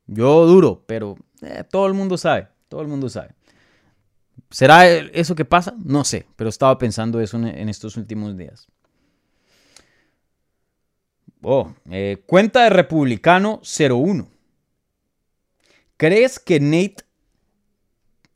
Yo 0.06 0.46
duro, 0.46 0.84
pero 0.86 1.18
eh, 1.42 1.64
todo 1.68 1.88
el 1.88 1.96
mundo 1.96 2.20
sabe. 2.20 2.48
Todo 2.70 2.84
el 2.84 2.88
mundo 2.88 3.10
sabe. 3.10 3.34
¿Será 4.52 4.88
eso 4.88 5.34
que 5.34 5.44
pasa? 5.44 5.74
No 5.84 6.04
sé, 6.04 6.28
pero 6.36 6.52
estaba 6.52 6.78
pensando 6.78 7.20
eso 7.20 7.38
en, 7.38 7.68
estos 7.68 7.98
últimos 7.98 8.38
días. 8.38 8.68
Oh, 11.42 11.74
eh, 11.90 12.22
cuenta 12.28 12.66
de 12.66 12.70
Republicano 12.70 13.60
01. 13.64 14.30
¿Crees 15.98 16.38
que 16.38 16.60
Nate 16.60 16.98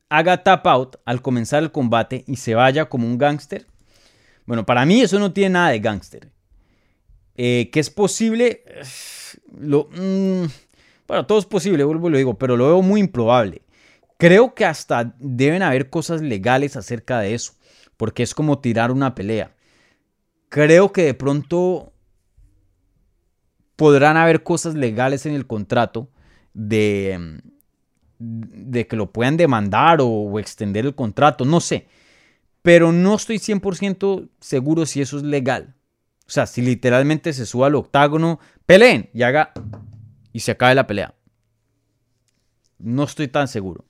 haga 0.09 0.41
tap 0.41 0.65
out 0.65 0.95
al 1.05 1.21
comenzar 1.21 1.61
el 1.61 1.71
combate 1.71 2.23
y 2.25 2.37
se 2.37 2.55
vaya 2.55 2.89
como 2.89 3.05
un 3.05 3.19
gángster? 3.19 3.67
Bueno, 4.45 4.65
para 4.65 4.85
mí 4.85 5.01
eso 5.01 5.19
no 5.19 5.33
tiene 5.33 5.51
nada 5.51 5.69
de 5.69 5.79
gángster. 5.79 6.29
Eh, 7.37 7.69
que 7.71 7.79
es 7.79 7.89
posible, 7.89 8.63
mm, 9.51 10.45
bueno, 11.07 11.25
todo 11.25 11.37
es 11.37 11.45
posible, 11.45 11.83
vuelvo 11.83 12.07
y 12.07 12.11
lo 12.11 12.17
digo, 12.17 12.37
pero 12.37 12.55
lo 12.55 12.67
veo 12.67 12.81
muy 12.81 13.01
improbable. 13.01 13.61
Creo 14.17 14.55
que 14.55 14.63
hasta 14.63 15.13
deben 15.19 15.61
haber 15.61 15.89
cosas 15.89 16.21
legales 16.21 16.77
acerca 16.77 17.19
de 17.19 17.33
eso, 17.33 17.53
porque 17.97 18.23
es 18.23 18.33
como 18.33 18.59
tirar 18.59 18.91
una 18.91 19.15
pelea. 19.15 19.53
Creo 20.47 20.93
que 20.93 21.03
de 21.03 21.13
pronto 21.13 21.91
podrán 23.75 24.15
haber 24.15 24.43
cosas 24.43 24.75
legales 24.75 25.25
en 25.25 25.33
el 25.33 25.45
contrato 25.45 26.09
de, 26.53 27.41
de 28.19 28.87
que 28.87 28.95
lo 28.95 29.11
puedan 29.11 29.35
demandar 29.35 29.99
o 30.01 30.39
extender 30.39 30.85
el 30.85 30.95
contrato, 30.95 31.43
no 31.43 31.59
sé 31.59 31.87
pero 32.65 32.91
no 32.91 33.13
estoy 33.13 33.37
100% 33.37 34.27
seguro 34.39 34.87
si 34.87 34.99
eso 34.99 35.17
es 35.17 35.23
legal. 35.23 35.75
O 36.27 36.31
sea, 36.31 36.47
si 36.47 36.63
literalmente 36.63 37.31
se 37.31 37.45
suba 37.45 37.67
al 37.67 37.75
octágono, 37.75 38.39
peleen 38.65 39.11
y 39.13 39.21
haga 39.21 39.51
y 40.33 40.39
se 40.39 40.53
acabe 40.53 40.73
la 40.73 40.87
pelea. 40.87 41.13
No 42.79 43.03
estoy 43.03 43.27
tan 43.27 43.47
seguro 43.47 43.85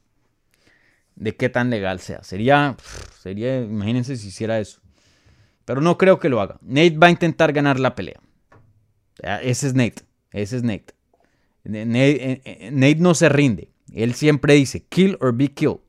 de 1.15 1.37
qué 1.37 1.47
tan 1.47 1.69
legal 1.69 2.01
sea. 2.01 2.21
Sería, 2.23 2.75
sería, 3.17 3.61
imagínense 3.61 4.17
si 4.17 4.27
hiciera 4.27 4.59
eso. 4.59 4.81
Pero 5.63 5.79
no 5.79 5.97
creo 5.97 6.19
que 6.19 6.27
lo 6.27 6.41
haga. 6.41 6.59
Nate 6.61 6.97
va 6.97 7.07
a 7.07 7.11
intentar 7.11 7.53
ganar 7.53 7.79
la 7.79 7.95
pelea. 7.95 8.19
Ese 9.41 9.67
es 9.67 9.73
Nate. 9.73 10.03
Ese 10.31 10.57
es 10.57 10.63
Nate. 10.63 10.93
Nate, 11.63 12.31
eh, 12.31 12.41
eh, 12.43 12.69
Nate 12.73 12.97
no 12.97 13.13
se 13.13 13.29
rinde. 13.29 13.71
Él 13.93 14.15
siempre 14.15 14.55
dice, 14.55 14.83
kill 14.83 15.17
or 15.21 15.33
be 15.33 15.47
killed. 15.47 15.79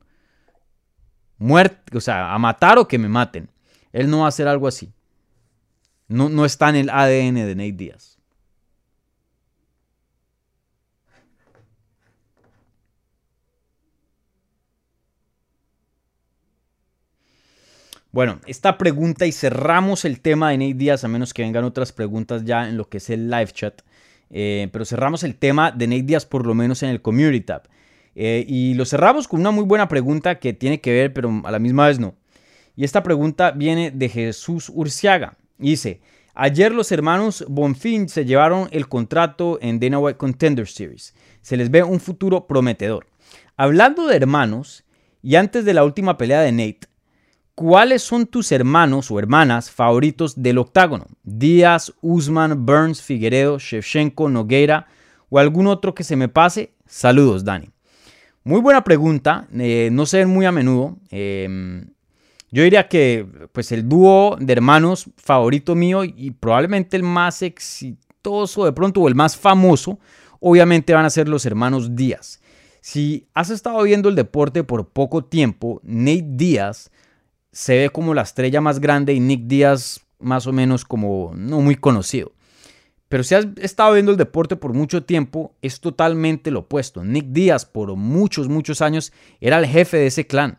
Muerte, 1.39 1.97
o 1.97 2.01
sea, 2.01 2.33
a 2.33 2.39
matar 2.39 2.79
o 2.79 2.89
que 2.89 2.99
me 2.99 3.09
maten. 3.09 3.49
Él 3.93 4.11
no 4.11 4.21
va 4.21 4.27
a 4.27 4.29
hacer 4.29 4.49
algo 4.49 4.69
así. 4.69 4.93
No, 6.09 6.29
no 6.29 6.45
está 6.45 6.69
en 6.69 6.77
el 6.77 6.91
ADN 6.91 7.35
de 7.35 7.55
Nate 7.55 7.73
Díaz. 7.73 8.17
Bueno, 18.17 18.41
esta 18.47 18.79
pregunta 18.79 19.27
y 19.27 19.33
cerramos 19.33 20.07
el 20.07 20.21
tema 20.21 20.49
de 20.49 20.57
Nate 20.57 20.73
Díaz, 20.73 21.05
a 21.05 21.09
menos 21.09 21.35
que 21.35 21.43
vengan 21.43 21.65
otras 21.65 21.93
preguntas 21.93 22.45
ya 22.47 22.67
en 22.67 22.79
lo 22.79 22.89
que 22.89 22.97
es 22.97 23.11
el 23.11 23.29
live 23.29 23.53
chat. 23.53 23.83
Eh, 24.31 24.71
pero 24.73 24.87
cerramos 24.87 25.23
el 25.23 25.37
tema 25.37 25.71
de 25.71 25.87
Nate 25.87 26.03
Díaz 26.03 26.25
por 26.25 26.47
lo 26.47 26.55
menos 26.55 26.83
en 26.83 26.89
el 26.89 27.03
Community 27.03 27.43
Tab. 27.43 27.65
Eh, 28.19 28.47
y 28.49 28.73
lo 28.75 28.87
cerramos 28.87 29.29
con 29.29 29.41
una 29.41 29.51
muy 29.51 29.65
buena 29.65 29.89
pregunta 29.89 30.39
que 30.39 30.55
tiene 30.55 30.81
que 30.81 30.93
ver, 30.93 31.13
pero 31.13 31.43
a 31.45 31.51
la 31.51 31.59
misma 31.59 31.87
vez 31.87 32.01
no. 32.01 32.15
Y 32.75 32.85
esta 32.85 33.03
pregunta 33.03 33.51
viene 33.51 33.91
de 33.91 34.09
Jesús 34.09 34.73
Urciaga. 34.75 35.37
Dice, 35.59 36.01
ayer 36.35 36.73
los 36.73 36.91
hermanos 36.91 37.45
Bonfin 37.47 38.09
se 38.09 38.25
llevaron 38.25 38.69
el 38.73 38.89
contrato 38.89 39.59
en 39.61 39.79
Dana 39.79 39.99
White 39.99 40.17
Contender 40.17 40.67
Series. 40.67 41.15
Se 41.43 41.59
les 41.59 41.71
ve 41.71 41.83
un 41.83 42.01
futuro 42.01 42.47
prometedor. 42.47 43.07
Hablando 43.57 44.07
de 44.07 44.17
hermanos, 44.17 44.85
y 45.23 45.37
antes 45.37 45.67
de 45.67 45.75
la 45.75 45.85
última 45.85 46.17
pelea 46.17 46.41
de 46.41 46.53
Nate, 46.53 46.89
¿Cuáles 47.57 48.03
son 48.03 48.27
tus 48.27 48.53
hermanos 48.53 49.11
o 49.11 49.19
hermanas 49.19 49.71
favoritos 49.71 50.43
del 50.43 50.59
octágono? 50.59 51.07
Díaz, 51.23 51.91
Usman, 52.03 52.67
Burns, 52.67 53.01
Figueredo, 53.01 53.59
Shevchenko, 53.59 54.29
Nogueira 54.29 54.89
o 55.31 55.39
algún 55.39 55.67
otro 55.67 55.95
que 55.95 56.05
se 56.05 56.17
me 56.17 56.29
pase? 56.29 56.75
Saludos, 56.85 57.47
Dani. 57.47 57.71
Muy 58.47 58.61
buena 58.61 58.85
pregunta, 58.85 59.49
eh, 59.59 59.89
no 59.91 60.07
se 60.07 60.19
ven 60.19 60.29
muy 60.29 60.47
a 60.47 60.53
menudo. 60.53 60.97
Em, 61.11 61.85
yo 62.53 62.63
diría 62.63 62.87
que 62.87 63.27
pues 63.51 63.73
el 63.73 63.89
dúo 63.89 64.37
de 64.39 64.53
hermanos 64.53 65.11
favorito 65.17 65.75
mío 65.75 66.05
y 66.05 66.31
probablemente 66.31 66.97
el 66.97 67.03
más 67.03 67.43
exitoso 67.43 68.65
de 68.65 68.71
pronto 68.71 69.01
o 69.01 69.09
el 69.09 69.17
más 69.17 69.37
famoso, 69.37 69.99
obviamente 70.39 70.95
van 70.95 71.05
a 71.05 71.11
ser 71.11 71.29
los 71.29 71.45
hermanos 71.45 71.97
Díaz. 71.97 72.41
Si 72.81 73.27
has 73.35 73.51
estado 73.51 73.83
viendo 73.83 74.09
el 74.09 74.15
deporte 74.15 74.63
por 74.63 74.91
poco 74.91 75.25
tiempo, 75.25 75.81
Nate 75.83 76.29
Díaz 76.29 76.93
se 77.51 77.77
ve 77.77 77.91
como 77.91 78.15
la 78.15 78.23
estrella 78.23 78.61
más 78.61 78.79
grande 78.79 79.13
y 79.13 79.19
Nick 79.19 79.49
Díaz 79.49 80.03
más 80.21 80.47
o 80.47 80.53
menos 80.53 80.85
como 80.85 81.33
no 81.35 81.63
muy 81.63 81.75
conocido. 81.75 82.31
Pero 83.09 83.23
si 83.23 83.35
has 83.35 83.47
estado 83.59 83.93
viendo 83.93 84.11
el 84.11 84.17
deporte 84.17 84.57
por 84.57 84.73
mucho 84.73 85.05
tiempo, 85.05 85.55
es 85.63 85.81
totalmente 85.81 86.51
lo 86.51 86.61
opuesto. 86.61 87.05
Nick 87.05 87.27
Díaz 87.27 87.65
por 87.65 87.95
muchos, 87.95 88.49
muchos 88.49 88.83
años 88.83 89.13
era 89.41 89.59
el 89.59 89.67
jefe 89.67 89.97
de 89.97 90.07
ese 90.07 90.27
clan. 90.27 90.59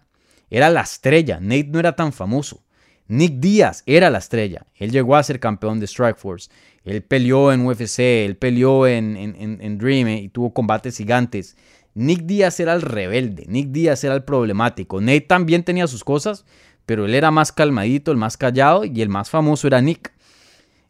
Era 0.50 0.70
la 0.70 0.82
estrella. 0.82 1.40
Nate 1.42 1.68
no 1.68 1.80
era 1.80 1.96
tan 1.96 2.14
famoso. 2.14 2.64
Nick 3.10 3.40
Díaz 3.40 3.84
era 3.86 4.10
la 4.10 4.18
estrella. 4.20 4.66
Él 4.76 4.92
llegó 4.92 5.16
a 5.16 5.24
ser 5.24 5.40
campeón 5.40 5.80
de 5.80 5.88
Strikeforce. 5.88 6.50
Él 6.84 7.04
peleó 7.04 7.52
en 7.52 7.66
UFC, 7.66 8.00
él 8.00 8.38
peleó 8.38 8.88
en, 8.88 9.18
en, 9.18 9.78
Dream 9.78 10.08
eh, 10.08 10.22
y 10.22 10.30
tuvo 10.30 10.54
combates 10.54 10.98
gigantes. 10.98 11.58
Nick 11.96 12.22
Díaz 12.22 12.60
era 12.60 12.74
el 12.74 12.82
rebelde. 12.82 13.46
Nick 13.48 13.70
Díaz 13.70 14.04
era 14.04 14.16
el 14.16 14.24
problemático. 14.24 15.02
Nate 15.02 15.22
también 15.22 15.64
tenía 15.64 15.88
sus 15.88 16.04
cosas, 16.04 16.46
pero 16.86 17.06
él 17.06 17.14
era 17.14 17.32
más 17.32 17.52
calmadito, 17.52 18.12
el 18.12 18.18
más 18.18 18.38
callado 18.38 18.86
y 18.86 19.02
el 19.02 19.10
más 19.10 19.30
famoso 19.30 19.68
era 19.68 19.82
Nick. 19.82 20.14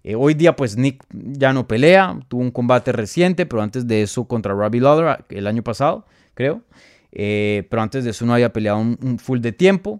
Eh, 0.08 0.16
hoy 0.16 0.36
día 0.36 0.56
pues 0.56 0.78
Nick 0.78 1.04
ya 1.12 1.52
no 1.52 1.68
pelea, 1.68 2.18
tuvo 2.30 2.42
un 2.42 2.52
combate 2.52 2.94
reciente, 2.94 3.46
pero 3.46 3.62
antes 3.62 3.86
de 3.88 4.04
eso 4.04 4.24
contra 4.24 4.54
Robbie 4.54 4.80
Lawler 4.80 5.26
el 5.28 5.48
año 5.48 5.64
pasado, 5.64 6.06
creo. 6.34 6.62
Eh, 7.12 7.68
pero 7.70 7.82
antes 7.82 8.06
de 8.06 8.12
eso 8.12 8.26
no 8.26 8.34
había 8.34 8.54
peleado 8.54 8.78
un, 8.78 9.20
full 9.20 9.42
de 9.42 9.52
tiempo. 9.52 10.00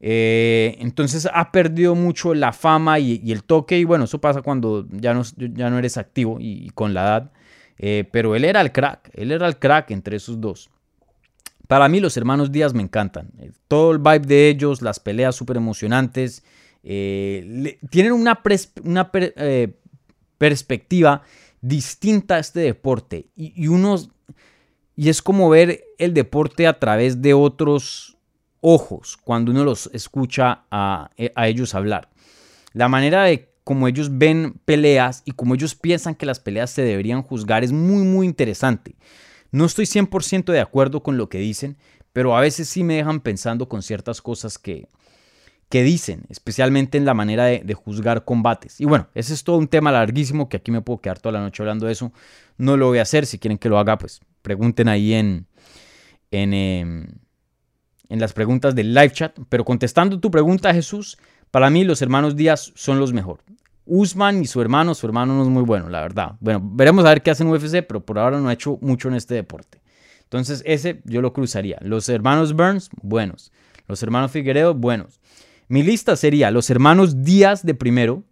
Eh, 0.00 0.78
entonces 0.80 1.28
ha 1.30 1.52
perdido 1.52 1.94
mucho 1.94 2.32
la 2.32 2.54
fama 2.54 2.98
y, 2.98 3.30
el 3.30 3.44
toque 3.44 3.78
y 3.78 3.84
bueno, 3.84 4.04
eso 4.04 4.22
pasa 4.22 4.40
cuando 4.40 4.88
ya 4.90 5.12
no, 5.12 5.20
ya 5.36 5.68
no 5.68 5.78
eres 5.78 5.98
activo 5.98 6.38
y, 6.40 6.64
y 6.64 6.70
con 6.70 6.94
la 6.94 7.02
edad. 7.02 7.32
pero 8.10 8.34
él 8.34 8.46
era 8.46 8.62
el 8.62 8.72
crack, 8.72 9.10
él 9.12 9.32
era 9.32 9.46
el 9.46 9.58
crack 9.58 9.90
entre 9.90 10.16
esos 10.16 10.40
dos. 10.40 10.70
Para 11.68 11.90
mí 11.90 12.00
los 12.00 12.16
hermanos 12.16 12.50
Díaz 12.50 12.72
me 12.72 12.82
encantan. 12.82 13.28
Todo 13.68 13.92
el 13.92 13.98
vibe 13.98 14.20
de 14.20 14.48
ellos, 14.48 14.80
las 14.80 14.98
peleas 14.98 15.36
súper 15.36 15.58
emocionantes. 15.58 16.42
Eh, 16.82 17.78
tienen 17.90 18.12
una, 18.12 18.40
eh, 19.14 19.72
perspectiva 20.38 21.22
distinta 21.60 22.36
a 22.36 22.38
este 22.40 22.60
deporte. 22.60 23.26
Y, 23.36 23.66
y, 23.66 23.68
y 24.96 25.08
es 25.08 25.22
como 25.22 25.48
ver 25.48 25.84
el 25.98 26.14
deporte 26.14 26.66
a 26.66 26.78
través 26.78 27.22
de 27.22 27.34
otros 27.34 28.18
ojos 28.60 29.16
cuando 29.16 29.52
uno 29.52 29.64
los 29.64 29.90
escucha 29.92 30.64
a, 30.70 31.10
a 31.34 31.48
ellos 31.48 31.74
hablar. 31.74 32.08
La 32.72 32.88
manera 32.88 33.24
de 33.24 33.52
cómo 33.64 33.86
ellos 33.88 34.18
ven 34.18 34.60
peleas 34.64 35.22
y 35.24 35.32
cómo 35.32 35.54
ellos 35.54 35.74
piensan 35.74 36.14
que 36.14 36.26
las 36.26 36.40
peleas 36.40 36.70
se 36.70 36.82
deberían 36.82 37.22
juzgar 37.22 37.64
es 37.64 37.72
muy 37.72 38.04
muy 38.04 38.26
interesante. 38.26 38.96
No 39.50 39.66
estoy 39.66 39.84
100% 39.84 40.50
de 40.52 40.60
acuerdo 40.60 41.02
con 41.02 41.16
lo 41.16 41.28
que 41.28 41.38
dicen, 41.38 41.76
pero 42.12 42.36
a 42.36 42.40
veces 42.40 42.68
sí 42.68 42.82
me 42.82 42.94
dejan 42.94 43.20
pensando 43.20 43.68
con 43.68 43.82
ciertas 43.82 44.22
cosas 44.22 44.58
que, 44.58 44.88
que 45.72 45.82
dicen, 45.82 46.24
especialmente 46.28 46.98
en 46.98 47.06
la 47.06 47.14
manera 47.14 47.46
de, 47.46 47.72
juzgar 47.72 48.26
combates. 48.26 48.78
Y 48.78 48.84
bueno, 48.84 49.08
ese 49.14 49.32
es 49.32 49.42
todo 49.42 49.56
un 49.56 49.68
tema 49.68 49.90
larguísimo 49.90 50.50
que 50.50 50.58
aquí 50.58 50.70
me 50.70 50.82
puedo 50.82 51.00
quedar 51.00 51.18
toda 51.18 51.32
la 51.32 51.40
noche 51.40 51.62
hablando 51.62 51.86
de 51.86 51.92
eso. 51.92 52.12
No 52.58 52.76
lo 52.76 52.88
voy 52.88 52.98
a 52.98 53.02
hacer, 53.02 53.24
si 53.24 53.38
quieren 53.38 53.56
que 53.56 53.70
lo 53.70 53.78
haga, 53.78 53.96
pues 53.96 54.20
pregunten 54.42 54.88
ahí 54.88 55.14
en, 55.14 55.46
en, 56.30 56.52
em, 56.52 57.06
en 58.10 58.20
las 58.20 58.34
preguntas 58.34 58.74
del 58.74 58.92
live 58.92 59.12
chat. 59.12 59.34
Pero 59.48 59.64
contestando 59.64 60.20
tu 60.20 60.30
pregunta, 60.30 60.74
Jesús, 60.74 61.16
para 61.50 61.70
mí 61.70 61.84
los 61.84 62.02
hermanos 62.02 62.36
Díaz 62.36 62.72
son 62.74 62.98
los 62.98 63.14
mejores. 63.14 63.46
Usman 63.86 64.42
y 64.42 64.46
su 64.48 64.60
hermano, 64.60 64.94
su 64.94 65.06
hermano 65.06 65.34
no 65.34 65.42
es 65.42 65.48
muy 65.48 65.62
bueno, 65.62 65.88
la 65.88 66.02
verdad. 66.02 66.36
Bueno, 66.40 66.60
veremos 66.62 67.02
a 67.06 67.08
ver 67.08 67.22
qué 67.22 67.30
hacen 67.30 67.46
UFC, 67.46 67.82
pero 67.82 68.04
por 68.04 68.18
ahora 68.18 68.38
no 68.40 68.50
ha 68.50 68.52
hecho 68.52 68.76
mucho 68.82 69.08
en 69.08 69.14
este 69.14 69.36
deporte. 69.36 69.80
Entonces, 70.24 70.62
ese 70.66 71.00
yo 71.06 71.22
lo 71.22 71.32
cruzaría. 71.32 71.78
Los 71.80 72.10
hermanos 72.10 72.52
Burns, 72.52 72.90
buenos. 73.00 73.52
Los 73.88 74.02
hermanos 74.02 74.32
Figueredo, 74.32 74.74
buenos. 74.74 75.18
Mi 75.72 75.82
lista 75.82 76.16
sería 76.16 76.50
los 76.50 76.68
hermanos 76.68 77.24
Díaz 77.24 77.64
de 77.64 77.72
primero. 77.72 78.24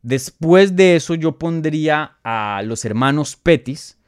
Después 0.00 0.76
de 0.76 0.96
eso, 0.96 1.14
yo 1.14 1.38
pondría 1.38 2.16
a 2.24 2.62
los 2.64 2.86
hermanos 2.86 3.36
Pettis. 3.36 3.98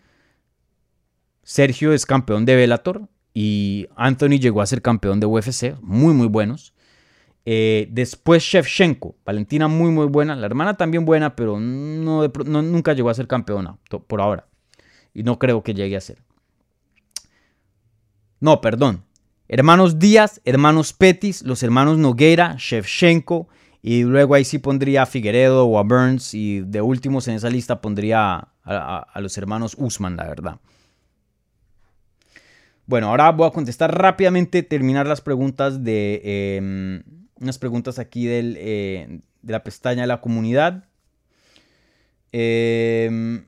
Sergio 1.43 1.93
es 1.93 2.07
campeón 2.07 2.47
de 2.47 2.57
Bellator 2.57 3.11
y 3.34 3.88
Anthony 3.95 4.38
llegó 4.41 4.62
a 4.62 4.66
ser 4.66 4.80
campeón 4.80 5.20
de 5.20 5.26
UFC, 5.26 5.78
muy, 5.82 6.14
muy 6.14 6.28
buenos. 6.28 6.72
Eh, 7.45 7.88
después 7.91 8.43
Shevchenko, 8.43 9.16
Valentina 9.22 9.68
muy 9.68 9.91
muy 9.91 10.07
buena, 10.07 10.34
la 10.34 10.47
hermana 10.47 10.78
también 10.78 11.05
buena, 11.05 11.36
pero 11.36 11.61
no, 11.61 12.26
nunca 12.26 12.95
llegó 12.95 13.11
a 13.11 13.14
ser 13.14 13.26
campeona 13.26 13.76
por 14.07 14.22
ahora. 14.22 14.47
Y 15.12 15.24
no 15.24 15.38
creo 15.38 15.62
que 15.62 15.74
llegue 15.74 15.99
a 15.99 16.01
ser. 16.01 16.16
No, 18.41 18.62
perdón. 18.62 19.05
Hermanos 19.53 19.98
Díaz, 19.98 20.40
hermanos 20.44 20.92
Petis, 20.92 21.42
los 21.42 21.64
hermanos 21.64 21.98
Noguera, 21.98 22.55
Shevchenko, 22.57 23.48
y 23.82 24.05
luego 24.05 24.36
ahí 24.36 24.44
sí 24.44 24.61
pondría 24.61 25.03
a 25.03 25.07
Figueredo 25.07 25.66
o 25.66 25.76
a 25.80 25.82
Burns, 25.82 26.34
y 26.34 26.61
de 26.61 26.80
últimos 26.80 27.26
en 27.26 27.34
esa 27.34 27.51
lista 27.51 27.80
pondría 27.80 28.46
a, 28.62 29.20
los 29.20 29.36
hermanos 29.36 29.74
Usman, 29.76 30.16
la 30.16 30.28
verdad. 30.28 30.61
Bueno, 32.86 33.09
ahora 33.09 33.32
voy 33.32 33.48
a 33.48 33.51
contestar 33.51 33.92
rápidamente, 33.92 34.62
terminar 34.62 35.09
las 35.09 35.20
preguntas 35.20 35.82
de... 35.82 36.20
Em, 36.22 37.03
unas 37.40 37.59
preguntas 37.59 37.98
aquí 37.98 38.28
eh, 38.28 39.20
de 39.42 39.53
la 39.53 39.64
pestaña 39.64 40.03
de 40.03 40.07
la 40.07 40.20
comunidad. 40.20 40.84
Em, 42.30 43.46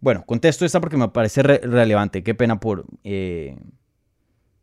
bueno, 0.00 0.24
contesto 0.26 0.64
esta 0.64 0.80
porque 0.80 0.96
me 0.96 1.08
parece 1.08 1.42
relevante. 1.42 2.22
Qué 2.22 2.34
pena 2.34 2.60
por, 2.60 2.84
eh, 3.04 3.56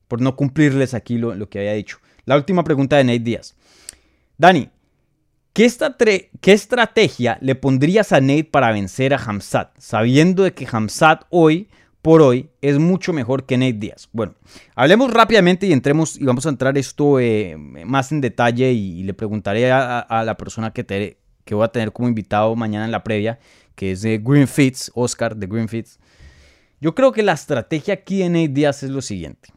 por 0.08 0.22
no 0.22 0.36
cumplirles 0.36 0.94
aquí 0.94 1.18
lo, 1.18 1.50
que 1.50 1.60
había 1.60 1.74
dicho. 1.74 1.98
La 2.26 2.36
última 2.36 2.64
pregunta 2.64 2.98
de 2.98 3.04
Nate 3.04 3.20
Díaz. 3.20 3.56
Dani, 4.38 4.70
¿qué, 5.54 5.72
¿qué, 6.42 6.52
estrategia 6.52 7.38
le 7.42 7.56
pondrías 7.56 8.12
a 8.12 8.22
Nate 8.22 8.46
para 8.46 8.72
vencer 8.72 9.14
a 9.14 9.18
Hamzat? 9.18 9.72
Sabiendo 9.78 10.44
de 10.44 10.54
que 10.54 10.68
Hamzat 10.72 11.26
hoy 11.30 11.70
por 12.02 12.22
hoy 12.22 12.50
es 12.62 12.80
mucho 12.80 13.14
mejor 13.14 13.46
que 13.46 13.58
Nate 13.58 13.74
Díaz. 13.74 14.10
Bueno, 14.12 14.36
hablemos 14.76 15.12
rápidamente 15.12 15.66
y 15.66 15.74
entremos 15.74 16.20
y 16.20 16.26
vamos 16.26 16.46
a 16.46 16.50
entrar 16.50 16.78
esto 16.78 17.20
eh, 17.20 17.56
más 17.58 18.12
en 18.12 18.22
detalle 18.22 18.72
y, 18.72 19.04
le 19.04 19.14
preguntaré 19.14 19.72
a, 19.72 20.24
la 20.26 20.38
persona 20.38 20.72
que, 20.72 20.84
te, 20.84 21.18
que 21.44 21.56
voy 21.56 21.66
a 21.66 21.70
tener 21.70 21.92
como 21.92 22.08
invitado 22.08 22.56
mañana 22.56 22.86
en 22.86 22.92
la 22.92 23.04
previa 23.04 23.40
que 23.76 23.92
es 23.92 24.02
de 24.02 24.20
Green 24.24 24.48
Fits, 24.48 24.92
Oscar 24.96 25.36
de 25.36 25.48
Green 25.48 25.68
Fits. 25.68 26.00
Yo 26.80 26.96
creo 26.96 27.12
que 27.12 27.24
la 27.24 27.34
estrategia 27.34 27.94
aquí 27.94 28.24
en 28.24 28.34
Nate 28.34 28.50
Diaz 28.50 28.84
es 28.84 28.90
lo 28.90 29.02
siguiente. 29.02 29.50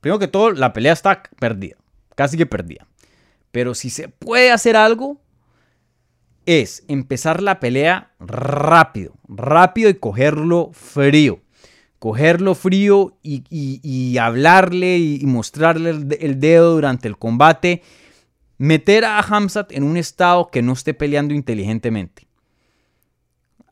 Primero 0.00 0.18
que 0.18 0.28
todo, 0.28 0.52
la 0.52 0.72
pelea 0.72 0.92
está 0.92 1.22
perdida, 1.38 1.76
casi 2.14 2.36
que 2.36 2.46
perdida. 2.46 2.86
Pero 3.50 3.74
si 3.74 3.88
se 3.88 4.08
puede 4.08 4.50
hacer 4.50 4.76
algo, 4.76 5.20
es 6.46 6.84
empezar 6.88 7.42
la 7.42 7.60
pelea 7.60 8.12
rápido, 8.20 9.14
rápido 9.28 9.88
y 9.88 9.94
cogerlo 9.94 10.70
frío. 10.72 11.40
Cogerlo 11.98 12.54
frío 12.54 13.16
y, 13.22 14.18
hablarle 14.18 14.98
y, 14.98 15.24
mostrarle 15.24 15.90
el, 15.90 16.38
dedo 16.38 16.74
durante 16.74 17.08
el 17.08 17.16
combate. 17.16 17.82
Meter 18.58 19.06
a 19.06 19.20
Hamzat 19.20 19.72
en 19.72 19.84
un 19.84 19.96
estado 19.96 20.50
que 20.50 20.60
no 20.60 20.74
esté 20.74 20.92
peleando 20.92 21.32
inteligentemente. 21.32 22.26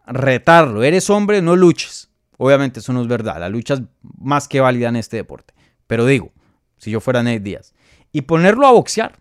Retarlo. 0.06 0.82
Eres 0.82 1.08
hombre, 1.10 1.42
no 1.42 1.56
luches. 1.56 2.10
Obviamente 2.38 2.80
eso 2.80 2.92
no 2.92 3.02
es 3.02 3.08
verdad. 3.08 3.38
La 3.38 3.48
lucha 3.48 3.74
es 3.74 3.82
más 4.18 4.48
que 4.48 4.60
válida 4.60 4.88
en 4.88 4.96
este 4.96 5.16
deporte. 5.16 5.54
Pero 5.86 6.06
digo, 6.06 6.32
si 6.76 6.90
yo 6.90 7.00
fuera 7.00 7.22
Nate 7.22 7.40
Díaz. 7.40 7.74
Y 8.10 8.22
ponerlo 8.22 8.66
a 8.66 8.72
boxear. 8.72 9.18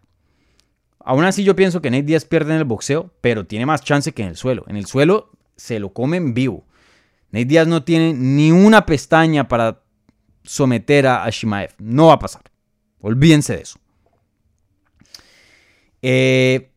Aún 1.00 1.24
así 1.24 1.44
yo 1.44 1.56
pienso 1.56 1.82
que 1.82 1.92
Nate 1.92 2.04
Díaz 2.04 2.26
pierde 2.26 2.54
en 2.54 2.60
el 2.60 2.66
boxeo, 2.66 3.12
pero 3.22 3.46
tiene 3.46 3.66
más 3.66 3.82
chance 3.82 4.12
que 4.12 4.24
en 4.24 4.30
el 4.30 4.38
suelo. 4.38 4.66
En 4.68 4.76
el 4.76 4.86
suelo 4.86 5.32
se 5.56 5.80
lo 5.80 5.94
comen 5.94 6.34
vivo. 6.34 6.66
Nate 7.32 7.46
Díaz 7.46 7.68
no 7.68 7.84
tiene 7.84 8.14
ni 8.14 8.52
una 8.52 8.86
pestaña 8.86 9.48
para 9.48 9.84
someter 10.44 11.08
a, 11.08 11.30
Shimaev. 11.30 11.74
No 11.78 12.08
va 12.08 12.14
a 12.14 12.20
pasar. 12.20 12.44
Olvídense 13.02 13.56
de 13.56 13.62
eso. 13.62 13.80
Eh, 16.02 16.71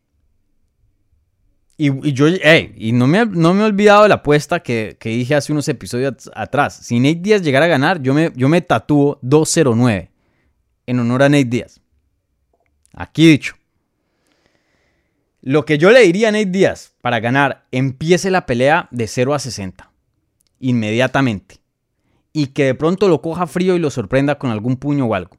y, 1.77 2.13
yo, 2.13 2.27
y 2.29 2.93
no 2.93 3.07
me, 3.09 3.27
no 3.27 3.53
me 3.53 3.63
he 3.63 3.67
olvidado 3.67 4.05
de 4.05 4.09
la 4.09 4.17
apuesta 4.17 4.61
que, 4.61 4.97
dije 5.03 5.35
hace 5.35 5.53
unos 5.53 5.67
episodios 5.69 6.31
atrás. 6.35 6.75
Si 6.75 7.01
Nate 7.01 7.17
Díaz 7.17 7.43
llegara 7.43 7.67
a 7.67 7.69
ganar, 7.69 8.01
yo 8.01 8.15
me, 8.15 8.33
yo 8.37 8.49
me 8.49 8.61
tatúo 8.61 9.19
209 9.23 10.11
en 10.87 11.01
honor 11.01 11.25
a 11.25 11.29
Nate 11.29 11.45
Díaz. 11.45 11.81
Aquí 12.93 13.27
dicho. 13.27 13.55
Lo 15.43 15.65
que 15.65 15.77
yo 15.77 15.91
le 15.91 16.01
diría 16.01 16.29
a 16.29 16.33
Nate 16.33 16.47
Díaz 16.47 16.95
para 17.01 17.19
ganar, 17.19 17.67
empiece 17.73 18.31
la 18.31 18.47
pelea 18.47 18.89
de 18.93 19.09
0 19.09 19.35
a 19.35 19.41
60. 19.41 19.91
Inmediatamente. 20.61 21.57
Y 22.33 22.49
que 22.49 22.67
de 22.67 22.75
pronto 22.75 23.09
lo 23.09 23.21
coja 23.21 23.49
frío 23.49 23.75
y 23.75 23.81
lo 23.81 23.91
sorprenda 23.91 24.39
con 24.39 24.51
algún 24.51 24.77
puño 24.77 25.07
o 25.07 25.15
algo. 25.15 25.37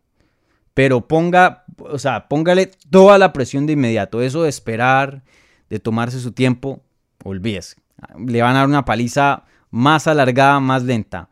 Pero 0.74 1.08
ponga, 1.08 1.64
o 1.78 1.98
sea, 1.98 2.28
póngale 2.28 2.72
toda 2.90 3.18
la 3.18 3.32
presión 3.32 3.66
de 3.66 3.74
inmediato. 3.74 4.22
Eso 4.22 4.44
de 4.44 4.50
esperar, 4.50 5.24
de 5.76 5.80
tomarse 5.80 6.22
su 6.22 6.32
tiempo, 6.32 6.82
olvídese. 7.26 7.76
Le 8.26 8.42
van 8.42 8.56
a 8.56 8.60
dar 8.60 8.68
una 8.68 8.86
paliza 8.86 9.44
más 9.72 10.08
alargada, 10.08 10.62
más 10.62 10.84
lenta. 10.84 11.28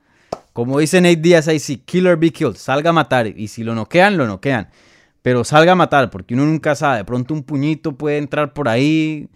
Como 0.52 0.80
dice 0.80 1.00
Nate 1.00 1.16
Díaz 1.16 1.48
ahí 1.48 1.60
sí, 1.60 1.78
killer 1.78 2.18
be 2.18 2.30
killed, 2.30 2.56
salga 2.56 2.90
a 2.90 2.94
matar. 2.94 3.28
Y 3.28 3.48
si 3.48 3.64
lo 3.64 3.74
noquean, 3.74 4.18
lo 4.18 4.28
noquean. 4.28 4.68
Pero 5.22 5.46
salga 5.46 5.72
a 5.72 5.76
matar, 5.76 6.10
porque 6.10 6.34
uno 6.34 6.46
nunca 6.46 6.76
sabe. 6.76 6.98
De 6.98 7.06
pronto 7.06 7.34
un 7.34 7.44
puñito 7.44 7.98
puede 7.98 8.18
entrar 8.18 8.54
por 8.54 8.68
ahí. 8.68 9.30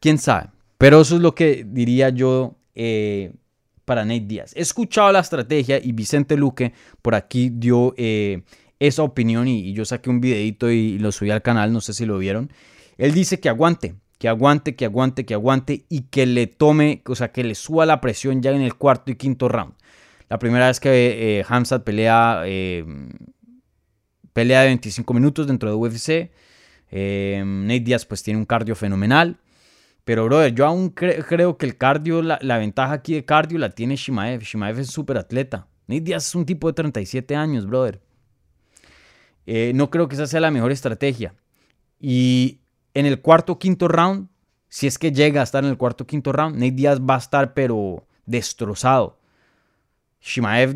Quién 0.00 0.18
sabe. 0.18 0.50
Pero 0.78 1.00
eso 1.00 1.16
es 1.16 1.20
lo 1.20 1.34
que 1.34 1.66
diría 1.66 2.10
yo 2.10 2.54
eh, 2.76 3.32
para 3.84 4.04
Nate 4.04 4.26
Díaz. 4.26 4.52
He 4.54 4.60
escuchado 4.60 5.10
la 5.10 5.18
estrategia 5.18 5.80
y 5.82 5.90
Vicente 5.90 6.36
Luque 6.36 6.72
por 7.02 7.16
aquí 7.16 7.50
dio 7.52 7.94
eh, 7.96 8.44
esa 8.78 9.02
opinión 9.02 9.48
y, 9.48 9.72
yo 9.72 9.84
saqué 9.84 10.08
un 10.08 10.20
videito 10.20 10.70
y, 10.70 10.98
lo 11.00 11.10
subí 11.10 11.32
al 11.32 11.42
canal, 11.42 11.72
no 11.72 11.80
sé 11.80 11.92
si 11.92 12.06
lo 12.06 12.18
vieron. 12.18 12.52
Él 12.98 13.14
dice 13.14 13.40
que 13.40 13.48
aguante, 13.48 13.94
que 14.18 14.28
aguante, 14.28 14.76
que 14.76 14.84
aguante, 14.84 15.24
que 15.24 15.34
aguante 15.34 15.86
y 15.88 16.02
que 16.02 16.26
le 16.26 16.46
tome, 16.46 17.02
o 17.06 17.14
sea, 17.14 17.32
que 17.32 17.42
le 17.42 17.54
suba 17.54 17.86
la 17.86 18.00
presión 18.02 18.42
ya 18.42 18.50
en 18.50 18.60
el 18.60 18.74
cuarto 18.74 19.10
y 19.10 19.16
quinto 19.16 19.48
round. 19.48 19.72
La 20.28 20.38
primera 20.38 20.66
vez 20.66 20.78
que 20.78 21.40
eh, 21.40 21.44
pelea 21.84 22.42
pelea 24.38 24.60
de 24.60 24.68
25 24.68 25.14
minutos 25.14 25.48
dentro 25.48 25.68
de 25.68 25.74
UFC. 25.74 26.30
Eh, 26.92 27.42
Nate 27.44 27.80
Diaz 27.80 28.06
pues 28.06 28.22
tiene 28.22 28.38
un 28.38 28.46
cardio 28.46 28.76
fenomenal. 28.76 29.36
Pero, 30.04 30.26
brother, 30.26 30.54
yo 30.54 30.64
aún 30.64 30.90
creo 30.90 31.58
que 31.58 31.66
el 31.66 31.76
cardio, 31.76 32.22
la, 32.22 32.58
ventaja 32.58 32.92
aquí 32.92 33.14
de 33.14 33.24
cardio 33.24 33.58
la 33.58 33.70
tiene 33.70 33.96
Shimaev. 33.96 34.42
Shimaev 34.42 34.78
es 34.78 34.90
súper 34.92 35.18
atleta. 35.18 35.66
Nate 35.88 36.02
Diaz 36.02 36.28
es 36.28 36.34
un 36.36 36.46
tipo 36.46 36.68
de 36.68 36.74
37 36.74 37.34
años, 37.34 37.66
brother. 37.66 38.00
Eh, 39.44 39.72
no 39.74 39.90
creo 39.90 40.06
que 40.06 40.14
esa 40.14 40.28
sea 40.28 40.38
la 40.38 40.52
mejor 40.52 40.70
estrategia. 40.70 41.34
Y 41.98 42.60
en 42.98 43.06
el 43.06 43.20
cuarto 43.20 43.60
quinto 43.60 43.86
round, 43.86 44.28
si 44.68 44.88
es 44.88 44.98
que 44.98 45.12
llega 45.12 45.40
a 45.40 45.44
estar 45.44 45.62
en 45.62 45.70
el 45.70 45.76
cuarto 45.76 46.04
quinto 46.04 46.32
round, 46.32 46.56
Nate 46.56 46.72
Diaz 46.72 47.00
va 47.00 47.14
a 47.14 47.18
estar 47.18 47.54
pero 47.54 48.04
destrozado. 48.26 49.20
Shimaev 50.20 50.74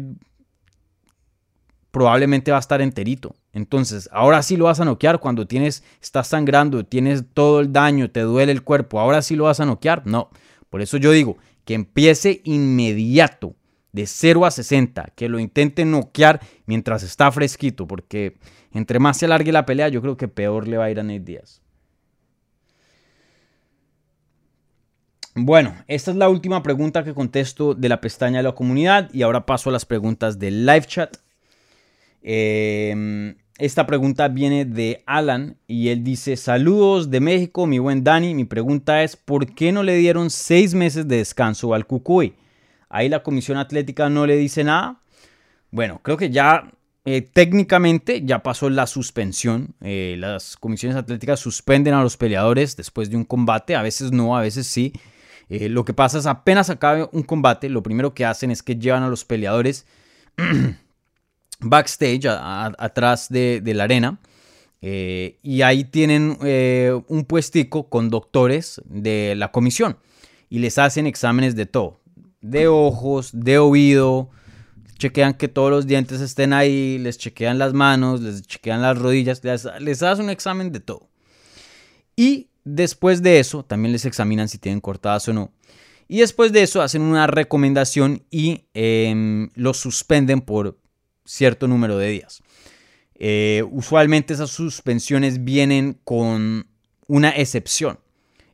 probablemente 1.90 2.52
va 2.52 2.58
a 2.58 2.60
estar 2.60 2.80
enterito. 2.80 3.34
Entonces, 3.52 4.08
ahora 4.12 4.40
sí 4.44 4.56
lo 4.56 4.66
vas 4.66 4.78
a 4.78 4.84
noquear 4.84 5.18
cuando 5.18 5.48
tienes, 5.48 5.82
estás 6.00 6.28
sangrando, 6.28 6.86
tienes 6.86 7.24
todo 7.34 7.58
el 7.58 7.72
daño, 7.72 8.08
te 8.08 8.20
duele 8.20 8.52
el 8.52 8.62
cuerpo. 8.62 9.00
Ahora 9.00 9.20
sí 9.20 9.34
lo 9.34 9.44
vas 9.44 9.58
a 9.58 9.66
noquear. 9.66 10.06
No. 10.06 10.30
Por 10.70 10.80
eso 10.80 10.98
yo 10.98 11.10
digo 11.10 11.38
que 11.64 11.74
empiece 11.74 12.40
inmediato, 12.44 13.56
de 13.90 14.06
0 14.06 14.46
a 14.46 14.52
60, 14.52 15.12
que 15.16 15.28
lo 15.28 15.40
intente 15.40 15.84
noquear 15.84 16.40
mientras 16.66 17.02
está 17.02 17.32
fresquito, 17.32 17.88
porque 17.88 18.38
entre 18.72 19.00
más 19.00 19.18
se 19.18 19.26
alargue 19.26 19.50
la 19.50 19.66
pelea, 19.66 19.88
yo 19.88 20.00
creo 20.00 20.16
que 20.16 20.28
peor 20.28 20.68
le 20.68 20.78
va 20.78 20.84
a 20.84 20.90
ir 20.90 21.00
a 21.00 21.02
Nate 21.02 21.20
Díaz. 21.20 21.62
Bueno, 25.34 25.74
esta 25.88 26.10
es 26.10 26.16
la 26.16 26.28
última 26.28 26.62
pregunta 26.62 27.04
que 27.04 27.14
contesto 27.14 27.74
de 27.74 27.88
la 27.88 28.00
pestaña 28.00 28.38
de 28.38 28.42
la 28.42 28.52
comunidad 28.52 29.08
y 29.14 29.22
ahora 29.22 29.46
paso 29.46 29.70
a 29.70 29.72
las 29.72 29.86
preguntas 29.86 30.38
del 30.38 30.66
live 30.66 30.86
chat. 30.86 31.16
Eh, 32.22 33.34
esta 33.58 33.86
pregunta 33.86 34.28
viene 34.28 34.64
de 34.64 35.02
Alan 35.06 35.56
y 35.66 35.88
él 35.88 36.02
dice, 36.02 36.36
saludos 36.36 37.10
de 37.10 37.20
México, 37.20 37.66
mi 37.66 37.78
buen 37.78 38.02
Dani. 38.02 38.34
Mi 38.34 38.44
pregunta 38.44 39.02
es, 39.02 39.16
¿por 39.16 39.54
qué 39.54 39.72
no 39.72 39.82
le 39.82 39.96
dieron 39.96 40.30
seis 40.30 40.74
meses 40.74 41.06
de 41.06 41.18
descanso 41.18 41.72
al 41.72 41.86
Cucuy? 41.86 42.34
Ahí 42.88 43.08
la 43.08 43.22
Comisión 43.22 43.58
Atlética 43.58 44.08
no 44.08 44.26
le 44.26 44.36
dice 44.36 44.64
nada. 44.64 45.00
Bueno, 45.70 46.00
creo 46.02 46.16
que 46.16 46.30
ya 46.30 46.72
eh, 47.04 47.22
técnicamente 47.22 48.22
ya 48.24 48.42
pasó 48.42 48.68
la 48.68 48.86
suspensión. 48.86 49.74
Eh, 49.80 50.16
las 50.18 50.56
comisiones 50.56 50.96
atléticas 50.96 51.40
suspenden 51.40 51.94
a 51.94 52.02
los 52.02 52.16
peleadores 52.16 52.76
después 52.76 53.10
de 53.10 53.16
un 53.16 53.24
combate. 53.24 53.76
A 53.76 53.82
veces 53.82 54.12
no, 54.12 54.36
a 54.36 54.40
veces 54.40 54.66
sí. 54.66 54.92
Eh, 55.52 55.68
lo 55.68 55.84
que 55.84 55.92
pasa 55.92 56.16
es 56.16 56.24
apenas 56.24 56.70
acabe 56.70 57.10
un 57.12 57.24
combate, 57.24 57.68
lo 57.68 57.82
primero 57.82 58.14
que 58.14 58.24
hacen 58.24 58.50
es 58.50 58.62
que 58.62 58.76
llevan 58.76 59.02
a 59.02 59.08
los 59.08 59.26
peleadores 59.26 59.84
backstage, 61.60 62.24
atrás 62.24 63.28
de, 63.28 63.60
la 63.62 63.84
arena. 63.84 64.18
Eh, 64.80 65.36
y 65.42 65.60
ahí 65.60 65.84
tienen 65.84 66.38
eh, 66.42 66.98
un 67.06 67.26
puestico 67.26 67.90
con 67.90 68.08
doctores 68.08 68.80
de 68.86 69.34
la 69.36 69.52
comisión 69.52 69.98
y 70.48 70.60
les 70.60 70.78
hacen 70.78 71.06
exámenes 71.06 71.54
de 71.54 71.66
todo, 71.66 72.00
de 72.40 72.66
ojos, 72.68 73.28
de 73.34 73.58
oído, 73.58 74.30
chequean 74.96 75.34
que 75.34 75.48
todos 75.48 75.70
los 75.70 75.86
dientes 75.86 76.22
estén 76.22 76.54
ahí, 76.54 76.96
les 76.96 77.18
chequean 77.18 77.58
las 77.58 77.74
manos, 77.74 78.22
les 78.22 78.40
chequean 78.40 78.80
las 78.80 78.98
rodillas, 78.98 79.44
les, 79.44 79.68
les 79.80 80.02
hacen 80.02 80.24
un 80.24 80.30
examen 80.30 80.72
de 80.72 80.80
todo. 80.80 81.10
Y 82.16 82.48
después 82.64 83.22
de 83.22 83.40
eso, 83.40 83.64
también 83.64 83.92
les 83.92 84.04
examinan 84.04 84.48
si 84.48 84.58
tienen 84.58 84.80
cortadas 84.80 85.28
o 85.28 85.32
no. 85.32 85.52
Y 86.08 86.20
después 86.20 86.52
de 86.52 86.62
eso 86.62 86.82
hacen 86.82 87.02
una 87.02 87.26
recomendación 87.26 88.24
y 88.30 88.66
em, 88.74 89.50
los 89.54 89.78
suspenden 89.78 90.40
por 90.40 90.78
cierto 91.24 91.68
número 91.68 91.96
de 91.96 92.08
días. 92.10 92.42
Eh, 93.14 93.64
usualmente 93.70 94.34
esas 94.34 94.50
suspensiones 94.50 95.44
vienen 95.44 95.98
con 96.04 96.66
una 97.06 97.30
excepción. 97.30 98.00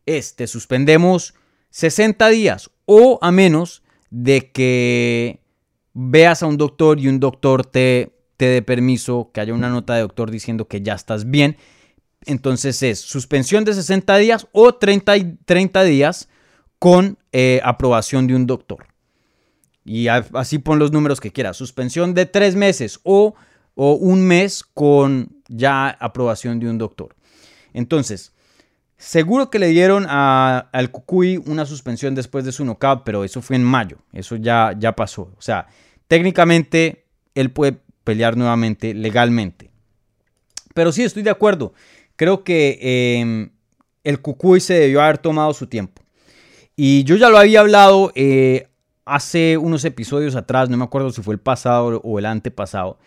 Es, 0.06 0.36
te 0.36 0.46
suspendemos 0.46 1.34
60 1.70 2.28
días 2.28 2.70
o 2.84 3.18
a 3.22 3.32
menos 3.32 3.82
de 4.11 4.50
que 4.50 5.40
veas 5.94 6.42
a 6.42 6.46
un 6.46 6.56
doctor 6.56 7.00
y 7.00 7.09
un 7.09 7.18
doctor 7.18 7.66
te, 7.66 8.12
te 8.36 8.46
dé 8.46 8.62
permiso, 8.62 9.30
que 9.32 9.40
haya 9.40 9.54
una 9.54 9.68
nota 9.68 9.94
de 9.94 10.02
doctor 10.02 10.30
diciendo 10.30 10.68
que 10.68 10.80
ya 10.80 10.94
estás 10.94 11.28
bien. 11.30 11.56
Entonces 12.29 12.83
es 12.83 13.01
suspensión 13.01 13.64
de 13.64 13.72
60 13.72 14.16
días 14.18 14.47
o 14.53 14.74
30, 14.74 15.14
30 15.47 15.83
días 15.85 16.29
con 16.79 17.16
eh, 17.33 17.59
aprobación 17.64 18.26
de 18.26 18.37
un 18.37 18.47
doctor. 18.47 18.87
Y 19.83 20.09
así 20.09 20.59
pon 20.59 20.79
los 20.79 20.93
números 20.93 21.20
que 21.22 21.33
quieras. 21.33 21.57
Suspensión 21.57 22.12
de 22.12 22.26
tres 22.26 22.55
meses 22.55 23.01
o, 23.03 23.35
un 23.74 24.26
mes 24.26 24.62
con 24.62 25.41
ya 25.49 25.89
aprobación 25.89 26.61
de 26.61 26.68
un 26.68 26.76
doctor. 26.76 27.16
Entonces, 27.72 28.35
seguro 28.99 29.49
que 29.49 29.59
le 29.59 29.68
dieron 29.68 30.05
al 30.07 30.91
Cucuy 30.91 31.43
una 31.47 31.64
suspensión 31.64 32.14
después 32.14 32.45
de 32.45 32.53
su 32.53 32.62
knockout, 32.66 33.05
pero 33.05 33.24
eso 33.24 33.41
fue 33.41 33.57
en 33.57 33.64
mayo. 33.64 34.01
Eso 34.12 34.37
ya, 34.37 34.74
ya 34.79 34.95
pasó. 34.95 35.33
O 35.39 35.41
sea, 35.41 35.68
técnicamente 36.09 37.07
él 37.35 37.53
puede 37.53 37.81
pelear 38.05 38.37
nuevamente 38.37 38.93
legalmente. 38.93 39.70
Pero 40.74 40.93
sí, 40.93 41.05
estoy 41.05 41.22
de 41.22 41.31
acuerdo. 41.31 41.72
Creo 42.19 42.43
que 42.43 43.21
em, 43.21 43.51
el 44.03 44.21
Cucuy 44.21 44.59
se 44.59 44.75
debió 44.75 45.01
haber 45.01 45.19
tomado 45.19 45.55
su 45.55 45.69
tiempo. 45.69 46.03
Y 46.75 47.05
yo 47.05 47.14
ya 47.14 47.29
lo 47.29 47.39
había 47.39 47.61
hablado 47.61 48.11
eh, 48.16 48.66
hace 49.05 49.57
unos 49.57 49.85
episodios 49.85 50.35
atrás, 50.35 50.69
no 50.69 50.77
me 50.77 50.83
acuerdo 50.83 51.12
si 51.12 51.23
fue 51.23 51.35
el 51.35 51.41
pasado 51.41 52.01
o 52.03 52.19
el 52.19 52.27
antepasado, 52.27 52.99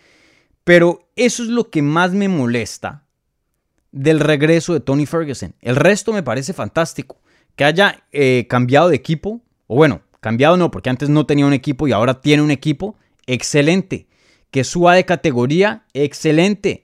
pero 0.64 1.10
eso 1.14 1.42
es 1.42 1.50
lo 1.50 1.68
que 1.68 1.82
más 1.82 2.12
me 2.14 2.28
molesta 2.28 3.04
del 3.90 4.18
regreso 4.18 4.72
de 4.72 4.80
Tony 4.80 5.04
Ferguson. 5.04 5.54
El 5.60 5.76
resto 5.76 6.14
me 6.14 6.22
parece 6.22 6.54
fantástico. 6.54 7.20
Que 7.54 7.64
haya 7.64 8.04
eh, 8.12 8.46
cambiado 8.48 8.88
de 8.88 8.96
equipo, 8.96 9.42
o 9.66 9.76
bueno, 9.76 10.00
cambiado 10.20 10.56
no, 10.56 10.70
porque 10.70 10.88
antes 10.88 11.10
no 11.10 11.26
tenía 11.26 11.44
un 11.44 11.52
equipo 11.52 11.86
y 11.86 11.92
ahora 11.92 12.22
tiene 12.22 12.42
un 12.42 12.50
equipo, 12.50 12.96
excelente. 13.26 14.06
Que 14.50 14.64
suba 14.64 14.94
de 14.94 15.04
categoría, 15.04 15.84
excelente. 15.92 16.81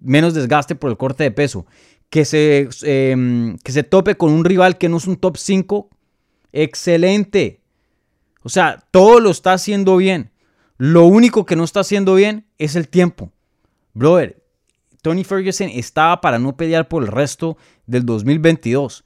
Menos 0.00 0.34
desgaste 0.34 0.74
por 0.74 0.90
el 0.90 0.96
corte 0.96 1.24
de 1.24 1.30
peso. 1.30 1.66
Que 2.10 2.24
se, 2.24 2.68
em, 2.82 3.58
que 3.58 3.72
se 3.72 3.82
tope 3.82 4.16
con 4.16 4.32
un 4.32 4.44
rival 4.44 4.78
que 4.78 4.88
no 4.88 4.96
es 4.96 5.06
un 5.06 5.16
top 5.16 5.36
5, 5.36 5.90
excelente. 6.52 7.60
O 8.42 8.48
sea, 8.48 8.82
todo 8.90 9.20
lo 9.20 9.30
está 9.30 9.52
haciendo 9.52 9.96
bien. 9.96 10.30
Lo 10.78 11.04
único 11.04 11.44
que 11.44 11.56
no 11.56 11.64
está 11.64 11.80
haciendo 11.80 12.14
bien 12.14 12.46
es 12.56 12.76
el 12.76 12.88
tiempo. 12.88 13.32
Brother, 13.94 14.42
Tony 15.02 15.24
Ferguson 15.24 15.68
estaba 15.68 16.20
para 16.20 16.38
no 16.38 16.56
pelear 16.56 16.88
por 16.88 17.02
el 17.02 17.08
resto 17.08 17.56
del 17.86 18.06
2022. 18.06 19.04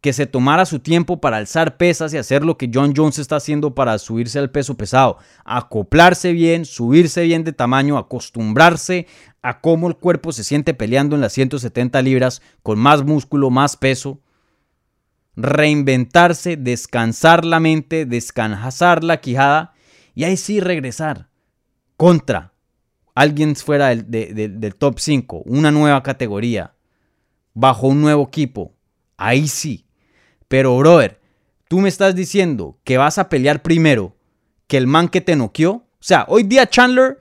Que 0.00 0.12
se 0.12 0.26
tomara 0.26 0.64
su 0.64 0.78
tiempo 0.78 1.20
para 1.20 1.36
alzar 1.36 1.76
pesas 1.76 2.14
y 2.14 2.16
hacer 2.16 2.44
lo 2.44 2.56
que 2.56 2.70
John 2.72 2.94
Jones 2.96 3.18
está 3.18 3.36
haciendo 3.36 3.74
para 3.74 3.98
subirse 3.98 4.38
al 4.38 4.50
peso 4.50 4.76
pesado. 4.76 5.18
Acoplarse 5.44 6.32
bien, 6.32 6.64
subirse 6.64 7.22
bien 7.24 7.44
de 7.44 7.52
tamaño, 7.52 7.98
acostumbrarse 7.98 9.06
a 9.42 9.60
cómo 9.60 9.88
el 9.88 9.96
cuerpo 9.96 10.32
se 10.32 10.44
siente 10.44 10.72
peleando 10.72 11.16
en 11.16 11.20
las 11.20 11.32
170 11.34 12.00
libras 12.02 12.40
con 12.62 12.78
más 12.78 13.04
músculo, 13.04 13.50
más 13.50 13.76
peso. 13.76 14.20
Reinventarse, 15.36 16.56
descansar 16.56 17.44
la 17.44 17.60
mente, 17.60 18.06
descansar 18.06 19.04
la 19.04 19.20
quijada 19.20 19.74
y 20.14 20.24
ahí 20.24 20.36
sí 20.36 20.60
regresar 20.60 21.28
contra 21.96 22.52
alguien 23.14 23.56
fuera 23.56 23.94
del, 23.94 24.74
top 24.76 24.98
5, 24.98 25.42
una 25.44 25.70
nueva 25.70 26.02
categoría, 26.02 26.74
bajo 27.54 27.88
un 27.88 28.00
nuevo 28.00 28.24
equipo, 28.26 28.74
ahí 29.16 29.48
sí. 29.48 29.86
Pero, 30.50 30.76
brother, 30.76 31.20
tú 31.68 31.78
me 31.78 31.88
estás 31.88 32.16
diciendo 32.16 32.76
que 32.82 32.98
vas 32.98 33.18
a 33.18 33.28
pelear 33.28 33.62
primero 33.62 34.16
que 34.66 34.78
el 34.78 34.88
man 34.88 35.08
que 35.08 35.20
te 35.20 35.36
noqueó. 35.36 35.70
O 35.74 35.84
sea, 36.00 36.24
hoy 36.26 36.42
día 36.42 36.68
Chandler 36.68 37.20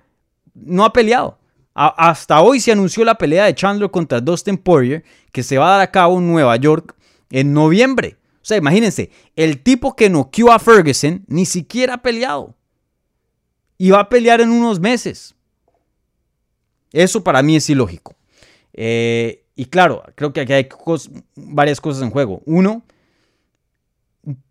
no 0.55 0.83
ha 0.83 0.91
peleado. 0.91 1.37
hasta 1.75 2.41
hoy 2.41 2.59
se 2.59 2.71
anunció 2.71 3.05
la 3.05 3.19
pelea 3.19 3.45
de 3.45 3.53
Chandler 3.53 3.91
contra 3.91 4.19
Dustin 4.19 4.57
Poirier, 4.57 5.03
que 5.31 5.43
se 5.43 5.59
va 5.59 5.67
a 5.67 5.71
dar 5.73 5.81
a 5.81 5.91
cabo 5.91 6.17
en 6.17 6.27
Nueva 6.27 6.55
York 6.55 6.95
en 7.29 7.53
noviembre. 7.53 8.17
O 8.41 8.45
sea, 8.45 8.57
imagínense, 8.57 9.11
el 9.35 9.61
tipo 9.61 9.95
que 9.95 10.09
noqueó 10.09 10.51
a 10.51 10.57
Ferguson 10.57 11.23
ni 11.27 11.45
siquiera 11.45 11.93
ha 11.93 12.01
peleado. 12.01 12.55
Y 13.77 13.91
va 13.91 13.99
a 13.99 14.09
pelear 14.09 14.41
en 14.41 14.49
unos 14.49 14.79
meses. 14.79 15.35
Eso 16.91 17.23
para 17.23 17.43
mí 17.43 17.57
es 17.57 17.69
ilógico. 17.69 18.15
Eh, 18.73 19.45
y 19.55 19.65
claro, 19.65 20.01
creo 20.15 20.33
que 20.33 20.41
aquí 20.41 20.53
hay 20.53 20.67
varias 21.35 21.79
cosas 21.79 22.01
en 22.01 22.09
juego. 22.09 22.41
Uno, 22.45 22.81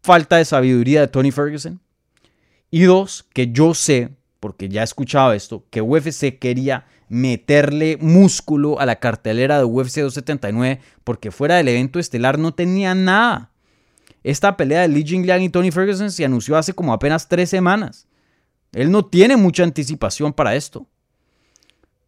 falta 0.03 0.37
de 0.37 0.45
sabiduría 0.45 1.01
de 1.01 1.09
Tony 1.09 1.31
Ferguson. 1.31 1.81
Y 2.70 2.83
dos, 2.83 3.26
que 3.33 3.51
yo 3.51 3.74
sé, 3.74 4.11
porque 4.41 4.68
ya 4.68 4.83
he 4.83 4.85
escuchado 4.85 5.33
esto, 5.33 5.64
que 5.70 5.81
UFC 5.81 6.39
quería 6.39 6.87
meterle 7.09 7.97
músculo 8.01 8.81
a 8.81 8.87
la 8.87 8.97
cartelera 8.97 9.59
de 9.59 9.64
UFC 9.64 10.01
279 10.01 10.81
porque 11.05 11.31
fuera 11.31 11.57
del 11.57 11.68
evento 11.68 11.99
estelar 11.99 12.39
no 12.39 12.53
tenía 12.53 12.95
nada. 12.95 13.51
Esta 14.22 14.57
pelea 14.57 14.83
de 14.83 14.89
Lee 14.89 15.05
Jingliang 15.07 15.43
y 15.43 15.49
Tony 15.49 15.70
Ferguson 15.70 16.11
se 16.11 16.24
anunció 16.24 16.57
hace 16.57 16.74
como 16.74 16.93
apenas 16.93 17.29
tres 17.29 17.49
semanas. 17.49 18.07
Él 18.72 18.91
no 18.91 19.07
tiene 19.07 19.37
mucha 19.37 19.62
anticipación 19.62 20.33
para 20.33 20.55
esto. 20.55 20.87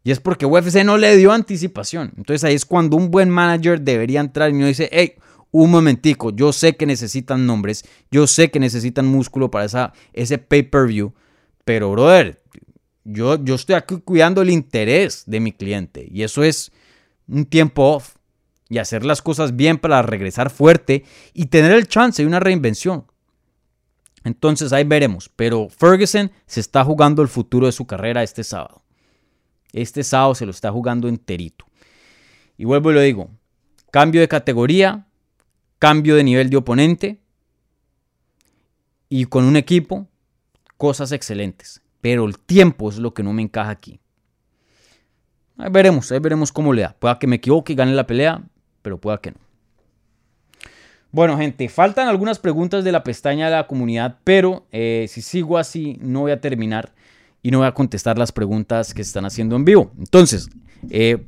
Y 0.02 0.10
es 0.10 0.20
porque 0.20 0.46
UFC 0.46 0.84
no 0.84 0.98
le 0.98 1.16
dio 1.16 1.32
anticipación. 1.32 2.12
Entonces 2.16 2.44
ahí 2.44 2.54
es 2.54 2.64
cuando 2.64 2.96
un 2.96 3.10
buen 3.10 3.30
manager 3.30 3.80
debería 3.80 4.20
entrar 4.20 4.50
y 4.50 4.54
no 4.54 4.66
dice, 4.66 4.88
hey, 4.92 5.14
un 5.52 5.70
momentico, 5.70 6.30
yo 6.30 6.52
sé 6.52 6.76
que 6.76 6.86
necesitan 6.86 7.46
nombres, 7.46 7.84
yo 8.10 8.26
sé 8.26 8.50
que 8.50 8.60
necesitan 8.60 9.06
músculo 9.06 9.50
para 9.50 9.64
esa, 9.64 9.92
ese 10.12 10.38
pay-per-view, 10.38 11.12
pero 11.64 11.90
brother, 11.90 12.42
yo, 13.04 13.42
yo 13.42 13.54
estoy 13.54 13.74
aquí 13.74 13.98
cuidando 14.00 14.42
el 14.42 14.50
interés 14.50 15.24
de 15.26 15.40
mi 15.40 15.52
cliente 15.52 16.06
y 16.10 16.22
eso 16.22 16.44
es 16.44 16.70
un 17.26 17.46
tiempo 17.46 17.94
off 17.94 18.16
y 18.68 18.78
hacer 18.78 19.04
las 19.04 19.20
cosas 19.22 19.56
bien 19.56 19.78
para 19.78 20.00
regresar 20.02 20.50
fuerte 20.50 21.04
y 21.34 21.46
tener 21.46 21.72
el 21.72 21.88
chance 21.88 22.22
de 22.22 22.28
una 22.28 22.40
reinvención. 22.40 23.04
Entonces 24.22 24.72
ahí 24.72 24.84
veremos, 24.84 25.30
pero 25.34 25.68
Ferguson 25.68 26.30
se 26.46 26.60
está 26.60 26.84
jugando 26.84 27.22
el 27.22 27.28
futuro 27.28 27.66
de 27.66 27.72
su 27.72 27.86
carrera 27.86 28.22
este 28.22 28.44
sábado. 28.44 28.82
Este 29.72 30.04
sábado 30.04 30.34
se 30.34 30.44
lo 30.44 30.50
está 30.50 30.70
jugando 30.70 31.08
enterito. 31.08 31.64
Y 32.56 32.64
vuelvo 32.64 32.90
y 32.90 32.94
lo 32.94 33.00
digo, 33.00 33.30
cambio 33.90 34.20
de 34.20 34.28
categoría, 34.28 35.06
cambio 35.80 36.14
de 36.14 36.22
nivel 36.22 36.50
de 36.50 36.58
oponente 36.58 37.18
y 39.08 39.24
con 39.24 39.44
un 39.44 39.56
equipo, 39.56 40.06
cosas 40.76 41.10
excelentes. 41.10 41.82
Pero 42.00 42.26
el 42.26 42.38
tiempo 42.38 42.88
es 42.88 42.98
lo 42.98 43.12
que 43.12 43.24
no 43.24 43.32
me 43.32 43.42
encaja 43.42 43.70
aquí. 43.70 43.98
Ahí 45.58 45.70
veremos, 45.70 46.12
ahí 46.12 46.20
veremos 46.20 46.52
cómo 46.52 46.72
le 46.72 46.82
da. 46.82 46.96
Pueda 46.98 47.18
que 47.18 47.26
me 47.26 47.36
equivoque 47.36 47.72
y 47.72 47.76
gane 47.76 47.92
la 47.92 48.06
pelea, 48.06 48.42
pero 48.82 48.98
pueda 48.98 49.20
que 49.20 49.32
no. 49.32 49.38
Bueno, 51.12 51.36
gente, 51.36 51.68
faltan 51.68 52.06
algunas 52.08 52.38
preguntas 52.38 52.84
de 52.84 52.92
la 52.92 53.02
pestaña 53.02 53.46
de 53.46 53.56
la 53.56 53.66
comunidad, 53.66 54.18
pero 54.22 54.66
eh, 54.70 55.06
si 55.08 55.22
sigo 55.22 55.58
así, 55.58 55.98
no 56.00 56.20
voy 56.20 56.30
a 56.30 56.40
terminar 56.40 56.92
y 57.42 57.50
no 57.50 57.58
voy 57.58 57.66
a 57.66 57.74
contestar 57.74 58.16
las 58.16 58.30
preguntas 58.30 58.94
que 58.94 59.02
están 59.02 59.24
haciendo 59.24 59.56
en 59.56 59.64
vivo. 59.64 59.90
Entonces, 59.98 60.48
eh, 60.88 61.26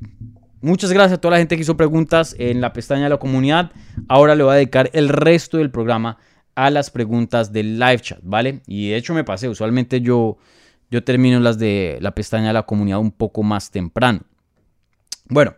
muchas 0.62 0.92
gracias 0.92 1.18
a 1.18 1.20
toda 1.20 1.32
la 1.32 1.38
gente 1.38 1.56
que 1.56 1.62
hizo 1.62 1.76
preguntas 1.76 2.34
en 2.38 2.60
la 2.60 2.72
pestaña 2.72 3.04
de 3.04 3.10
la 3.10 3.18
comunidad. 3.18 3.72
Ahora 4.08 4.34
le 4.34 4.44
voy 4.44 4.52
a 4.52 4.56
dedicar 4.56 4.90
el 4.94 5.08
resto 5.08 5.58
del 5.58 5.70
programa 5.70 6.18
a 6.54 6.70
las 6.70 6.90
preguntas 6.90 7.52
del 7.52 7.78
live 7.78 8.00
chat, 8.00 8.20
¿vale? 8.22 8.62
Y 8.66 8.90
de 8.90 8.96
hecho 8.96 9.14
me 9.14 9.24
pasé, 9.24 9.48
usualmente 9.48 10.00
yo, 10.00 10.38
yo 10.90 11.04
termino 11.04 11.40
las 11.40 11.58
de 11.58 11.98
la 12.00 12.14
pestaña 12.14 12.48
de 12.48 12.54
la 12.54 12.62
comunidad 12.62 13.00
un 13.00 13.12
poco 13.12 13.42
más 13.42 13.70
temprano. 13.70 14.20
Bueno, 15.28 15.54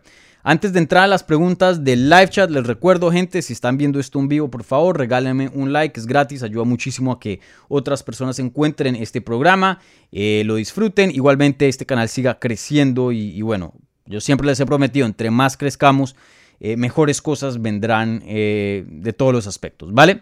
antes 0.47 0.73
de 0.73 0.79
entrar 0.79 1.05
a 1.05 1.07
las 1.07 1.23
preguntas 1.23 1.83
del 1.83 2.07
live 2.07 2.29
chat, 2.29 2.51
les 2.51 2.67
recuerdo, 2.67 3.11
gente, 3.11 3.41
si 3.41 3.51
están 3.51 3.77
viendo 3.77 3.99
esto 3.99 4.19
en 4.19 4.27
vivo, 4.27 4.47
por 4.47 4.63
favor, 4.63 4.95
regálenme 4.95 5.49
un 5.51 5.73
like, 5.73 5.99
es 5.99 6.05
gratis, 6.05 6.43
ayuda 6.43 6.65
muchísimo 6.65 7.11
a 7.11 7.19
que 7.19 7.39
otras 7.67 8.03
personas 8.03 8.37
encuentren 8.37 8.95
este 8.95 9.21
programa, 9.21 9.79
eh, 10.11 10.43
lo 10.45 10.55
disfruten. 10.55 11.09
Igualmente, 11.09 11.67
este 11.67 11.87
canal 11.87 12.09
siga 12.09 12.37
creciendo 12.37 13.11
y, 13.11 13.41
bueno, 13.41 13.73
yo 14.05 14.21
siempre 14.21 14.47
les 14.47 14.59
he 14.59 14.65
prometido, 14.65 15.05
entre 15.05 15.31
más 15.31 15.57
crezcamos, 15.57 16.15
eh, 16.59 16.77
mejores 16.77 17.21
cosas 17.21 17.61
vendrán 17.61 18.23
eh, 18.25 18.85
de 18.87 19.13
todos 19.13 19.33
los 19.33 19.47
aspectos, 19.47 19.93
¿vale? 19.93 20.21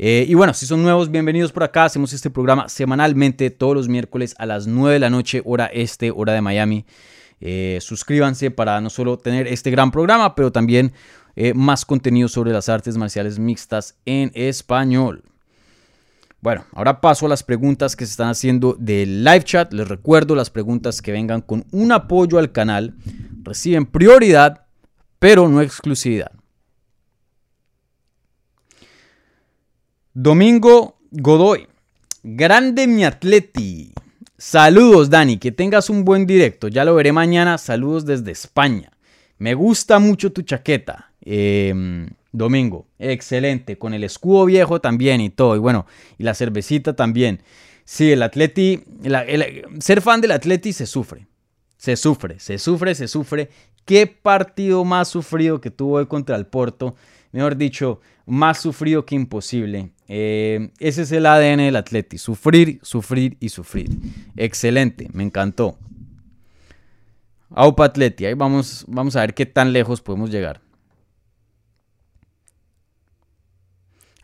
y 0.00 0.32
bueno, 0.34 0.54
si 0.54 0.64
son 0.64 0.84
nuevos, 0.84 1.10
bienvenidos 1.10 1.50
por 1.50 1.64
acá. 1.64 1.86
Hacemos 1.86 2.12
este 2.12 2.30
programa 2.30 2.68
semanalmente 2.68 3.50
todos 3.50 3.74
los 3.74 3.88
miércoles 3.88 4.36
a 4.38 4.46
las 4.46 4.68
9 4.68 4.92
de 4.94 5.00
la 5.00 5.10
noche, 5.10 5.42
hora 5.44 5.66
este, 5.66 6.12
hora 6.12 6.34
de 6.34 6.40
Miami. 6.40 6.84
Eh, 7.40 7.78
suscríbanse 7.80 8.50
para 8.50 8.80
no 8.80 8.90
solo 8.90 9.18
tener 9.18 9.46
este 9.46 9.70
gran 9.70 9.90
programa, 9.90 10.34
pero 10.34 10.50
también 10.50 10.92
eh, 11.36 11.54
más 11.54 11.84
contenido 11.84 12.28
sobre 12.28 12.52
las 12.52 12.68
artes 12.68 12.96
marciales 12.96 13.38
mixtas 13.38 13.96
en 14.06 14.32
español. 14.34 15.22
Bueno, 16.40 16.64
ahora 16.72 17.00
paso 17.00 17.26
a 17.26 17.28
las 17.28 17.42
preguntas 17.42 17.96
que 17.96 18.06
se 18.06 18.12
están 18.12 18.28
haciendo 18.28 18.76
del 18.78 19.24
live 19.24 19.42
chat. 19.42 19.72
Les 19.72 19.88
recuerdo 19.88 20.34
las 20.34 20.50
preguntas 20.50 21.02
que 21.02 21.12
vengan 21.12 21.40
con 21.40 21.64
un 21.72 21.90
apoyo 21.92 22.38
al 22.38 22.52
canal 22.52 22.94
reciben 23.42 23.86
prioridad, 23.86 24.66
pero 25.18 25.48
no 25.48 25.60
exclusividad. 25.60 26.32
Domingo 30.14 30.98
Godoy. 31.10 31.66
Grande 32.22 32.86
mi 32.86 33.04
atleti. 33.04 33.92
Saludos, 34.36 35.10
Dani, 35.10 35.38
que 35.38 35.50
tengas 35.50 35.90
un 35.90 36.04
buen 36.04 36.26
directo. 36.26 36.68
Ya 36.68 36.84
lo 36.84 36.94
veré 36.94 37.12
mañana. 37.12 37.58
Saludos 37.58 38.04
desde 38.04 38.30
España. 38.30 38.92
Me 39.38 39.54
gusta 39.54 39.98
mucho 39.98 40.32
tu 40.32 40.42
chaqueta. 40.42 41.12
Em, 41.20 42.08
domingo, 42.32 42.86
excelente. 42.98 43.78
Con 43.78 43.94
el 43.94 44.04
escudo 44.04 44.44
viejo 44.46 44.80
también 44.80 45.20
y 45.20 45.30
todo. 45.30 45.56
Y 45.56 45.58
bueno, 45.58 45.86
y 46.18 46.24
la 46.24 46.34
cervecita 46.34 46.94
también. 46.94 47.42
Sí, 47.84 48.12
el 48.12 48.22
Atleti, 48.22 48.84
ser 49.80 50.02
fan 50.02 50.20
del 50.20 50.32
Atleti 50.32 50.72
se 50.72 50.86
sufre. 50.86 51.26
Se 51.76 51.96
sufre, 51.96 52.38
se 52.38 52.58
sufre, 52.58 52.94
se 52.94 53.08
sufre. 53.08 53.48
Qué 53.84 54.06
partido 54.06 54.84
más 54.84 55.08
sufrido 55.08 55.60
que 55.60 55.70
tuvo 55.70 55.96
hoy 55.96 56.06
contra 56.06 56.36
el 56.36 56.46
Porto. 56.46 56.96
Mejor 57.32 57.56
dicho, 57.56 58.00
más 58.26 58.60
sufrido 58.60 59.06
que 59.06 59.14
imposible. 59.14 59.90
Eh, 60.06 60.70
ese 60.78 61.02
es 61.02 61.12
el 61.12 61.26
ADN 61.26 61.58
del 61.58 61.76
Atleti, 61.76 62.18
sufrir, 62.18 62.78
sufrir 62.82 63.36
y 63.40 63.48
sufrir. 63.48 63.90
Excelente, 64.36 65.08
me 65.12 65.22
encantó. 65.22 65.78
Aupa 67.50 67.86
Atleti, 67.86 68.26
ahí 68.26 68.34
vamos, 68.34 68.84
vamos 68.88 69.16
a 69.16 69.20
ver 69.20 69.34
qué 69.34 69.46
tan 69.46 69.72
lejos 69.72 70.00
podemos 70.02 70.30
llegar. 70.30 70.60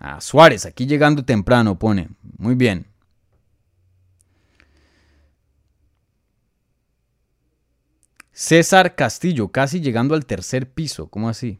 Ah, 0.06 0.20
Suárez, 0.20 0.66
aquí 0.66 0.86
llegando 0.86 1.24
temprano, 1.24 1.78
pone. 1.78 2.10
Muy 2.36 2.54
bien. 2.54 2.86
César 8.30 8.96
Castillo, 8.96 9.48
casi 9.48 9.80
llegando 9.80 10.14
al 10.14 10.26
tercer 10.26 10.70
piso. 10.70 11.08
¿Cómo 11.08 11.30
así? 11.30 11.58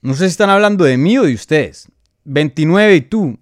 No 0.00 0.14
sé 0.14 0.24
si 0.24 0.32
están 0.32 0.50
hablando 0.50 0.82
de 0.82 0.96
mí 0.96 1.16
o 1.16 1.22
de 1.22 1.34
ustedes. 1.34 1.92
29 2.24 2.96
y 2.96 3.00
tú. 3.02 3.38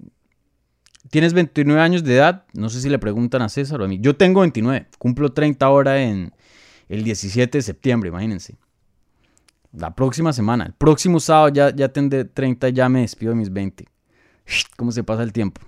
¿Tienes 1.08 1.32
29 1.32 1.80
años 1.80 2.04
de 2.04 2.16
edad? 2.16 2.44
No 2.52 2.68
sé 2.68 2.82
si 2.82 2.90
le 2.90 2.98
preguntan 2.98 3.40
a 3.40 3.48
César 3.48 3.80
o 3.80 3.84
a 3.86 3.88
mí. 3.88 3.98
Yo 3.98 4.14
tengo 4.14 4.40
29. 4.40 4.88
Cumplo 4.98 5.32
30 5.32 5.64
ahora 5.64 6.02
en 6.02 6.34
el 6.90 7.04
17 7.04 7.56
de 7.56 7.62
septiembre, 7.62 8.08
imagínense. 8.08 8.56
La 9.72 9.94
próxima 9.94 10.32
semana. 10.32 10.66
El 10.66 10.72
próximo 10.72 11.20
sábado 11.20 11.48
ya, 11.50 11.74
ya 11.74 11.88
tendré 11.88 12.24
30 12.24 12.70
ya 12.70 12.88
me 12.88 13.02
despido 13.02 13.30
de 13.30 13.38
mis 13.38 13.52
20. 13.52 13.86
¿Cómo 14.76 14.90
se 14.90 15.04
pasa 15.04 15.22
el 15.22 15.32
tiempo? 15.32 15.60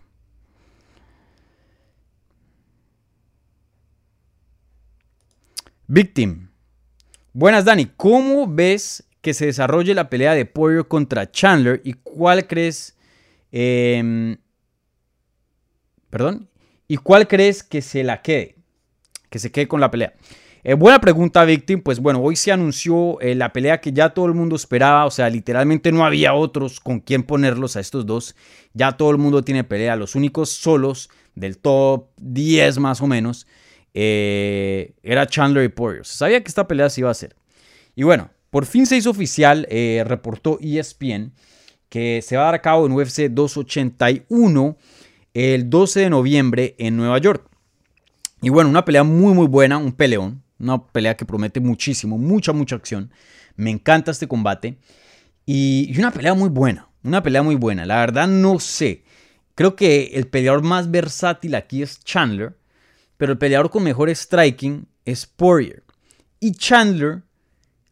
Victim. 5.87 6.49
Buenas, 7.33 7.65
Dani. 7.65 7.87
¿Cómo 7.97 8.53
ves 8.53 9.05
que 9.21 9.33
se 9.33 9.47
desarrolle 9.47 9.95
la 9.95 10.11
pelea 10.11 10.35
de 10.35 10.45
Poirier 10.45 10.89
contra 10.89 11.31
Chandler 11.31 11.81
y 11.85 11.93
cuál 11.93 12.49
crees... 12.49 12.97
Em, 13.53 14.39
perdón. 16.11 16.49
¿Y 16.89 16.97
cuál 16.97 17.29
crees 17.29 17.63
que 17.63 17.81
se 17.81 18.03
la 18.03 18.23
quede? 18.23 18.57
Que 19.31 19.39
se 19.39 19.53
quede 19.53 19.69
con 19.69 19.81
la 19.81 19.93
pelea. 19.93 20.15
Eh, 20.65 20.75
buena 20.75 21.01
pregunta, 21.01 21.45
Victim. 21.45 21.81
Pues 21.81 21.99
bueno, 21.99 22.21
hoy 22.23 22.37
se 22.37 22.53
anunció 22.53 23.21
eh, 23.21 23.35
la 23.35 23.53
pelea 23.53 23.81
que 23.81 23.93
ya 23.93 24.11
todo 24.11 24.27
el 24.27 24.35
mundo 24.35 24.55
esperaba. 24.55 25.07
O 25.07 25.11
sea, 25.11 25.29
literalmente 25.29 25.91
no 25.91 26.05
había 26.05 26.35
otros 26.35 26.79
con 26.79 27.01
quien 27.01 27.25
ponerlos 27.25 27.77
a 27.77 27.81
estos 27.81 28.07
dos. 28.07 28.37
Ya 28.73 28.93
todo 28.93 29.11
el 29.11 29.19
mundo 29.19 29.43
tiene 29.43 29.65
pelea. 29.65 29.97
Los 29.97 30.15
únicos 30.15 30.51
solos 30.51 31.11
del 31.35 31.59
top 31.59 32.07
10 32.19 32.79
más 32.79 33.01
o 33.01 33.09
menos 33.09 33.47
eh, 33.93 34.95
era 35.03 35.27
Chandler 35.27 35.65
y 35.65 35.69
Poirier. 35.69 36.07
Se 36.07 36.17
sabía 36.17 36.41
que 36.43 36.49
esta 36.49 36.69
pelea 36.69 36.89
se 36.91 37.01
iba 37.01 37.09
a 37.09 37.13
hacer. 37.13 37.35
Y 37.97 38.05
bueno, 38.05 38.31
por 38.51 38.65
fin 38.65 38.87
se 38.87 38.97
hizo 38.97 39.11
oficial, 39.11 39.67
reportó 40.05 40.59
ESPN, 40.61 41.33
que 41.89 42.23
se 42.23 42.37
va 42.37 42.43
a 42.43 42.45
dar 42.47 42.55
a 42.55 42.63
cabo 42.63 42.87
en 42.87 42.93
UFC 42.93 43.29
281 43.29 44.77
el 45.35 45.69
12 45.69 46.01
de 46.01 46.11
noviembre 46.11 46.75
en 46.79 46.97
Nueva 46.97 47.19
York. 47.19 47.47
Y 48.41 48.49
bueno, 48.49 48.71
una 48.71 48.85
pelea 48.85 49.05
muy 49.05 49.35
muy 49.35 49.47
buena, 49.47 49.79
un 49.79 49.93
peleón, 49.93 50.42
una 50.63 50.87
pelea 50.87 51.17
que 51.17 51.27
promete 51.27 51.61
muchísimo, 51.61 52.17
mucha 52.17 52.53
mucha 52.53 52.77
acción. 52.77 53.11
Me 53.57 53.71
encanta 53.71 54.11
este 54.11 54.29
combate. 54.29 54.79
Y, 55.45 55.93
una 55.99 56.11
pelea 56.11 56.35
muy 56.35 56.49
buena, 56.49 56.89
una 57.03 57.23
pelea 57.23 57.43
muy 57.43 57.57
buena. 57.57 57.85
La 57.85 57.97
verdad 57.97 58.29
no 58.29 58.59
sé. 58.61 59.05
Creo 59.55 59.77
que 59.77 60.13
el 60.15 60.29
peleador 60.29 60.63
más 60.63 60.91
versátil 60.91 61.55
aquí 61.55 61.83
es 61.83 62.03
Chandler, 62.05 62.57
pero 63.17 63.33
el 63.33 63.39
peleador 63.39 63.71
con 63.71 63.83
mejor 63.83 64.09
striking 64.09 64.87
es 65.05 65.27
Poirier. 65.27 65.83
Y 66.41 66.53
Chandler 66.53 67.25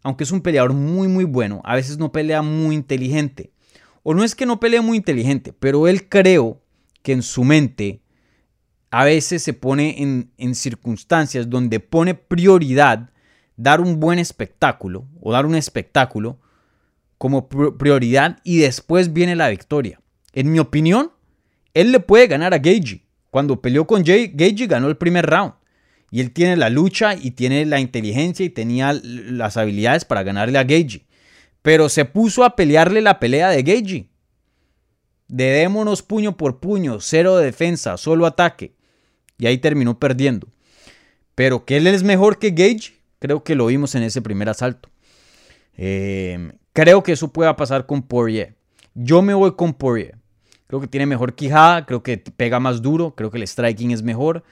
aunque 0.02 0.24
es 0.24 0.32
un 0.32 0.40
peleador 0.40 0.72
muy 0.72 1.08
muy 1.08 1.24
bueno, 1.24 1.60
a 1.64 1.74
veces 1.74 1.98
no 1.98 2.12
pelea 2.12 2.42
muy 2.42 2.74
inteligente. 2.74 3.52
O 4.02 4.14
no 4.14 4.24
es 4.24 4.34
que 4.34 4.46
no 4.46 4.60
pelee 4.60 4.80
muy 4.80 4.96
inteligente, 4.96 5.52
pero 5.52 5.86
él 5.86 6.08
creo 6.08 6.62
que 7.02 7.12
en 7.12 7.22
su 7.22 7.44
mente 7.44 8.00
a 8.90 9.04
veces 9.04 9.42
se 9.42 9.52
pone 9.52 10.02
en, 10.36 10.54
circunstancias 10.54 11.48
donde 11.48 11.78
pone 11.78 12.14
prioridad 12.14 13.10
dar 13.56 13.80
un 13.80 14.00
buen 14.00 14.18
espectáculo 14.18 15.06
o 15.20 15.32
dar 15.32 15.46
un 15.46 15.54
espectáculo 15.54 16.40
como 17.16 17.48
prioridad 17.48 18.38
y 18.42 18.58
después 18.58 19.12
viene 19.12 19.36
la 19.36 19.48
victoria. 19.48 20.00
En 20.32 20.50
mi 20.50 20.58
opinión, 20.58 21.12
él 21.74 21.92
le 21.92 22.00
puede 22.00 22.26
ganar 22.26 22.52
a 22.52 22.58
Gagey. 22.58 23.04
Cuando 23.30 23.60
peleó 23.60 23.86
con 23.86 24.02
Gagey 24.02 24.66
ganó 24.66 24.88
el 24.88 24.96
primer 24.96 25.26
round. 25.26 25.54
Y 26.10 26.20
él 26.20 26.32
tiene 26.32 26.56
la 26.56 26.70
lucha 26.70 27.14
y 27.14 27.32
tiene 27.32 27.64
la 27.66 27.78
inteligencia 27.78 28.44
y 28.44 28.50
tenía 28.50 28.92
las 28.92 29.56
habilidades 29.56 30.04
para 30.04 30.24
ganarle 30.24 30.58
a 30.58 30.64
Gagey. 30.64 31.06
Pero 31.62 31.88
se 31.88 32.06
puso 32.06 32.42
a 32.42 32.56
pelearle 32.56 33.02
la 33.02 33.20
pelea 33.20 33.50
de 33.50 33.62
Gagey. 33.62 34.10
Dedémonos 35.28 36.02
puño 36.02 36.36
por 36.36 36.58
puño, 36.58 36.98
cero 37.00 37.36
defensa, 37.36 37.96
solo 37.96 38.26
ataque. 38.26 38.79
Y 39.40 39.46
ahí 39.46 39.58
terminó 39.58 39.98
perdiendo. 39.98 40.46
Pero 41.34 41.64
que 41.64 41.78
él 41.78 41.88
es 41.88 42.04
mejor 42.04 42.38
que 42.38 42.50
Gage, 42.50 42.92
creo 43.18 43.42
que 43.42 43.56
lo 43.56 43.66
vimos 43.66 43.96
en 43.96 44.04
ese 44.04 44.22
primer 44.22 44.48
asalto. 44.48 44.88
Em, 45.74 46.52
creo 46.72 47.02
que 47.02 47.12
eso 47.12 47.32
pueda 47.32 47.56
pasar 47.56 47.86
con 47.86 48.02
Poirier. 48.02 48.54
Yo 48.94 49.22
me 49.22 49.34
voy 49.34 49.56
con 49.56 49.74
Poirier. 49.74 50.16
Creo 50.68 50.80
que 50.80 50.86
tiene 50.86 51.06
mejor 51.06 51.34
quijada, 51.34 51.84
creo 51.84 52.02
que 52.04 52.18
pega 52.18 52.60
más 52.60 52.80
duro, 52.80 53.16
creo 53.16 53.30
que 53.32 53.38
el 53.38 53.48
striking 53.48 53.90
es 53.90 54.02
mejor. 54.02 54.44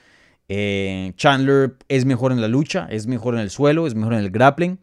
Eh, 0.48 1.12
Chandler 1.16 1.76
es 1.88 2.06
mejor 2.06 2.32
en 2.32 2.40
la 2.40 2.48
lucha, 2.48 2.88
es 2.90 3.06
mejor 3.06 3.34
en 3.34 3.40
el 3.40 3.50
suelo, 3.50 3.86
es 3.86 3.94
mejor 3.94 4.14
en 4.14 4.20
el 4.20 4.30
grappling, 4.30 4.78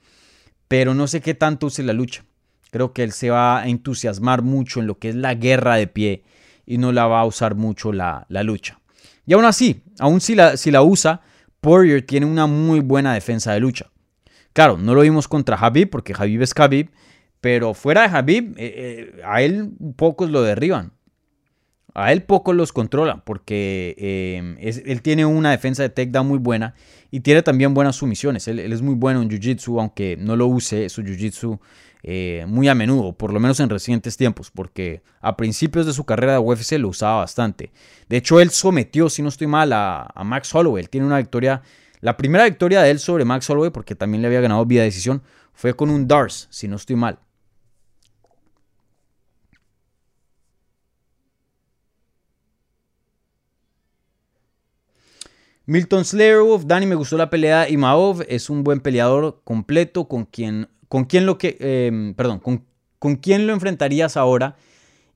pero 0.68 0.94
no 0.94 1.08
sé 1.08 1.22
qué 1.22 1.34
tanto 1.34 1.68
use 1.68 1.84
la 1.84 1.94
lucha. 1.94 2.24
Creo 2.72 2.94
que 2.94 3.04
él 3.04 3.12
se 3.12 3.32
va 3.32 3.62
a 3.62 3.68
entusiasmar 3.68 4.44
mucho 4.44 4.80
en 4.80 4.88
lo 4.88 5.00
que 5.00 5.10
es 5.10 5.16
la 5.16 5.34
guerra 5.34 5.76
de 5.76 5.88
pie 5.88 6.24
y 6.66 6.78
no 6.78 6.92
la 6.92 7.08
va 7.08 7.22
a 7.22 7.26
usar 7.26 7.56
mucho 7.56 7.92
la, 7.92 8.26
lucha. 8.30 8.80
Y 9.26 9.34
aún 9.34 9.46
así, 9.46 9.84
aún 10.00 10.22
si 10.22 10.36
la, 10.36 10.58
si 10.58 10.72
la 10.72 10.82
usa, 10.82 11.22
Poirier 11.62 12.06
tiene 12.06 12.26
una 12.26 12.48
muy 12.48 12.80
buena 12.80 13.14
defensa 13.14 13.54
de 13.54 13.60
lucha. 13.60 13.92
Claro, 14.54 14.78
no 14.78 14.94
lo 14.96 15.02
vimos 15.02 15.28
contra 15.28 15.58
Habib 15.58 15.90
porque 15.90 16.14
Habib 16.18 16.42
es 16.42 16.54
Habib, 16.56 16.90
pero 17.42 17.74
fuera 17.74 18.08
de 18.08 18.18
Habib, 18.18 18.56
eh, 18.58 19.14
eh, 19.18 19.22
a 19.26 19.42
él 19.42 19.72
pocos 19.96 20.30
lo 20.30 20.42
derriban. 20.44 20.94
A 21.94 22.12
él 22.12 22.24
poco 22.24 22.52
los 22.52 22.74
controla 22.74 23.24
porque 23.24 23.96
em, 23.98 24.58
él 24.60 25.02
tiene 25.02 25.26
una 25.26 25.52
defensa 25.52 25.82
de 25.82 25.90
takedown 25.90 26.28
muy 26.28 26.40
buena 26.40 26.76
y 27.10 27.22
tiene 27.22 27.42
también 27.42 27.74
buenas 27.74 27.96
sumisiones. 27.96 28.48
Él, 28.50 28.60
es 28.60 28.82
muy 28.82 28.96
bueno 28.96 29.22
en 29.22 29.30
jiu-jitsu, 29.30 29.80
aunque 29.80 30.18
no 30.18 30.36
lo 30.36 30.48
use 30.48 30.90
su 30.90 31.04
jiu-jitsu 31.04 31.58
eh, 32.08 32.46
muy 32.48 32.68
a 32.68 32.76
menudo, 32.76 33.14
por 33.14 33.34
lo 33.34 33.40
menos 33.40 33.60
en 33.60 33.68
recientes 33.68 34.16
tiempos, 34.16 34.52
porque 34.52 35.02
a 35.22 35.36
principios 35.36 35.88
de 35.88 35.94
su 35.94 36.06
carrera 36.06 36.34
de 36.34 36.38
UFC 36.38 36.74
lo 36.74 36.90
usaba 36.90 37.22
bastante. 37.22 37.72
De 38.08 38.18
hecho, 38.18 38.40
él 38.40 38.52
sometió, 38.52 39.10
si 39.10 39.24
no 39.24 39.30
estoy 39.30 39.48
mal, 39.48 39.74
a, 39.74 40.14
Max 40.24 40.54
Holloway. 40.54 40.84
Él 40.84 40.90
tiene 40.92 41.08
una 41.08 41.18
victoria, 41.18 41.64
la 42.02 42.16
primera 42.16 42.44
victoria 42.44 42.84
de 42.84 42.92
él 42.92 43.00
sobre 43.00 43.26
Max 43.26 43.50
Holloway, 43.50 43.72
porque 43.72 43.96
también 43.96 44.22
le 44.22 44.28
había 44.28 44.40
ganado 44.40 44.64
vía 44.68 44.84
decisión, 44.84 45.24
fue 45.56 45.76
con 45.76 45.90
un 45.90 46.08
Dars, 46.08 46.48
si 46.52 46.68
no 46.68 46.76
estoy 46.76 46.96
mal. 46.96 47.18
Milton 55.68 56.06
Slayerwolf, 56.06 56.66
Dani, 56.66 56.86
me 56.86 56.94
gustó 56.94 57.18
la 57.18 57.32
pelea. 57.32 57.68
Y 57.68 57.78
Maov 57.78 58.24
es 58.28 58.52
un 58.52 58.64
buen 58.64 58.80
peleador 58.80 59.42
completo 59.44 60.08
con 60.08 60.26
quien, 60.26 60.70
con 60.88 61.06
quien 61.06 61.26
lo 61.26 61.38
que, 61.38 61.58
em, 61.60 62.14
perdón, 62.14 62.40
con, 62.40 62.66
con 63.00 63.16
quién 63.16 63.48
lo 63.48 63.54
enfrentarías 63.54 64.18
ahora 64.18 64.56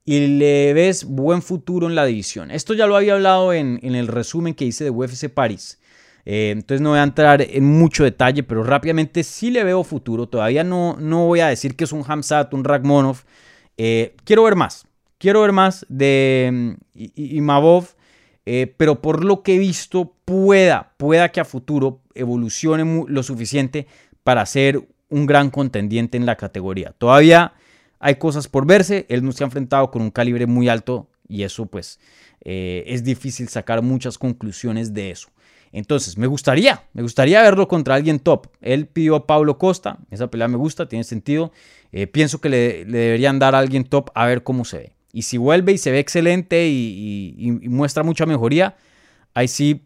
y 0.05 0.25
le 0.25 0.73
ves 0.73 1.05
buen 1.05 1.41
futuro 1.41 1.87
en 1.87 1.95
la 1.95 2.05
división. 2.05 2.49
Esto 2.49 2.73
ya 2.73 2.87
lo 2.87 2.95
había 2.95 3.13
hablado 3.13 3.53
en, 3.53 3.79
el 3.83 4.07
resumen 4.07 4.55
que 4.55 4.65
hice 4.65 4.83
de 4.83 4.89
UFC 4.89 5.29
Paris. 5.29 5.79
Eh, 6.25 6.49
entonces 6.51 6.81
no 6.81 6.89
voy 6.89 6.99
a 6.99 7.03
entrar 7.03 7.41
en 7.41 7.63
mucho 7.63 8.03
detalle, 8.03 8.41
pero 8.43 8.63
rápidamente 8.63 9.23
sí 9.23 9.51
le 9.51 9.63
veo 9.63 9.83
futuro. 9.83 10.27
Todavía 10.27 10.63
no, 10.63 10.95
no 10.99 11.27
voy 11.27 11.41
a 11.41 11.47
decir 11.47 11.75
que 11.75 11.83
es 11.83 11.91
un 11.91 12.03
Hamzat, 12.07 12.53
un 12.53 12.63
Ragmonov. 12.63 13.17
Eh, 13.77 14.15
quiero 14.23 14.43
ver 14.43 14.55
más. 14.55 14.87
Quiero 15.19 15.41
ver 15.41 15.51
más 15.51 15.85
de 15.89 16.75
Imavov. 16.93 17.89
Eh, 18.47 18.73
pero 18.77 19.03
por 19.03 19.23
lo 19.23 19.43
que 19.43 19.55
he 19.55 19.59
visto, 19.59 20.15
pueda, 20.25 20.93
pueda 20.97 21.29
que 21.29 21.39
a 21.39 21.45
futuro 21.45 22.01
evolucione 22.15 23.05
lo 23.07 23.21
suficiente 23.21 23.85
para 24.23 24.43
ser 24.47 24.87
un 25.09 25.25
gran 25.25 25.49
contendiente 25.49 26.17
en 26.17 26.25
la 26.25 26.35
categoría. 26.35 26.93
Todavía 26.97 27.53
hay 27.99 28.15
cosas 28.15 28.47
por 28.47 28.65
verse, 28.65 29.05
él 29.09 29.23
no 29.23 29.31
se 29.31 29.43
ha 29.43 29.47
enfrentado 29.47 29.91
con 29.91 30.01
un 30.01 30.11
calibre 30.11 30.45
muy 30.45 30.69
alto 30.69 31.09
y 31.27 31.43
eso 31.43 31.65
pues 31.65 31.99
eh, 32.41 32.83
es 32.87 33.03
difícil 33.03 33.49
sacar 33.49 33.81
muchas 33.81 34.17
conclusiones 34.17 34.93
de 34.93 35.11
eso. 35.11 35.29
Entonces, 35.71 36.17
me 36.17 36.25
gustaría, 36.25 36.83
me 36.93 37.03
gustaría 37.03 37.43
verlo 37.43 37.67
contra 37.67 37.93
alguien 37.93 38.19
top. 38.19 38.47
Él 38.59 38.87
pidió 38.87 39.15
a 39.15 39.27
Pablo 39.27 39.59
Costa, 39.59 39.99
esa 40.09 40.31
pelea 40.31 40.47
me 40.47 40.57
gusta, 40.57 40.87
tiene 40.87 41.03
sentido. 41.03 41.51
Eh, 41.91 42.07
pienso 42.07 42.41
que 42.41 42.49
le, 42.49 42.85
le, 42.85 42.97
deberían 42.97 43.37
dar 43.37 43.53
a 43.53 43.59
alguien 43.59 43.83
top 43.83 44.09
a 44.15 44.25
ver 44.25 44.41
cómo 44.41 44.65
se 44.65 44.77
ve. 44.77 44.95
Y 45.11 45.23
si 45.23 45.37
vuelve 45.37 45.71
y 45.71 45.77
se 45.77 45.91
ve 45.91 45.99
excelente 45.99 46.67
y, 46.67 47.59
muestra 47.63 48.03
mucha 48.03 48.25
mejoría, 48.25 48.77
ahí 49.33 49.47
sí 49.47 49.85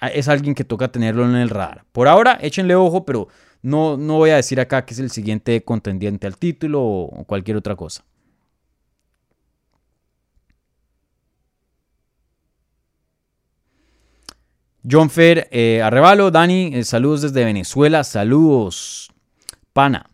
es 0.00 0.28
alguien 0.28 0.54
que 0.54 0.64
toca 0.64 0.88
tenerlo 0.88 1.24
en 1.24 1.36
el 1.36 1.48
radar. 1.48 1.84
Por 1.92 2.08
ahora, 2.08 2.38
échenle 2.40 2.74
ojo, 2.74 3.04
pero 3.04 3.28
no, 3.62 3.96
no 3.96 4.16
voy 4.16 4.30
a 4.30 4.36
decir 4.36 4.60
acá 4.60 4.84
que 4.84 4.94
es 4.94 5.00
el 5.00 5.10
siguiente 5.10 5.62
contendiente 5.62 6.26
al 6.26 6.36
título 6.36 6.82
o 6.82 7.24
cualquier 7.24 7.56
otra 7.56 7.76
cosa. 7.76 8.04
John 14.88 15.10
Fer 15.10 15.48
eh, 15.50 15.82
Arrevalo, 15.82 16.30
Dani, 16.30 16.70
eh, 16.74 16.84
saludos 16.84 17.22
desde 17.22 17.44
Venezuela, 17.44 18.02
saludos. 18.02 19.10
Pana. 19.72 20.06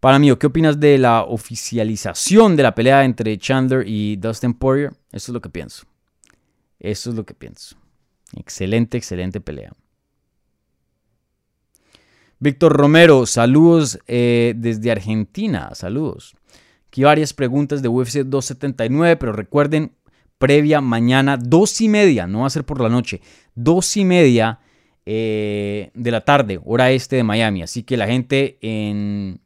Para 0.00 0.18
mí, 0.18 0.34
¿qué 0.36 0.48
opinas 0.48 0.80
de 0.80 0.98
la 0.98 1.22
oficialización 1.22 2.56
de 2.56 2.64
la 2.64 2.74
pelea 2.74 3.04
entre 3.04 3.38
Chandler 3.38 3.86
y 3.86 4.16
Dustin 4.16 4.54
Poirier? 4.54 4.90
Eso 5.12 5.30
es 5.30 5.34
lo 5.34 5.40
que 5.40 5.48
pienso. 5.48 5.84
Eso 6.80 7.10
es 7.10 7.16
lo 7.16 7.24
que 7.24 7.34
pienso. 7.34 7.76
Excelente, 8.34 8.98
excelente 8.98 9.40
pelea. 9.40 9.72
Víctor 12.42 12.72
Romero, 12.72 13.24
saludos 13.24 14.00
eh, 14.08 14.54
desde 14.56 14.90
Argentina, 14.90 15.70
saludos. 15.76 16.34
Aquí 16.88 17.04
varias 17.04 17.32
preguntas 17.32 17.82
de 17.82 17.88
UFC 17.88 18.24
279, 18.24 19.14
pero 19.16 19.32
recuerden, 19.32 19.92
previa 20.38 20.80
mañana, 20.80 21.36
dos 21.36 21.80
y 21.80 21.88
media, 21.88 22.26
no 22.26 22.40
va 22.40 22.48
a 22.48 22.50
ser 22.50 22.64
por 22.64 22.80
la 22.80 22.88
noche, 22.88 23.20
dos 23.54 23.96
y 23.96 24.04
media 24.04 24.58
eh, 25.06 25.92
de 25.94 26.10
la 26.10 26.22
tarde, 26.22 26.58
hora 26.64 26.90
este 26.90 27.14
de 27.14 27.22
Miami. 27.22 27.62
Así 27.62 27.84
que 27.84 27.96
la 27.96 28.08
gente 28.08 28.58
en 28.60 29.38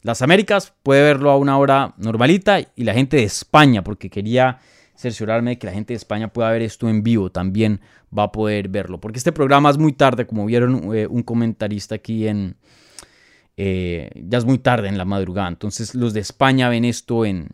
las 0.00 0.22
Américas 0.22 0.72
puede 0.82 1.02
verlo 1.02 1.30
a 1.30 1.36
una 1.36 1.58
hora 1.58 1.92
normalita 1.98 2.60
y 2.60 2.84
la 2.84 2.94
gente 2.94 3.18
de 3.18 3.24
España, 3.24 3.84
porque 3.84 4.08
quería 4.08 4.58
cerciorarme 4.96 5.50
de 5.50 5.58
que 5.58 5.66
la 5.66 5.74
gente 5.74 5.92
de 5.92 5.98
España 5.98 6.32
pueda 6.32 6.50
ver 6.50 6.62
esto 6.62 6.88
en 6.88 7.02
vivo, 7.02 7.30
también 7.30 7.82
va 8.16 8.24
a 8.24 8.32
poder 8.32 8.68
verlo. 8.68 9.00
Porque 9.00 9.18
este 9.18 9.32
programa 9.32 9.70
es 9.70 9.78
muy 9.78 9.92
tarde, 9.92 10.26
como 10.26 10.46
vieron 10.46 10.94
eh, 10.94 11.06
un 11.06 11.22
comentarista 11.22 11.94
aquí 11.96 12.26
en... 12.28 12.56
Eh, 13.56 14.10
ya 14.14 14.38
es 14.38 14.44
muy 14.44 14.58
tarde 14.58 14.88
en 14.88 14.96
la 14.96 15.04
madrugada, 15.04 15.48
entonces 15.48 15.94
los 15.94 16.14
de 16.14 16.20
España 16.20 16.70
ven 16.70 16.86
esto 16.86 17.26
en, 17.26 17.50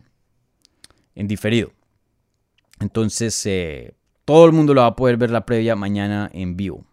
en 1.13 1.27
diferido. 1.27 1.73
Entonces 2.79 3.45
eh, 3.45 3.95
todo 4.23 4.45
el 4.45 4.53
mundo 4.53 4.73
lo 4.73 4.81
va 4.81 4.87
a 4.87 4.95
poder 4.95 5.17
ver 5.17 5.31
la 5.31 5.45
previa 5.45 5.75
mañana 5.75 6.29
en 6.33 6.55
vivo. 6.55 6.85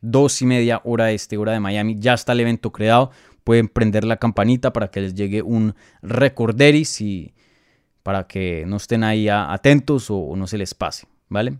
Dos 0.00 0.42
y 0.42 0.46
media 0.46 0.80
hora 0.84 1.12
este, 1.12 1.36
hora 1.36 1.52
de 1.52 1.60
Miami. 1.60 1.96
Ya 1.98 2.14
está 2.14 2.32
el 2.32 2.40
evento 2.40 2.72
creado. 2.72 3.10
Pueden 3.44 3.68
prender 3.68 4.04
la 4.04 4.16
campanita 4.16 4.72
para 4.72 4.88
que 4.88 5.00
les 5.00 5.14
llegue 5.14 5.42
un 5.42 5.74
recorderis 6.02 7.00
y 7.00 7.34
para 8.02 8.26
que 8.26 8.64
no 8.66 8.76
estén 8.76 9.04
ahí 9.04 9.28
atentos 9.28 10.10
o, 10.10 10.34
no 10.36 10.46
se 10.46 10.58
les 10.58 10.74
pase, 10.74 11.06
¿vale? 11.28 11.58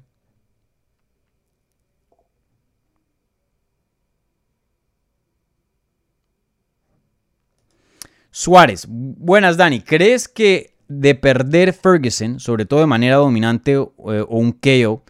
Suárez, 8.36 8.86
buenas 8.88 9.56
Dani, 9.56 9.80
¿crees 9.80 10.26
que 10.26 10.74
de 10.88 11.14
perder 11.14 11.72
Ferguson, 11.72 12.40
sobre 12.40 12.66
todo 12.66 12.80
de 12.80 12.86
manera 12.86 13.14
dominante 13.14 13.76
o, 13.76 13.94
eh, 14.12 14.22
o 14.22 14.38
un 14.38 14.50
KO, 14.50 15.04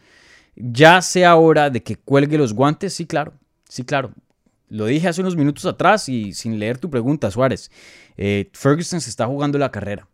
ya 0.57 1.01
sea 1.01 1.35
hora 1.37 1.71
de 1.71 1.83
que 1.83 1.97
cuelgue 1.97 2.37
los 2.37 2.53
guantes? 2.53 2.93
Sí, 2.93 3.07
claro, 3.07 3.33
sí, 3.67 3.83
claro. 3.83 4.13
Lo 4.69 4.85
dije 4.85 5.09
hace 5.09 5.23
unos 5.23 5.37
minutos 5.37 5.65
atrás 5.65 6.07
y 6.11 6.35
sin 6.35 6.59
leer 6.59 6.77
tu 6.77 6.91
pregunta, 6.91 7.31
Suárez. 7.31 7.71
Eh, 8.19 8.51
Ferguson 8.53 9.01
se 9.01 9.09
está 9.09 9.25
jugando 9.25 9.57
la 9.57 9.73
carrera. 9.73 10.07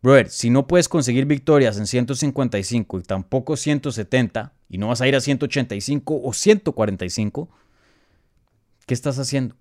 Brother, 0.00 0.30
si 0.30 0.48
no 0.48 0.66
puedes 0.66 0.88
conseguir 0.88 1.26
victorias 1.26 1.76
en 1.76 1.86
155 1.86 3.00
y 3.00 3.02
tampoco 3.02 3.54
170, 3.54 4.54
y 4.70 4.78
no 4.78 4.88
vas 4.88 5.02
a 5.02 5.06
ir 5.06 5.14
a 5.14 5.20
185 5.20 6.22
o 6.24 6.32
145, 6.32 7.50
¿qué 8.86 8.94
estás 8.94 9.18
haciendo? 9.18 9.56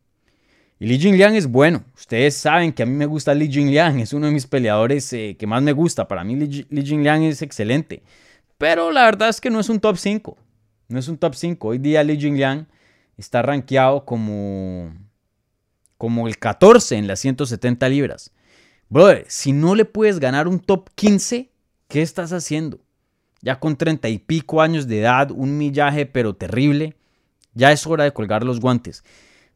Y 0.84 0.86
Li 0.86 1.00
Jingliang 1.00 1.34
es 1.36 1.48
bueno. 1.48 1.86
Ustedes 1.96 2.36
saben 2.36 2.74
que 2.74 2.84
a 2.84 2.86
mí 2.86 2.92
me 2.92 3.06
gusta 3.06 3.34
Li 3.34 3.50
Jingliang. 3.50 4.02
Es 4.02 4.12
uno 4.12 4.26
de 4.26 4.34
mis 4.34 4.46
peleadores 4.46 5.14
eh, 5.14 5.38
que 5.40 5.48
más 5.48 5.64
me 5.64 5.72
gusta. 5.72 6.10
Para 6.10 6.26
mí 6.26 6.36
Li, 6.36 6.84
Jingliang 6.84 7.24
es 7.24 7.42
excelente. 7.42 8.04
Pero 8.58 8.92
la 8.92 9.06
verdad 9.06 9.30
es 9.30 9.40
que 9.40 9.50
no 9.50 9.62
es 9.62 9.70
un 9.70 9.80
top 9.80 9.96
5. 9.96 10.38
No 10.90 11.00
es 11.00 11.08
un 11.08 11.18
top 11.18 11.36
5. 11.36 11.70
Hoy 11.70 11.78
día 11.78 12.04
Li 12.04 12.20
Jingliang 12.20 12.68
está 13.16 13.42
rankeado 13.42 14.04
como, 14.04 14.94
como 15.98 16.28
el 16.28 16.38
14 16.38 16.98
en 16.98 17.08
las 17.08 17.22
170 17.22 17.88
libras. 17.88 18.34
Brother, 18.90 19.24
si 19.30 19.54
no 19.54 19.76
le 19.76 19.86
puedes 19.86 20.20
ganar 20.20 20.50
un 20.50 20.60
top 20.60 20.90
15, 20.96 21.50
¿qué 21.88 22.02
estás 22.02 22.34
haciendo? 22.34 22.82
Ya 23.42 23.58
con 23.58 23.78
30 23.78 24.10
y 24.10 24.20
pico 24.20 24.62
años 24.62 24.86
de 24.86 25.00
edad, 25.00 25.32
un 25.32 25.58
millaje 25.58 26.06
pero 26.06 26.36
terrible, 26.36 26.98
ya 27.54 27.72
es 27.72 27.88
hora 27.88 28.04
de 28.04 28.12
colgar 28.12 28.44
los 28.44 28.60
guantes. 28.60 29.06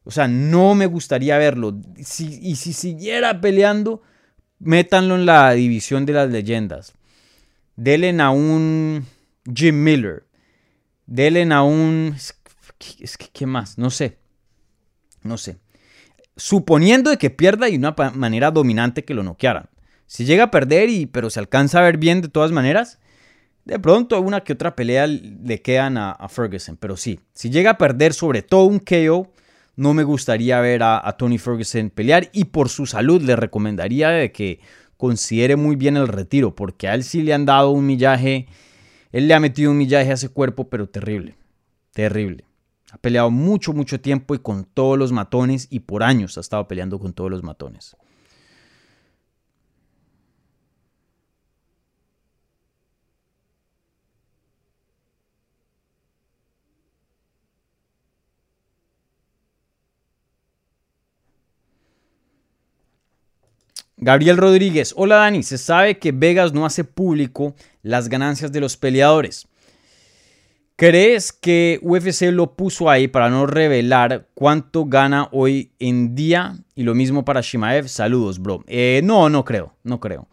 O 0.04 0.10
sea, 0.10 0.28
no 0.28 0.74
me 0.74 0.86
gustaría 0.86 1.38
verlo. 1.38 1.78
y 1.96 2.04
si 2.04 2.72
siguiera 2.72 3.40
peleando, 3.40 4.02
métanlo 4.58 5.16
en 5.16 5.26
la 5.26 5.52
división 5.52 6.06
de 6.06 6.12
las 6.14 6.30
leyendas. 6.30 6.94
Delen 7.76 8.20
a 8.20 8.30
un 8.30 9.06
Jim 9.54 9.82
Miller. 9.82 10.26
Delen 11.06 11.52
a 11.52 11.62
un... 11.62 12.14
Es 13.00 13.16
que, 13.16 13.28
¿qué 13.32 13.46
más? 13.46 13.76
No 13.78 13.90
sé. 13.90 14.18
No 15.22 15.36
sé 15.36 15.58
suponiendo 16.38 17.10
de 17.10 17.18
que 17.18 17.30
pierda 17.30 17.68
y 17.68 17.76
una 17.76 17.94
manera 18.14 18.50
dominante 18.50 19.04
que 19.04 19.12
lo 19.12 19.22
noquearan. 19.22 19.68
Si 20.06 20.24
llega 20.24 20.44
a 20.44 20.50
perder 20.50 20.88
y 20.88 21.04
pero 21.04 21.28
se 21.28 21.40
alcanza 21.40 21.80
a 21.80 21.82
ver 21.82 21.98
bien 21.98 22.22
de 22.22 22.28
todas 22.28 22.52
maneras, 22.52 22.98
de 23.64 23.78
pronto 23.78 24.18
una 24.20 24.42
que 24.42 24.54
otra 24.54 24.74
pelea 24.74 25.06
le 25.06 25.60
quedan 25.60 25.98
a, 25.98 26.28
Ferguson. 26.30 26.78
Pero 26.78 26.96
sí, 26.96 27.20
si 27.34 27.50
llega 27.50 27.72
a 27.72 27.78
perder 27.78 28.14
sobre 28.14 28.42
todo 28.42 28.64
un 28.64 28.78
KO, 28.78 29.30
no 29.78 29.94
me 29.94 30.02
gustaría 30.02 30.60
ver 30.60 30.82
a, 30.82 31.14
Tony 31.16 31.38
Ferguson 31.38 31.90
pelear 31.90 32.28
y 32.32 32.46
por 32.46 32.68
su 32.68 32.84
salud 32.84 33.22
le 33.22 33.36
recomendaría 33.36 34.32
que 34.32 34.58
considere 34.96 35.54
muy 35.54 35.76
bien 35.76 35.96
el 35.96 36.08
retiro, 36.08 36.56
porque 36.56 36.88
a 36.88 36.94
él 36.94 37.04
sí 37.04 37.22
le 37.22 37.32
han 37.32 37.46
dado 37.46 37.70
un 37.70 37.86
millaje, 37.86 38.48
él 39.12 39.28
le 39.28 39.34
ha 39.34 39.40
metido 39.40 39.70
un 39.70 39.78
millaje 39.78 40.10
a 40.10 40.14
ese 40.14 40.30
cuerpo, 40.30 40.68
pero 40.68 40.88
terrible, 40.88 41.36
terrible. 41.92 42.44
Ha 42.90 42.98
peleado 42.98 43.30
mucho, 43.30 43.72
mucho 43.72 44.00
tiempo 44.00 44.34
y 44.34 44.40
con 44.40 44.64
todos 44.64 44.98
los 44.98 45.12
matones 45.12 45.68
y 45.70 45.78
por 45.78 46.02
años 46.02 46.36
ha 46.36 46.40
estado 46.40 46.66
peleando 46.66 46.98
con 46.98 47.12
todos 47.12 47.30
los 47.30 47.44
matones. 47.44 47.96
Gabriel 64.00 64.36
Rodríguez, 64.36 64.94
hola 64.96 65.16
Dani, 65.16 65.42
se 65.42 65.58
sabe 65.58 65.98
que 65.98 66.12
Vegas 66.12 66.52
no 66.52 66.64
hace 66.64 66.84
público 66.84 67.56
las 67.82 68.08
ganancias 68.08 68.52
de 68.52 68.60
los 68.60 68.76
peleadores. 68.76 69.48
¿Crees 70.76 71.32
que 71.32 71.80
UFC 71.82 72.30
lo 72.30 72.54
puso 72.54 72.88
ahí 72.88 73.08
para 73.08 73.28
no 73.28 73.46
revelar 73.46 74.28
cuánto 74.34 74.84
gana 74.84 75.28
hoy 75.32 75.72
en 75.80 76.14
día? 76.14 76.56
Y 76.76 76.84
lo 76.84 76.94
mismo 76.94 77.24
para 77.24 77.40
Shimaev. 77.40 77.88
Saludos, 77.88 78.38
bro. 78.38 78.62
Eh, 78.68 79.00
no, 79.02 79.28
no 79.28 79.44
creo, 79.44 79.74
no 79.82 79.98
creo. 79.98 80.28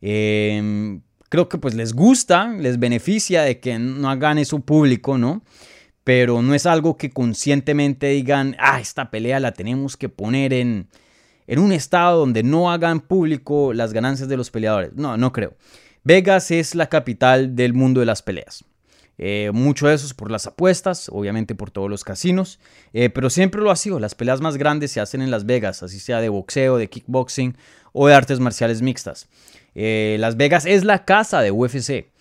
Em, 0.00 1.00
creo 1.28 1.48
que 1.48 1.58
pues 1.58 1.74
les 1.74 1.94
gusta, 1.94 2.52
les 2.52 2.78
beneficia 2.78 3.42
de 3.42 3.58
que 3.58 3.80
no 3.80 4.08
hagan 4.08 4.38
eso 4.38 4.60
público, 4.60 5.18
¿no? 5.18 5.42
Pero 6.04 6.40
no 6.42 6.54
es 6.54 6.66
algo 6.66 6.96
que 6.96 7.10
conscientemente 7.10 8.06
digan, 8.06 8.54
ah, 8.60 8.80
esta 8.80 9.10
pelea 9.10 9.40
la 9.40 9.50
tenemos 9.50 9.96
que 9.96 10.08
poner 10.08 10.52
en, 10.52 10.86
en 11.48 11.58
un 11.58 11.72
estado 11.72 12.20
donde 12.20 12.44
no 12.44 12.70
hagan 12.70 13.00
público 13.00 13.72
las 13.72 13.92
ganancias 13.92 14.28
de 14.28 14.36
los 14.36 14.50
peleadores. 14.50 14.92
No, 14.94 15.16
no 15.16 15.32
creo. 15.32 15.54
Vegas 16.04 16.50
es 16.50 16.74
la 16.74 16.88
capital 16.88 17.56
del 17.56 17.72
mundo 17.74 18.00
de 18.00 18.06
las 18.06 18.22
peleas. 18.22 18.64
Eh, 19.16 19.50
mucho 19.52 19.88
de 19.88 19.94
eso 19.94 20.06
es 20.06 20.14
por 20.14 20.30
las 20.30 20.46
apuestas, 20.46 21.08
obviamente 21.08 21.56
por 21.56 21.72
todos 21.72 21.90
los 21.90 22.04
casinos, 22.04 22.60
eh, 22.92 23.10
pero 23.10 23.30
siempre 23.30 23.62
lo 23.62 23.70
ha 23.70 23.76
sido. 23.76 23.98
Las 23.98 24.14
peleas 24.14 24.40
más 24.40 24.58
grandes 24.58 24.92
se 24.92 25.00
hacen 25.00 25.22
en 25.22 25.30
Las 25.30 25.44
Vegas, 25.44 25.82
así 25.82 25.98
sea 25.98 26.20
de 26.20 26.28
boxeo, 26.28 26.76
de 26.76 26.88
kickboxing 26.88 27.56
o 27.92 28.06
de 28.06 28.14
artes 28.14 28.38
marciales 28.38 28.82
mixtas. 28.82 29.28
Eh, 29.74 30.18
Las 30.20 30.36
Vegas 30.36 30.66
es 30.66 30.84
la 30.84 31.04
casa 31.04 31.40
de 31.40 31.50
UFC. 31.50 32.12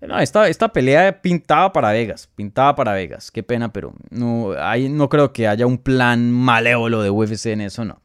No, 0.00 0.18
esta, 0.18 0.48
esta 0.48 0.72
pelea 0.72 1.22
pintaba 1.22 1.72
para 1.72 1.92
Vegas, 1.92 2.28
pintaba 2.34 2.74
para 2.74 2.94
Vegas. 2.94 3.30
Qué 3.30 3.42
pena, 3.42 3.72
pero 3.72 3.94
no, 4.10 4.54
no 4.90 5.08
creo 5.08 5.32
que 5.32 5.48
haya 5.48 5.66
un 5.66 5.78
plan 5.78 6.30
malévolo 6.30 7.02
de 7.02 7.10
UFC 7.10 7.46
en 7.46 7.60
eso, 7.60 7.84
no. 7.84 8.03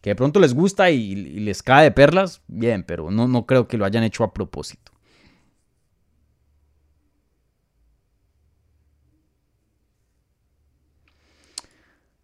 Que 0.00 0.10
de 0.10 0.16
pronto 0.16 0.40
les 0.40 0.54
gusta 0.54 0.90
y, 0.90 1.14
les 1.14 1.62
cae 1.62 1.84
de 1.84 1.90
perlas, 1.90 2.42
bien, 2.46 2.84
pero 2.84 3.10
no, 3.10 3.26
no 3.26 3.46
creo 3.46 3.66
que 3.66 3.76
lo 3.76 3.84
hayan 3.84 4.04
hecho 4.04 4.24
a 4.24 4.32
propósito. 4.32 4.92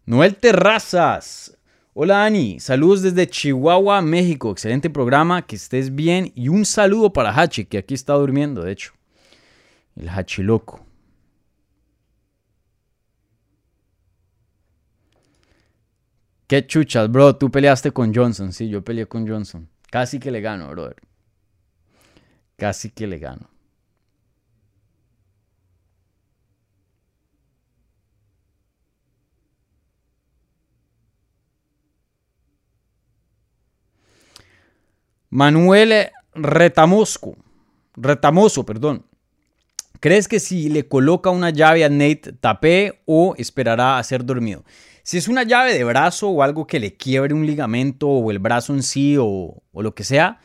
Noel 0.05 0.35
Terrazas. 0.35 1.57
Hola 1.95 2.17
Dani, 2.17 2.59
saludos 2.59 3.01
desde 3.01 3.27
Chihuahua, 3.27 4.01
México. 4.01 4.51
Excelente 4.51 4.89
programa, 4.89 5.41
que 5.41 5.55
estés 5.55 5.95
bien. 5.95 6.31
Y 6.35 6.49
un 6.49 6.63
saludo 6.65 7.11
para 7.11 7.33
Hachi, 7.33 7.65
que 7.65 7.79
aquí 7.79 7.95
está 7.95 8.13
durmiendo, 8.13 8.61
de 8.61 8.73
hecho. 8.73 8.93
El 9.95 10.09
Hachi 10.09 10.43
loco. 10.43 10.84
Qué 16.47 16.65
chuchas, 16.65 17.11
bro. 17.11 17.35
Tú 17.35 17.49
peleaste 17.49 17.91
con 17.91 18.13
Johnson. 18.13 18.53
Sí, 18.53 18.69
yo 18.69 18.83
peleé 18.83 19.07
con 19.07 19.27
Johnson. 19.27 19.67
Casi 19.89 20.19
que 20.19 20.31
le 20.31 20.41
gano, 20.41 20.69
brother. 20.69 20.97
Casi 22.57 22.89
que 22.91 23.07
le 23.07 23.17
gano. 23.19 23.49
Manuel 35.29 36.11
Retamosco, 36.33 37.35
Retamoso, 37.97 38.65
perdón. 38.65 39.05
¿Crees 39.99 40.27
que 40.27 40.39
si 40.39 40.69
le 40.69 40.87
coloca 40.87 41.29
una 41.29 41.49
llave 41.49 41.83
a 41.83 41.89
Nate, 41.89 42.33
tapé 42.39 43.01
o 43.05 43.33
esperará 43.37 43.97
a 43.97 44.03
ser 44.03 44.23
dormido? 44.23 44.63
Si 45.05 45.19
es 45.19 45.27
una 45.27 45.43
llave 45.43 45.75
de 45.75 45.83
brazo 45.83 46.29
o 46.29 46.41
algo 46.41 46.65
que 46.65 46.79
le 46.79 46.95
quiebre 46.95 47.35
un 47.35 47.45
ligamento 47.45 48.09
o 48.09 48.31
el 48.31 48.39
brazo 48.39 48.73
en 48.73 48.81
sí 48.81 49.17
o, 49.19 49.61
lo 49.71 49.93
que 49.93 50.03
sea, 50.03 50.39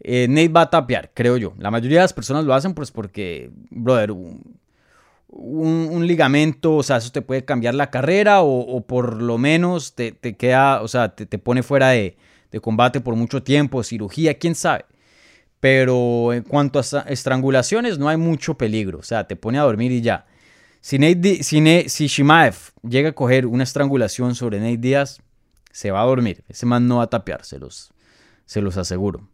eh, 0.00 0.26
Nate 0.28 0.48
va 0.48 0.62
a 0.62 0.70
tapear, 0.70 1.12
creo 1.14 1.36
yo. 1.36 1.54
La 1.58 1.70
mayoría 1.70 1.98
de 1.98 2.04
las 2.04 2.12
personas 2.12 2.44
lo 2.44 2.52
hacen 2.52 2.74
pues 2.74 2.90
porque, 2.90 3.52
brother, 3.70 4.10
un, 5.28 6.06
ligamento, 6.08 6.74
o 6.74 6.82
sea, 6.82 6.96
eso 6.96 7.12
te 7.12 7.22
puede 7.22 7.44
cambiar 7.44 7.76
la 7.76 7.92
carrera 7.92 8.42
o, 8.42 8.80
por 8.80 9.22
lo 9.22 9.38
menos 9.38 9.94
te, 9.94 10.12
queda, 10.36 10.82
o 10.82 10.88
sea, 10.88 11.14
te, 11.14 11.38
pone 11.38 11.62
fuera 11.62 11.90
de, 11.90 12.16
de, 12.50 12.60
combate 12.60 13.00
por 13.00 13.14
mucho 13.14 13.44
tiempo, 13.44 13.84
cirugía, 13.84 14.34
quién 14.34 14.56
sabe. 14.56 14.86
Pero 15.60 16.32
en 16.32 16.42
cuanto 16.42 16.80
a 16.80 16.82
estrangulaciones, 17.02 18.00
no 18.00 18.08
hay 18.08 18.16
mucho 18.16 18.58
peligro, 18.58 18.98
o 18.98 19.04
sea, 19.04 19.28
te 19.28 19.36
pone 19.36 19.60
a 19.60 19.62
dormir 19.62 19.92
y 19.92 20.00
ya. 20.00 20.26
Si, 20.80 20.98
si, 21.42 22.06
Shimaev 22.06 22.54
llega 22.82 23.10
a 23.10 23.12
coger 23.12 23.46
una 23.46 23.64
estrangulación 23.64 24.34
sobre 24.34 24.60
Nate 24.60 24.78
Díaz, 24.78 25.20
se 25.72 25.90
va 25.90 26.02
a 26.02 26.06
dormir. 26.06 26.42
Ese 26.48 26.66
man 26.66 26.88
no 26.88 26.98
va 26.98 27.04
a 27.04 27.10
tapear, 27.10 27.44
se 27.44 27.58
los, 27.58 27.92
se 28.46 28.62
los 28.62 28.76
aseguro. 28.76 29.28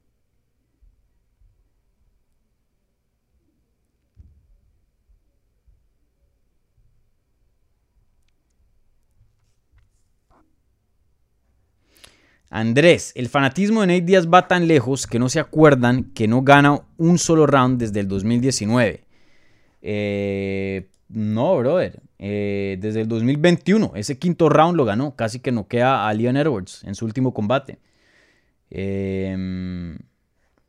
Andrés, 12.51 13.13
el 13.15 13.29
fanatismo 13.29 13.83
de 13.83 13.89
Nate 13.89 14.01
Díaz 14.01 14.29
va 14.29 14.49
tan 14.49 14.67
lejos 14.67 15.07
que 15.07 15.19
no 15.19 15.29
se 15.29 15.41
acuerdan 15.41 16.05
que 16.13 16.27
no 16.27 16.43
gana 16.43 16.81
un 16.97 17.19
solo 17.19 17.47
round 17.47 17.79
desde 17.79 18.01
el 18.01 18.09
2019. 18.09 19.05
Eh, 19.83 20.89
no, 21.09 21.57
brother. 21.59 22.01
Eh, 22.19 22.79
desde 22.81 23.03
el 23.03 23.09
2021, 23.09 23.93
ese 23.95 24.19
quinto 24.19 24.49
round 24.49 24.77
lo 24.77 24.85
ganó. 24.85 25.15
Casi 25.17 25.41
que 25.41 25.53
noquea 25.53 26.09
a 26.09 26.15
Leon 26.15 26.37
Edwards 26.37 26.83
en 26.85 26.95
su 26.95 27.05
último 27.05 27.33
combate. 27.33 27.79
Em, 28.71 29.99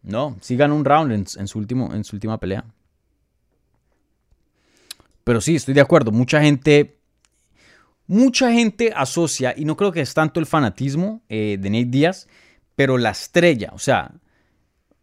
no, 0.04 0.38
sí 0.42 0.56
ganó 0.56 0.76
un 0.76 0.86
round 0.86 1.12
en, 1.12 1.48
su 1.48 1.58
último, 1.58 1.94
en 1.94 2.04
su 2.04 2.16
última 2.16 2.40
pelea. 2.40 2.66
Pero 5.24 5.42
sí, 5.42 5.56
estoy 5.56 5.74
de 5.74 5.82
acuerdo. 5.82 6.12
Mucha 6.12 6.42
gente 6.42 6.98
Mucha 8.08 8.54
gente 8.54 8.94
asocia, 8.96 9.54
y 9.56 9.66
no 9.66 9.76
creo 9.76 9.92
que 9.92 10.00
es 10.00 10.14
tanto 10.14 10.40
el 10.40 10.46
fanatismo 10.46 11.22
eh, 11.28 11.58
de 11.60 11.70
Nate 11.70 11.86
Díaz, 11.86 12.30
pero 12.74 12.98
la 12.98 13.10
estrella, 13.10 13.72
o 13.74 13.80
sea, 13.80 14.14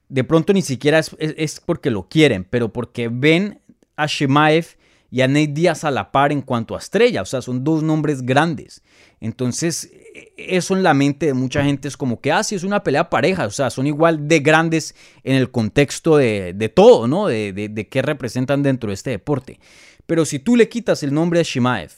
de 0.08 0.24
pronto 0.24 0.54
ni 0.54 0.62
siquiera 0.62 1.00
es, 1.18 1.60
porque 1.60 1.90
lo 1.90 2.08
quieren, 2.08 2.44
pero 2.48 2.72
porque 2.72 3.08
ven 3.12 3.60
a 3.96 4.06
Shemaev 4.06 4.78
y 5.14 5.20
a 5.20 5.28
Nate 5.28 5.46
Díaz 5.46 5.84
a 5.84 5.92
la 5.92 6.10
par 6.10 6.32
en 6.32 6.42
cuanto 6.42 6.74
a 6.74 6.80
estrella, 6.80 7.22
o 7.22 7.24
sea, 7.24 7.40
son 7.40 7.62
dos 7.62 7.84
nombres 7.84 8.22
grandes. 8.22 8.82
Entonces, 9.20 9.92
eso 10.36 10.76
en 10.76 10.82
la 10.82 10.92
mente 10.92 11.26
de 11.26 11.34
mucha 11.34 11.62
gente 11.62 11.86
es 11.86 11.96
como 11.96 12.20
que, 12.20 12.32
ah, 12.32 12.42
sí, 12.42 12.56
es 12.56 12.64
una 12.64 12.82
pelea 12.82 13.10
pareja, 13.10 13.46
o 13.46 13.50
sea, 13.50 13.70
son 13.70 13.86
igual 13.86 14.26
de 14.26 14.40
grandes 14.40 14.96
en 15.22 15.36
el 15.36 15.52
contexto 15.52 16.16
de, 16.16 16.72
todo, 16.74 17.06
¿no? 17.06 17.28
De, 17.28 17.52
de, 17.52 17.88
qué 17.88 18.02
representan 18.02 18.64
dentro 18.64 18.88
de 18.88 18.94
este 18.94 19.10
deporte. 19.10 19.60
Pero 20.04 20.24
si 20.24 20.40
tú 20.40 20.56
le 20.56 20.68
quitas 20.68 21.04
el 21.04 21.14
nombre 21.14 21.38
a 21.38 21.44
Shimaev 21.44 21.92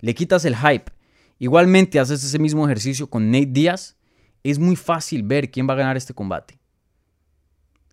le 0.00 0.14
quitas 0.14 0.46
el 0.46 0.56
hype, 0.56 0.90
igualmente 1.38 2.00
haces 2.00 2.24
ese 2.24 2.38
mismo 2.38 2.64
ejercicio 2.64 3.06
con 3.10 3.30
Nate 3.30 3.50
Díaz, 3.50 3.98
es 4.42 4.58
muy 4.58 4.76
fácil 4.76 5.24
ver 5.24 5.50
quién 5.50 5.68
va 5.68 5.74
a 5.74 5.76
ganar 5.76 5.98
este 5.98 6.14
combate. 6.14 6.58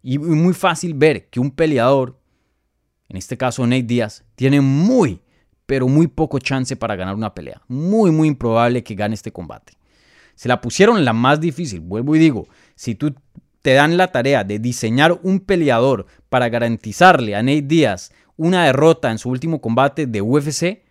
Y 0.01 0.19
muy 0.19 0.53
fácil 0.53 0.93
ver 0.93 1.27
que 1.29 1.41
un 1.41 1.51
peleador, 1.51 2.18
en 3.09 3.17
este 3.17 3.37
caso 3.37 3.65
Nate 3.65 3.83
Díaz, 3.83 4.23
tiene 4.35 4.61
muy, 4.61 5.19
pero 5.65 5.87
muy 5.87 6.07
poco 6.07 6.39
chance 6.39 6.75
para 6.75 6.95
ganar 6.95 7.15
una 7.15 7.33
pelea. 7.33 7.61
Muy, 7.67 8.11
muy 8.11 8.27
improbable 8.27 8.83
que 8.83 8.95
gane 8.95 9.15
este 9.15 9.31
combate. 9.31 9.73
Se 10.35 10.47
la 10.47 10.61
pusieron 10.61 11.03
la 11.03 11.11
más 11.11 11.41
difícil, 11.41 11.81
vuelvo 11.81 12.15
y 12.15 12.19
digo, 12.19 12.47
si 12.75 12.95
tú 12.95 13.13
te 13.61 13.73
dan 13.73 13.97
la 13.97 14.11
tarea 14.11 14.43
de 14.43 14.59
diseñar 14.59 15.19
un 15.23 15.41
peleador 15.41 16.05
para 16.29 16.49
garantizarle 16.49 17.35
a 17.35 17.43
Nate 17.43 17.63
Díaz 17.63 18.11
una 18.37 18.65
derrota 18.65 19.11
en 19.11 19.17
su 19.17 19.29
último 19.29 19.59
combate 19.59 20.05
de 20.05 20.21
UFC, 20.21 20.83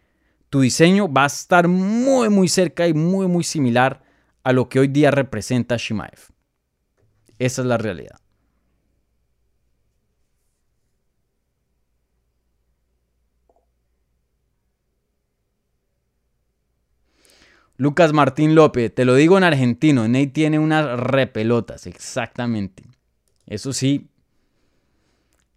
tu 0.51 0.61
diseño 0.61 1.11
va 1.11 1.25
a 1.25 1.29
estar 1.29 1.67
muy 1.67 2.29
muy 2.29 2.49
cerca 2.49 2.87
y 2.87 2.95
muy 2.95 3.27
muy 3.27 3.45
similar 3.45 4.03
a 4.43 4.53
lo 4.53 4.69
que 4.69 4.81
hoy 4.81 4.89
día 4.89 5.11
representa 5.11 5.77
Shimaev. 5.77 6.29
Esa 7.39 7.63
es 7.63 7.67
la 7.67 7.79
realidad. 7.79 8.19
Lucas 17.79 18.13
Martín 18.13 18.57
López, 18.57 18.93
te 18.93 19.05
lo 19.05 19.15
digo 19.15 19.39
en 19.39 19.45
argentino, 19.45 20.09
Ney 20.09 20.27
tiene 20.27 20.59
unas 20.59 20.99
repelotas, 20.99 21.87
exactamente. 21.87 22.83
Eso 23.47 23.73
sí, 23.73 24.09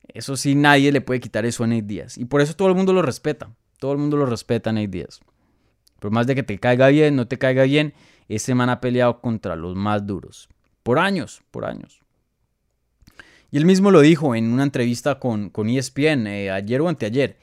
eso 0.08 0.38
sí, 0.38 0.54
nadie 0.54 0.92
le 0.92 1.02
puede 1.02 1.20
quitar 1.20 1.46
eso 1.46 1.64
a 1.64 1.68
Nate 1.68 1.82
Díaz. 1.82 2.20
Y 2.20 2.26
por 2.26 2.42
eso 2.42 2.56
todo 2.56 2.68
el 2.68 2.76
mundo 2.76 2.94
lo 2.94 3.02
respeta. 3.02 3.50
Todo 3.80 3.94
el 3.94 3.98
mundo 3.98 4.18
lo 4.18 4.28
respeta 4.28 4.70
en 4.70 4.76
Nate 4.76 4.88
Díaz. 4.88 5.20
Por 6.00 6.12
más 6.12 6.28
de 6.28 6.36
que 6.36 6.44
te 6.44 6.60
caiga 6.60 6.90
bien, 6.90 7.16
no 7.16 7.28
te 7.28 7.40
caiga 7.40 7.64
bien, 7.64 7.96
ese 8.30 8.54
man 8.54 8.70
ha 8.70 8.82
peleado 8.82 9.20
contra 9.20 9.56
los 9.56 9.76
más 9.76 10.06
duros. 10.06 10.48
Por 10.84 11.00
años, 11.00 11.42
por 11.50 11.66
años. 11.66 12.02
Y 13.50 13.58
él 13.58 13.66
mismo 13.66 13.90
lo 13.90 14.02
dijo 14.02 14.36
en 14.36 14.54
una 14.54 14.62
entrevista 14.64 15.20
con, 15.20 15.50
con 15.50 15.70
ESPN 15.70 16.28
eh, 16.28 16.52
ayer 16.52 16.82
o 16.82 16.88
anteayer. 16.88 17.38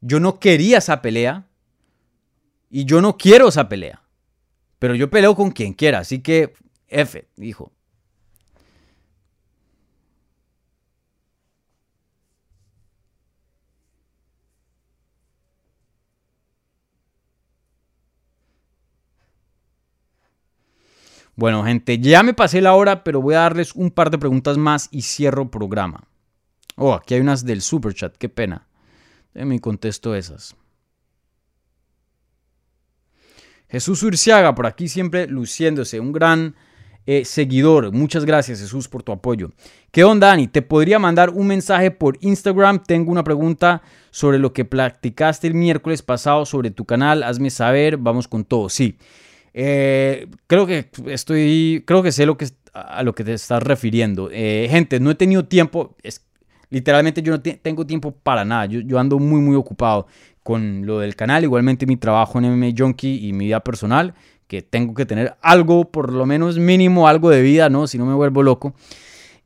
Yo 0.00 0.20
no 0.20 0.38
quería 0.38 0.78
esa 0.78 1.02
pelea 1.02 1.46
y 2.70 2.84
yo 2.84 3.00
no 3.00 3.16
quiero 3.16 3.48
esa 3.48 3.68
pelea. 3.68 4.02
Pero 4.80 4.96
yo 4.96 5.10
peleo 5.10 5.36
con 5.36 5.52
quien 5.52 5.74
quiera. 5.74 6.00
Así 6.00 6.20
que, 6.20 6.54
F, 6.88 7.28
dijo. 7.36 7.70
Bueno, 21.36 21.62
gente, 21.64 21.98
ya 21.98 22.22
me 22.22 22.34
pasé 22.34 22.60
la 22.60 22.74
hora, 22.74 23.04
pero 23.04 23.20
voy 23.20 23.34
a 23.34 23.40
darles 23.40 23.74
un 23.74 23.90
par 23.90 24.10
de 24.10 24.18
preguntas 24.18 24.58
más 24.58 24.88
y 24.90 25.02
cierro 25.02 25.50
programa. 25.50 26.04
Oh, 26.76 26.94
aquí 26.94 27.14
hay 27.14 27.20
unas 27.20 27.44
del 27.44 27.60
super 27.60 27.94
chat, 27.94 28.16
qué 28.16 28.28
pena. 28.28 28.66
Déjenme 29.34 29.60
contesto 29.60 30.14
esas. 30.14 30.56
Jesús 33.70 34.02
Urciaga, 34.02 34.54
por 34.54 34.66
aquí 34.66 34.88
siempre 34.88 35.26
luciéndose, 35.26 36.00
un 36.00 36.12
gran 36.12 36.54
eh, 37.06 37.24
seguidor. 37.24 37.92
Muchas 37.92 38.24
gracias, 38.24 38.60
Jesús, 38.60 38.88
por 38.88 39.02
tu 39.02 39.12
apoyo. 39.12 39.52
¿Qué 39.90 40.04
onda, 40.04 40.28
Dani? 40.28 40.48
Te 40.48 40.62
podría 40.62 40.98
mandar 40.98 41.30
un 41.30 41.46
mensaje 41.46 41.90
por 41.90 42.18
Instagram. 42.20 42.82
Tengo 42.84 43.10
una 43.10 43.24
pregunta 43.24 43.82
sobre 44.10 44.38
lo 44.38 44.52
que 44.52 44.64
platicaste 44.64 45.46
el 45.46 45.54
miércoles 45.54 46.02
pasado 46.02 46.44
sobre 46.44 46.70
tu 46.70 46.84
canal. 46.84 47.22
Hazme 47.22 47.50
saber, 47.50 47.96
vamos 47.96 48.28
con 48.28 48.44
todo. 48.44 48.68
Sí. 48.68 48.98
Eh, 49.54 50.28
creo 50.46 50.66
que 50.66 50.90
estoy, 51.06 51.82
creo 51.86 52.02
que 52.02 52.12
sé 52.12 52.26
lo 52.26 52.36
que, 52.36 52.48
a 52.72 53.02
lo 53.02 53.14
que 53.14 53.24
te 53.24 53.32
estás 53.32 53.62
refiriendo. 53.62 54.28
Eh, 54.32 54.68
gente, 54.70 55.00
no 55.00 55.10
he 55.10 55.14
tenido 55.14 55.44
tiempo, 55.46 55.96
es, 56.02 56.24
literalmente 56.70 57.22
yo 57.22 57.32
no 57.32 57.40
tengo 57.40 57.86
tiempo 57.86 58.12
para 58.12 58.44
nada, 58.44 58.66
yo, 58.66 58.80
yo, 58.80 58.98
ando 58.98 59.18
muy 59.18 59.40
muy 59.40 59.56
ocupado 59.56 60.06
con 60.42 60.86
lo 60.86 61.00
del 61.00 61.16
canal, 61.16 61.44
igualmente 61.44 61.86
mi 61.86 61.96
trabajo 61.96 62.38
en 62.38 62.50
MMA 62.50 62.72
Junkie 62.76 63.26
y 63.26 63.32
mi 63.32 63.46
vida 63.46 63.60
personal, 63.60 64.14
que 64.46 64.62
tengo 64.62 64.94
que 64.94 65.06
tener 65.06 65.36
algo, 65.42 65.90
por 65.90 66.12
lo 66.12 66.26
menos 66.26 66.58
mínimo 66.58 67.06
algo 67.06 67.30
de 67.30 67.42
vida, 67.42 67.68
¿no? 67.68 67.86
Si 67.86 67.98
no 67.98 68.06
me 68.06 68.14
vuelvo 68.14 68.42
loco. 68.42 68.74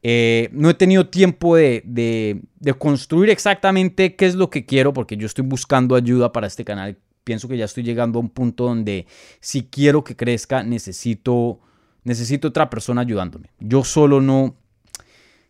Eh, 0.02 0.50
no 0.52 0.68
he 0.68 0.74
tenido 0.74 1.08
tiempo 1.08 1.56
de, 1.56 1.82
de, 1.86 2.74
construir 2.74 3.30
exactamente 3.30 4.16
qué 4.16 4.26
es 4.26 4.34
lo 4.34 4.50
que 4.50 4.66
quiero 4.66 4.92
porque 4.92 5.16
yo 5.16 5.24
estoy 5.24 5.44
buscando 5.46 5.96
ayuda 5.96 6.30
para 6.30 6.46
este 6.46 6.62
canal 6.62 6.98
pienso 7.24 7.48
que 7.48 7.56
ya 7.56 7.64
estoy 7.64 7.82
llegando 7.82 8.18
a 8.18 8.22
un 8.22 8.28
punto 8.28 8.64
donde 8.64 9.06
si 9.40 9.64
quiero 9.64 10.04
que 10.04 10.14
crezca, 10.14 10.62
necesito, 10.62 11.58
necesito 12.04 12.48
otra 12.48 12.70
persona 12.70 13.00
ayudándome. 13.00 13.48
Yo 13.58 13.82
solo 13.82 14.20
no... 14.20 14.54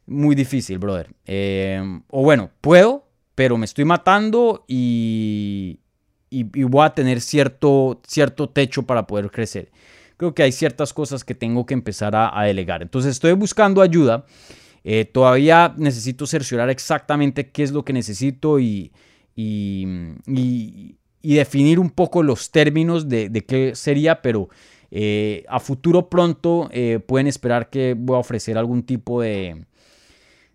Muy 0.07 0.35
difícil, 0.35 0.79
brother. 0.79 1.09
Eh, 1.25 1.83
o 2.09 2.23
bueno, 2.23 2.51
puedo, 2.61 3.07
pero 3.35 3.57
me 3.59 3.65
estoy 3.65 3.85
matando 3.85 4.65
y, 4.69 5.81
voy 6.31 6.85
a 6.85 6.91
tener 6.91 7.21
cierto, 7.21 8.01
cierto 8.07 8.49
techo 8.49 8.83
para 8.85 9.07
poder 9.07 9.31
crecer. 9.31 9.71
Creo 10.17 10.35
que 10.35 10.43
hay 10.43 10.53
ciertas 10.53 10.93
cosas 10.93 11.25
que 11.25 11.35
tengo 11.35 11.67
que 11.67 11.75
empezar 11.75 12.15
a, 12.15 12.43
delegar. 12.45 12.83
Entonces 12.83 13.13
estoy 13.13 13.33
buscando 13.33 13.83
ayuda. 13.83 14.25
Eh, 14.85 15.05
todavía 15.07 15.75
necesito 15.77 16.27
cerciorar 16.27 16.71
exactamente 16.71 17.51
qué 17.51 17.63
es 17.63 17.73
lo 17.73 17.85
que 17.85 17.93
necesito 17.93 18.59
y 18.61 18.93
definir 21.23 21.79
un 21.81 21.91
poco 21.91 22.23
los 22.23 22.51
términos 22.51 23.09
de, 23.09 23.45
qué 23.47 23.75
sería, 23.75 24.23
pero 24.23 24.49
Eh, 24.97 25.45
a 25.49 25.59
futuro 25.59 26.09
pronto 26.09 26.69
eh, 26.71 27.01
pueden 27.05 27.27
esperar 27.27 27.69
que 27.69 27.97
voy 27.99 28.15
a 28.15 28.21
ofrecer 28.21 28.57
algún 28.57 28.85
tipo 28.85 29.23
de, 29.23 29.67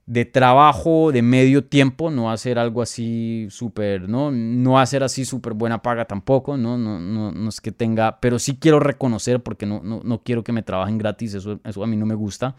de 0.09 0.25
trabajo 0.25 1.11
de 1.11 1.21
medio 1.21 1.65
tiempo, 1.65 2.09
no 2.09 2.35
ser 2.35 2.57
algo 2.57 2.81
así 2.81 3.45
súper, 3.51 4.09
¿no? 4.09 4.31
No 4.31 4.83
ser 4.87 5.03
así 5.03 5.23
súper 5.23 5.53
buena 5.53 5.83
paga 5.83 6.05
tampoco, 6.05 6.57
¿no? 6.57 6.79
No, 6.79 6.99
no, 6.99 7.31
no 7.31 7.49
es 7.49 7.61
que 7.61 7.71
tenga, 7.71 8.19
pero 8.19 8.39
sí 8.39 8.57
quiero 8.59 8.79
reconocer 8.79 9.43
porque 9.43 9.67
no, 9.67 9.81
no, 9.83 10.01
no 10.03 10.23
quiero 10.23 10.43
que 10.43 10.51
me 10.51 10.63
trabajen 10.63 10.97
gratis, 10.97 11.35
eso, 11.35 11.59
eso 11.63 11.83
a 11.83 11.85
mí 11.85 11.95
no 11.95 12.07
me 12.07 12.15
gusta. 12.15 12.55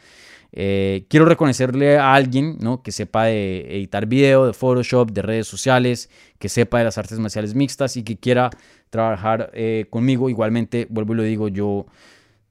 Eh, 0.53 1.07
quiero 1.09 1.27
reconocerle 1.27 1.99
a 1.99 2.15
alguien 2.15 2.57
¿no? 2.61 2.85
que 2.85 2.93
sepa 2.93 3.25
de 3.25 3.67
editar 3.79 4.07
video, 4.07 4.47
de 4.47 4.53
Photoshop, 4.53 5.11
de 5.11 5.23
redes 5.23 5.49
sociales, 5.49 6.09
que 6.39 6.49
sepa 6.49 6.79
de 6.79 6.85
las 6.85 6.99
artes 6.99 7.19
marciales 7.19 7.57
mixtas 7.57 7.97
y 7.97 8.05
que 8.05 8.17
quiera 8.17 8.51
trabajar 8.91 9.51
eh, 9.55 9.87
conmigo. 9.91 10.31
Igualmente, 10.31 10.87
vuelvo 10.89 11.15
y 11.15 11.17
lo 11.17 11.23
digo, 11.25 11.49
yo 11.49 11.87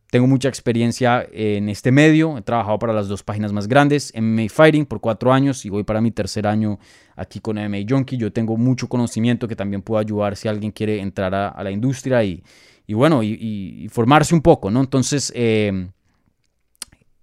tengo 0.10 0.26
mucha 0.26 0.50
experiencia 0.50 1.28
en 1.32 1.70
este 1.70 1.92
medio, 1.92 2.38
he 2.38 2.42
trabajado 2.42 2.80
para 2.80 2.94
las 2.94 3.08
dos 3.08 3.22
páginas 3.22 3.54
más 3.54 3.68
grandes, 3.68 4.12
MMA 4.16 4.50
Fighting 4.50 4.86
por 4.86 5.02
cuatro 5.02 5.32
años 5.32 5.66
y 5.66 5.70
voy 5.70 5.84
para 5.84 6.02
mi 6.02 6.12
tercer 6.12 6.48
año 6.48 6.80
aquí 7.16 7.40
con 7.40 7.58
MMA 7.58 7.80
Junkie. 7.88 8.18
Yo 8.18 8.34
tengo 8.34 8.58
mucho 8.58 8.90
conocimiento 8.90 9.48
que 9.48 9.56
también 9.56 9.84
puedo 9.84 10.00
ayudar 10.00 10.36
si 10.36 10.48
alguien 10.48 10.72
quiere 10.72 11.00
entrar 11.00 11.36
a, 11.36 11.64
la 11.64 11.70
industria 11.70 12.24
y, 12.24 12.42
bueno, 12.88 13.22
y, 13.22 13.88
formarse 13.92 14.34
un 14.34 14.42
poco, 14.42 14.72
¿no? 14.72 14.80
Entonces, 14.80 15.32
eh, 15.36 15.90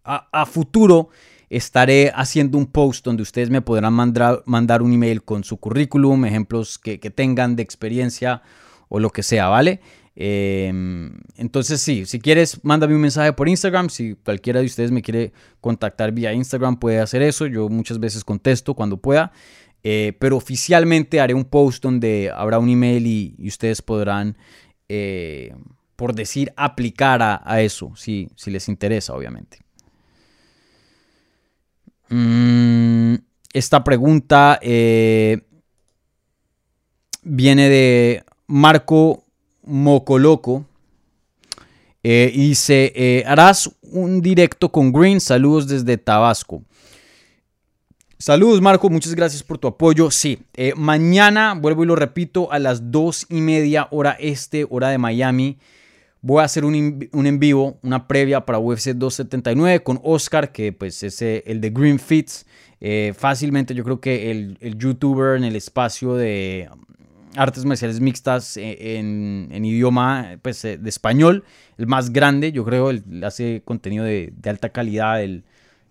a, 0.05 0.47
futuro 0.47 1.09
estaré 1.51 2.13
haciendo 2.15 2.57
un 2.57 2.67
post 2.67 3.05
donde 3.05 3.23
ustedes 3.23 3.51
me 3.51 3.63
podrán 3.63 3.95
mandar, 3.95 4.45
mandar 4.47 4.83
un 4.83 4.93
email 4.93 5.25
con 5.25 5.43
su 5.43 5.57
currículum, 5.57 6.25
ejemplos 6.25 6.79
que 6.79 6.99
tengan 7.11 7.57
de 7.57 7.65
experiencia 7.65 8.43
o 8.89 9.01
lo 9.01 9.11
que 9.11 9.25
sea, 9.25 9.49
¿vale? 9.49 9.81
Em, 10.19 11.13
entonces 11.37 11.83
sí, 11.83 12.07
si 12.07 12.19
quieres, 12.19 12.65
mándame 12.65 12.95
un 12.95 13.03
mensaje 13.03 13.35
por 13.35 13.49
Instagram. 13.49 13.91
Si 13.91 14.15
cualquiera 14.15 14.61
de 14.61 14.67
ustedes 14.67 14.91
me 14.91 15.03
quiere 15.03 15.33
contactar 15.61 16.13
vía 16.13 16.33
Instagram, 16.33 16.79
puede 16.79 17.01
hacer 17.01 17.23
eso. 17.23 17.47
Yo 17.47 17.69
muchas 17.69 18.01
veces 18.01 18.25
contesto 18.25 18.75
cuando 18.75 18.97
pueda. 18.97 19.33
Eh, 19.83 20.15
pero 20.19 20.37
oficialmente 20.37 21.21
haré 21.21 21.35
un 21.35 21.45
post 21.45 21.83
donde 21.83 22.33
habrá 22.35 22.59
un 22.59 22.69
email 22.69 23.07
y, 23.07 23.37
ustedes 23.47 23.83
podrán, 23.83 24.37
eh, 24.89 25.55
por 25.95 26.15
decir, 26.15 26.53
aplicar 26.57 27.21
a, 27.23 27.61
eso, 27.61 27.93
si, 27.95 28.29
si, 28.35 28.51
les 28.51 28.69
interesa, 28.69 29.15
obviamente. 29.15 29.59
Mm, 32.09 33.15
esta 33.53 33.85
pregunta 33.85 34.59
eh, 34.63 35.43
viene 37.23 37.69
de 37.69 38.25
Marco 38.47 39.26
Mocoloco. 39.67 40.65
Eh, 42.09 42.31
y 42.33 42.51
dice, 42.51 42.93
eh, 42.95 43.25
harás 43.27 43.69
un 43.83 44.23
directo 44.23 44.71
con 44.71 44.93
Green. 44.93 45.21
Saludos 45.21 45.67
desde 45.67 45.99
Tabasco. 45.99 46.63
Saludos 48.17 48.63
Marco, 48.63 48.89
muchas 48.89 49.15
gracias 49.15 49.43
por 49.43 49.59
tu 49.59 49.67
apoyo. 49.67 50.13
Sí, 50.13 50.39
eh, 50.55 50.73
mañana, 50.77 51.55
vuelvo 51.55 51.83
y 51.83 51.87
lo 51.89 51.97
repito, 51.97 52.51
a 52.53 52.61
las 52.61 52.93
dos 52.93 53.27
y 53.29 53.41
media 53.41 53.89
hora 53.91 54.17
este, 54.21 54.67
hora 54.71 54.89
de 54.89 54.99
Miami, 54.99 55.59
voy 56.23 56.43
a 56.43 56.45
hacer 56.45 56.65
un, 56.65 56.75
en 57.13 57.39
vivo, 57.41 57.79
una 57.83 58.07
previa 58.07 58.47
para 58.47 58.61
UFC 58.61 58.91
279 58.91 59.83
con 59.83 60.01
Oscar, 60.05 60.53
que 60.53 60.73
pues 60.73 61.03
es 61.03 61.21
el 61.21 61.61
de 61.61 61.71
Green 61.71 61.99
Fits. 61.99 62.47
fácilmente 63.17 63.75
yo 63.75 63.83
creo 63.83 64.01
que 64.01 64.31
el, 64.31 64.79
youtuber 64.79 65.37
en 65.37 65.43
el 65.45 65.57
espacio 65.57 66.15
de 66.15 66.71
artes 67.37 67.65
marciales 67.65 68.01
mixtas 68.01 68.57
eh, 68.57 68.99
en, 68.99 69.65
idioma 69.65 70.39
pues, 70.43 70.65
eh, 70.65 70.79
de 70.79 70.89
español, 70.89 71.45
el 71.79 71.87
más 71.87 72.13
grande, 72.13 72.53
yo 72.53 72.65
creo, 72.65 72.91
él 72.91 73.05
hace 73.25 73.63
contenido 73.65 74.05
de, 74.05 74.33
alta 74.45 74.71
calidad 74.71 75.21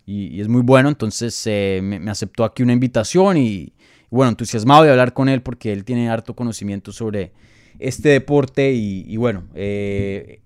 y, 0.08 0.39
es 0.39 0.48
muy 0.48 0.62
bueno, 0.62 0.89
entonces 0.89 1.41
eh, 1.48 1.80
me, 1.82 2.12
aceptó 2.12 2.43
aquí 2.43 2.62
una 2.62 2.74
invitación 2.74 3.38
y, 3.38 3.74
bueno, 4.10 4.30
entusiasmado 4.30 4.84
de 4.84 4.91
hablar 4.91 5.14
con 5.14 5.30
él 5.30 5.41
porque 5.41 5.72
él 5.72 5.84
tiene 5.84 6.10
harto 6.10 6.36
conocimiento 6.36 6.91
sobre 6.91 7.32
este 7.80 8.10
deporte 8.10 8.72
y, 8.72 9.18
bueno, 9.18 9.43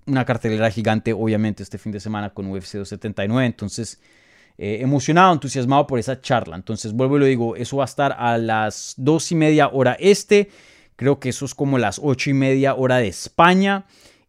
una 0.06 0.26
cartelera 0.26 0.72
gigante 0.72 1.14
obviamente 1.14 1.64
este 1.64 1.78
fin 1.78 1.91
de 1.91 2.00
semana 2.00 2.30
con 2.32 2.47
UFC 2.47 2.74
279, 2.78 3.45
entonces... 3.45 4.00
emocionado, 4.58 5.32
entusiasmado 5.32 5.88
por 5.88 6.00
esa 6.00 6.20
charla. 6.20 6.58
Entonces, 6.58 6.91
vuelvo 6.91 7.16
y 7.16 7.20
lo 7.20 7.26
digo, 7.26 7.56
eso 7.56 7.78
va 7.78 7.86
a 7.86 7.91
estar 7.93 8.14
a 8.18 8.38
las 8.38 8.93
dos 8.97 9.32
y 9.32 9.36
media 9.36 9.70
hora 9.70 9.95
este. 10.00 10.50
Creo 11.00 11.18
que 11.18 11.30
eso 11.30 11.45
es 11.45 11.56
como 11.56 11.78
las 11.78 11.97
ocho 12.04 12.30
y 12.30 12.34
media 12.34 12.76
hora 12.76 12.97
de 12.97 13.08
España. 13.08 13.86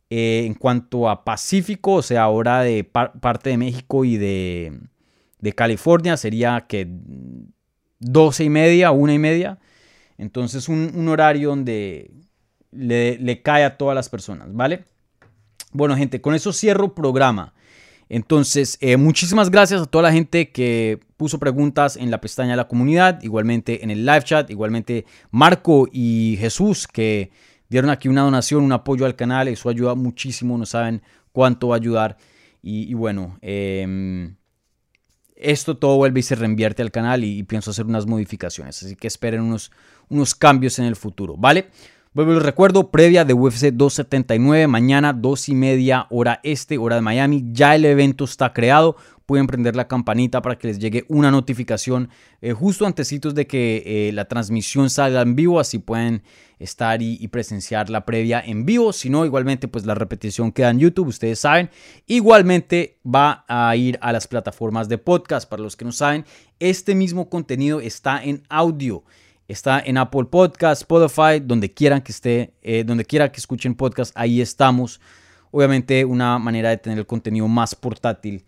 Eh, 0.08 0.44
en 0.46 0.54
cuanto 0.54 1.10
a 1.10 1.24
Pacífico, 1.24 1.94
o 1.94 2.02
sea, 2.02 2.28
hora 2.28 2.60
de 2.60 2.84
parte 2.84 3.50
de 3.50 3.56
México 3.56 4.04
y 4.04 4.16
de, 4.16 4.78
California, 5.56 6.16
sería 6.16 6.66
que 6.68 6.86
12 7.98 8.44
y 8.44 8.50
media, 8.50 8.92
una 8.92 9.12
y 9.12 9.18
media. 9.18 9.58
Entonces, 10.16 10.68
un, 10.68 11.08
horario 11.08 11.48
donde 11.48 12.12
le, 12.70 13.18
le, 13.18 13.42
cae 13.42 13.64
a 13.64 13.76
todas 13.76 13.96
las 13.96 14.08
personas, 14.08 14.54
¿vale? 14.54 14.84
Bueno, 15.72 15.96
gente, 15.96 16.20
con 16.20 16.36
eso 16.36 16.52
cierro 16.52 16.94
programa. 16.94 17.52
Entonces, 18.12 18.76
eh, 18.80 18.96
muchísimas 18.96 19.52
gracias 19.52 19.82
a 19.82 19.86
toda 19.86 20.02
la 20.02 20.12
gente 20.12 20.50
que 20.50 20.98
puso 21.16 21.38
preguntas 21.38 21.96
en 21.96 22.10
la 22.10 22.20
pestaña 22.20 22.50
de 22.50 22.56
la 22.56 22.66
comunidad, 22.66 23.22
igualmente 23.22 23.84
en 23.84 23.92
el 23.92 24.04
live 24.04 24.24
chat, 24.24 24.50
igualmente 24.50 25.06
Marco 25.30 25.86
y 25.92 26.36
Jesús 26.40 26.88
que 26.88 27.30
dieron 27.68 27.88
aquí 27.88 28.08
una 28.08 28.22
donación, 28.22 28.64
un 28.64 28.72
apoyo 28.72 29.06
al 29.06 29.14
canal, 29.14 29.46
eso 29.46 29.68
ayuda 29.68 29.94
muchísimo, 29.94 30.58
no 30.58 30.66
saben 30.66 31.02
cuánto 31.30 31.68
va 31.68 31.76
a 31.76 31.78
ayudar. 31.78 32.16
Y, 32.62 32.92
bueno, 32.94 33.38
em, 33.42 34.34
esto 35.36 35.76
todo 35.78 35.96
vuelve 35.96 36.18
y 36.18 36.24
se 36.24 36.34
reinvierte 36.34 36.82
al 36.82 36.90
canal 36.90 37.22
y, 37.22 37.44
pienso 37.44 37.70
hacer 37.70 37.86
unas 37.86 38.06
modificaciones, 38.06 38.82
así 38.82 38.96
que 38.96 39.06
esperen 39.06 39.40
unos, 39.40 39.70
unos 40.08 40.34
cambios 40.34 40.80
en 40.80 40.86
el 40.86 40.96
futuro, 40.96 41.36
¿vale? 41.38 41.68
Vuelvo 42.12 42.32
les 42.32 42.42
recuerdo, 42.42 42.90
previa 42.90 43.24
de 43.24 43.34
UFC 43.34 43.66
279, 43.66 44.66
mañana 44.66 45.12
2 45.12 45.48
y 45.50 45.54
media 45.54 46.08
hora 46.10 46.40
este, 46.42 46.76
hora 46.76 46.96
de 46.96 47.02
Miami. 47.02 47.44
Ya 47.52 47.76
el 47.76 47.84
evento 47.84 48.24
está 48.24 48.52
creado. 48.52 48.96
Pueden 49.26 49.46
prender 49.46 49.76
la 49.76 49.86
campanita 49.86 50.42
para 50.42 50.58
que 50.58 50.66
les 50.66 50.80
llegue 50.80 51.04
una 51.06 51.30
notificación 51.30 52.08
eh, 52.40 52.50
justo 52.52 52.84
antecitos 52.84 53.36
de 53.36 53.46
que 53.46 53.84
eh, 53.86 54.12
la 54.12 54.24
transmisión 54.24 54.90
salga 54.90 55.22
en 55.22 55.36
vivo, 55.36 55.60
así 55.60 55.78
pueden 55.78 56.24
estar 56.58 57.00
y, 57.00 57.28
presenciar 57.28 57.90
la 57.90 58.04
previa 58.04 58.42
en 58.44 58.66
vivo. 58.66 58.92
Si 58.92 59.08
no, 59.08 59.24
igualmente, 59.24 59.68
pues 59.68 59.86
la 59.86 59.94
repetición 59.94 60.50
queda 60.50 60.70
en 60.70 60.80
YouTube, 60.80 61.06
ustedes 61.06 61.38
saben. 61.38 61.70
Igualmente 62.08 62.98
va 63.06 63.44
a 63.46 63.76
ir 63.76 64.00
a 64.02 64.10
las 64.10 64.26
plataformas 64.26 64.88
de 64.88 64.98
podcast. 64.98 65.48
Para 65.48 65.62
los 65.62 65.76
que 65.76 65.84
no 65.84 65.92
saben, 65.92 66.24
este 66.58 66.96
mismo 66.96 67.30
contenido 67.30 67.80
está 67.80 68.20
en 68.20 68.42
audio. 68.48 69.04
Está 69.50 69.82
en 69.84 69.98
Apple 69.98 70.26
Podcast, 70.30 70.82
Spotify, 70.82 71.40
donde 71.42 71.74
quieran 71.74 72.02
que 72.02 72.12
esté, 72.12 72.52
eh, 72.62 72.84
donde 72.84 73.04
quiera 73.04 73.32
que 73.32 73.40
escuchen 73.40 73.74
podcast, 73.74 74.12
ahí 74.14 74.40
estamos. 74.40 75.00
Obviamente 75.50 76.04
una 76.04 76.38
manera 76.38 76.68
de 76.68 76.76
tener 76.76 77.00
el 77.00 77.06
contenido 77.06 77.48
más 77.48 77.74
portátil 77.74 78.44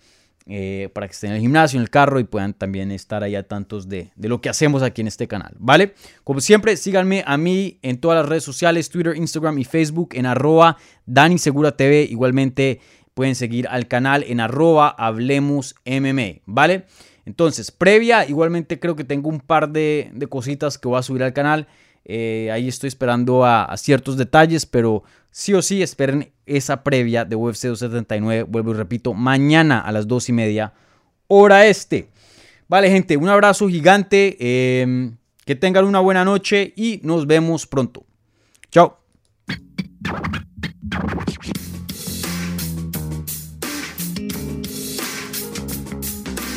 eh, 0.46 0.90
para 0.94 1.08
que 1.08 1.12
estén 1.12 1.30
en 1.30 1.36
el 1.36 1.42
gimnasio, 1.42 1.78
en 1.78 1.82
el 1.82 1.90
carro 1.90 2.20
y 2.20 2.24
puedan 2.24 2.54
también 2.54 2.92
estar 2.92 3.24
ahí 3.24 3.34
a 3.34 3.42
tantos 3.42 3.88
de, 3.88 4.12
lo 4.16 4.40
que 4.40 4.48
hacemos 4.48 4.80
aquí 4.84 5.00
en 5.00 5.08
este 5.08 5.26
canal, 5.26 5.56
¿vale? 5.58 5.94
Como 6.22 6.40
siempre, 6.40 6.76
síganme 6.76 7.24
a 7.26 7.36
mí 7.36 7.80
en 7.82 7.98
todas 7.98 8.20
las 8.20 8.28
redes 8.28 8.44
sociales, 8.44 8.88
Twitter, 8.88 9.16
Instagram 9.16 9.58
y 9.58 9.64
Facebook 9.64 10.10
en 10.12 10.26
arroba 10.26 10.76
Dani 11.04 11.36
Segura 11.38 11.76
TV. 11.76 12.04
Igualmente 12.08 12.78
pueden 13.12 13.34
seguir 13.34 13.66
al 13.66 13.88
canal 13.88 14.24
en 14.28 14.38
arroba 14.38 14.88
Hablemos 14.88 15.74
¿vale? 16.46 16.86
Entonces, 17.24 17.70
previa, 17.70 18.26
igualmente 18.28 18.80
creo 18.80 18.96
que 18.96 19.04
tengo 19.04 19.28
un 19.28 19.40
par 19.40 19.70
de, 19.70 20.12
cositas 20.28 20.78
que 20.78 20.88
voy 20.88 20.98
a 20.98 21.02
subir 21.02 21.22
al 21.22 21.32
canal. 21.32 21.68
Eh, 22.04 22.50
ahí 22.52 22.68
estoy 22.68 22.88
esperando 22.88 23.44
a, 23.44 23.72
ciertos 23.76 24.16
detalles, 24.16 24.66
pero 24.66 25.04
sí 25.30 25.54
o 25.54 25.62
sí 25.62 25.82
esperen 25.82 26.32
esa 26.46 26.82
previa 26.82 27.24
de 27.24 27.36
UFC 27.36 27.66
279. 27.66 28.44
Vuelvo 28.44 28.72
y 28.72 28.74
repito, 28.74 29.14
mañana 29.14 29.80
a 29.80 29.92
las 29.92 30.08
2 30.08 30.30
y 30.30 30.32
media, 30.32 30.72
hora 31.28 31.66
este. 31.66 32.08
Vale, 32.68 32.90
gente, 32.90 33.16
un 33.16 33.28
abrazo 33.28 33.68
gigante. 33.68 34.36
Em, 34.80 35.16
que 35.44 35.54
tengan 35.56 35.84
una 35.84 36.00
buena 36.00 36.24
noche 36.24 36.72
y 36.76 37.00
nos 37.02 37.26
vemos 37.26 37.66
pronto. 37.66 38.04
Chao. 38.70 38.98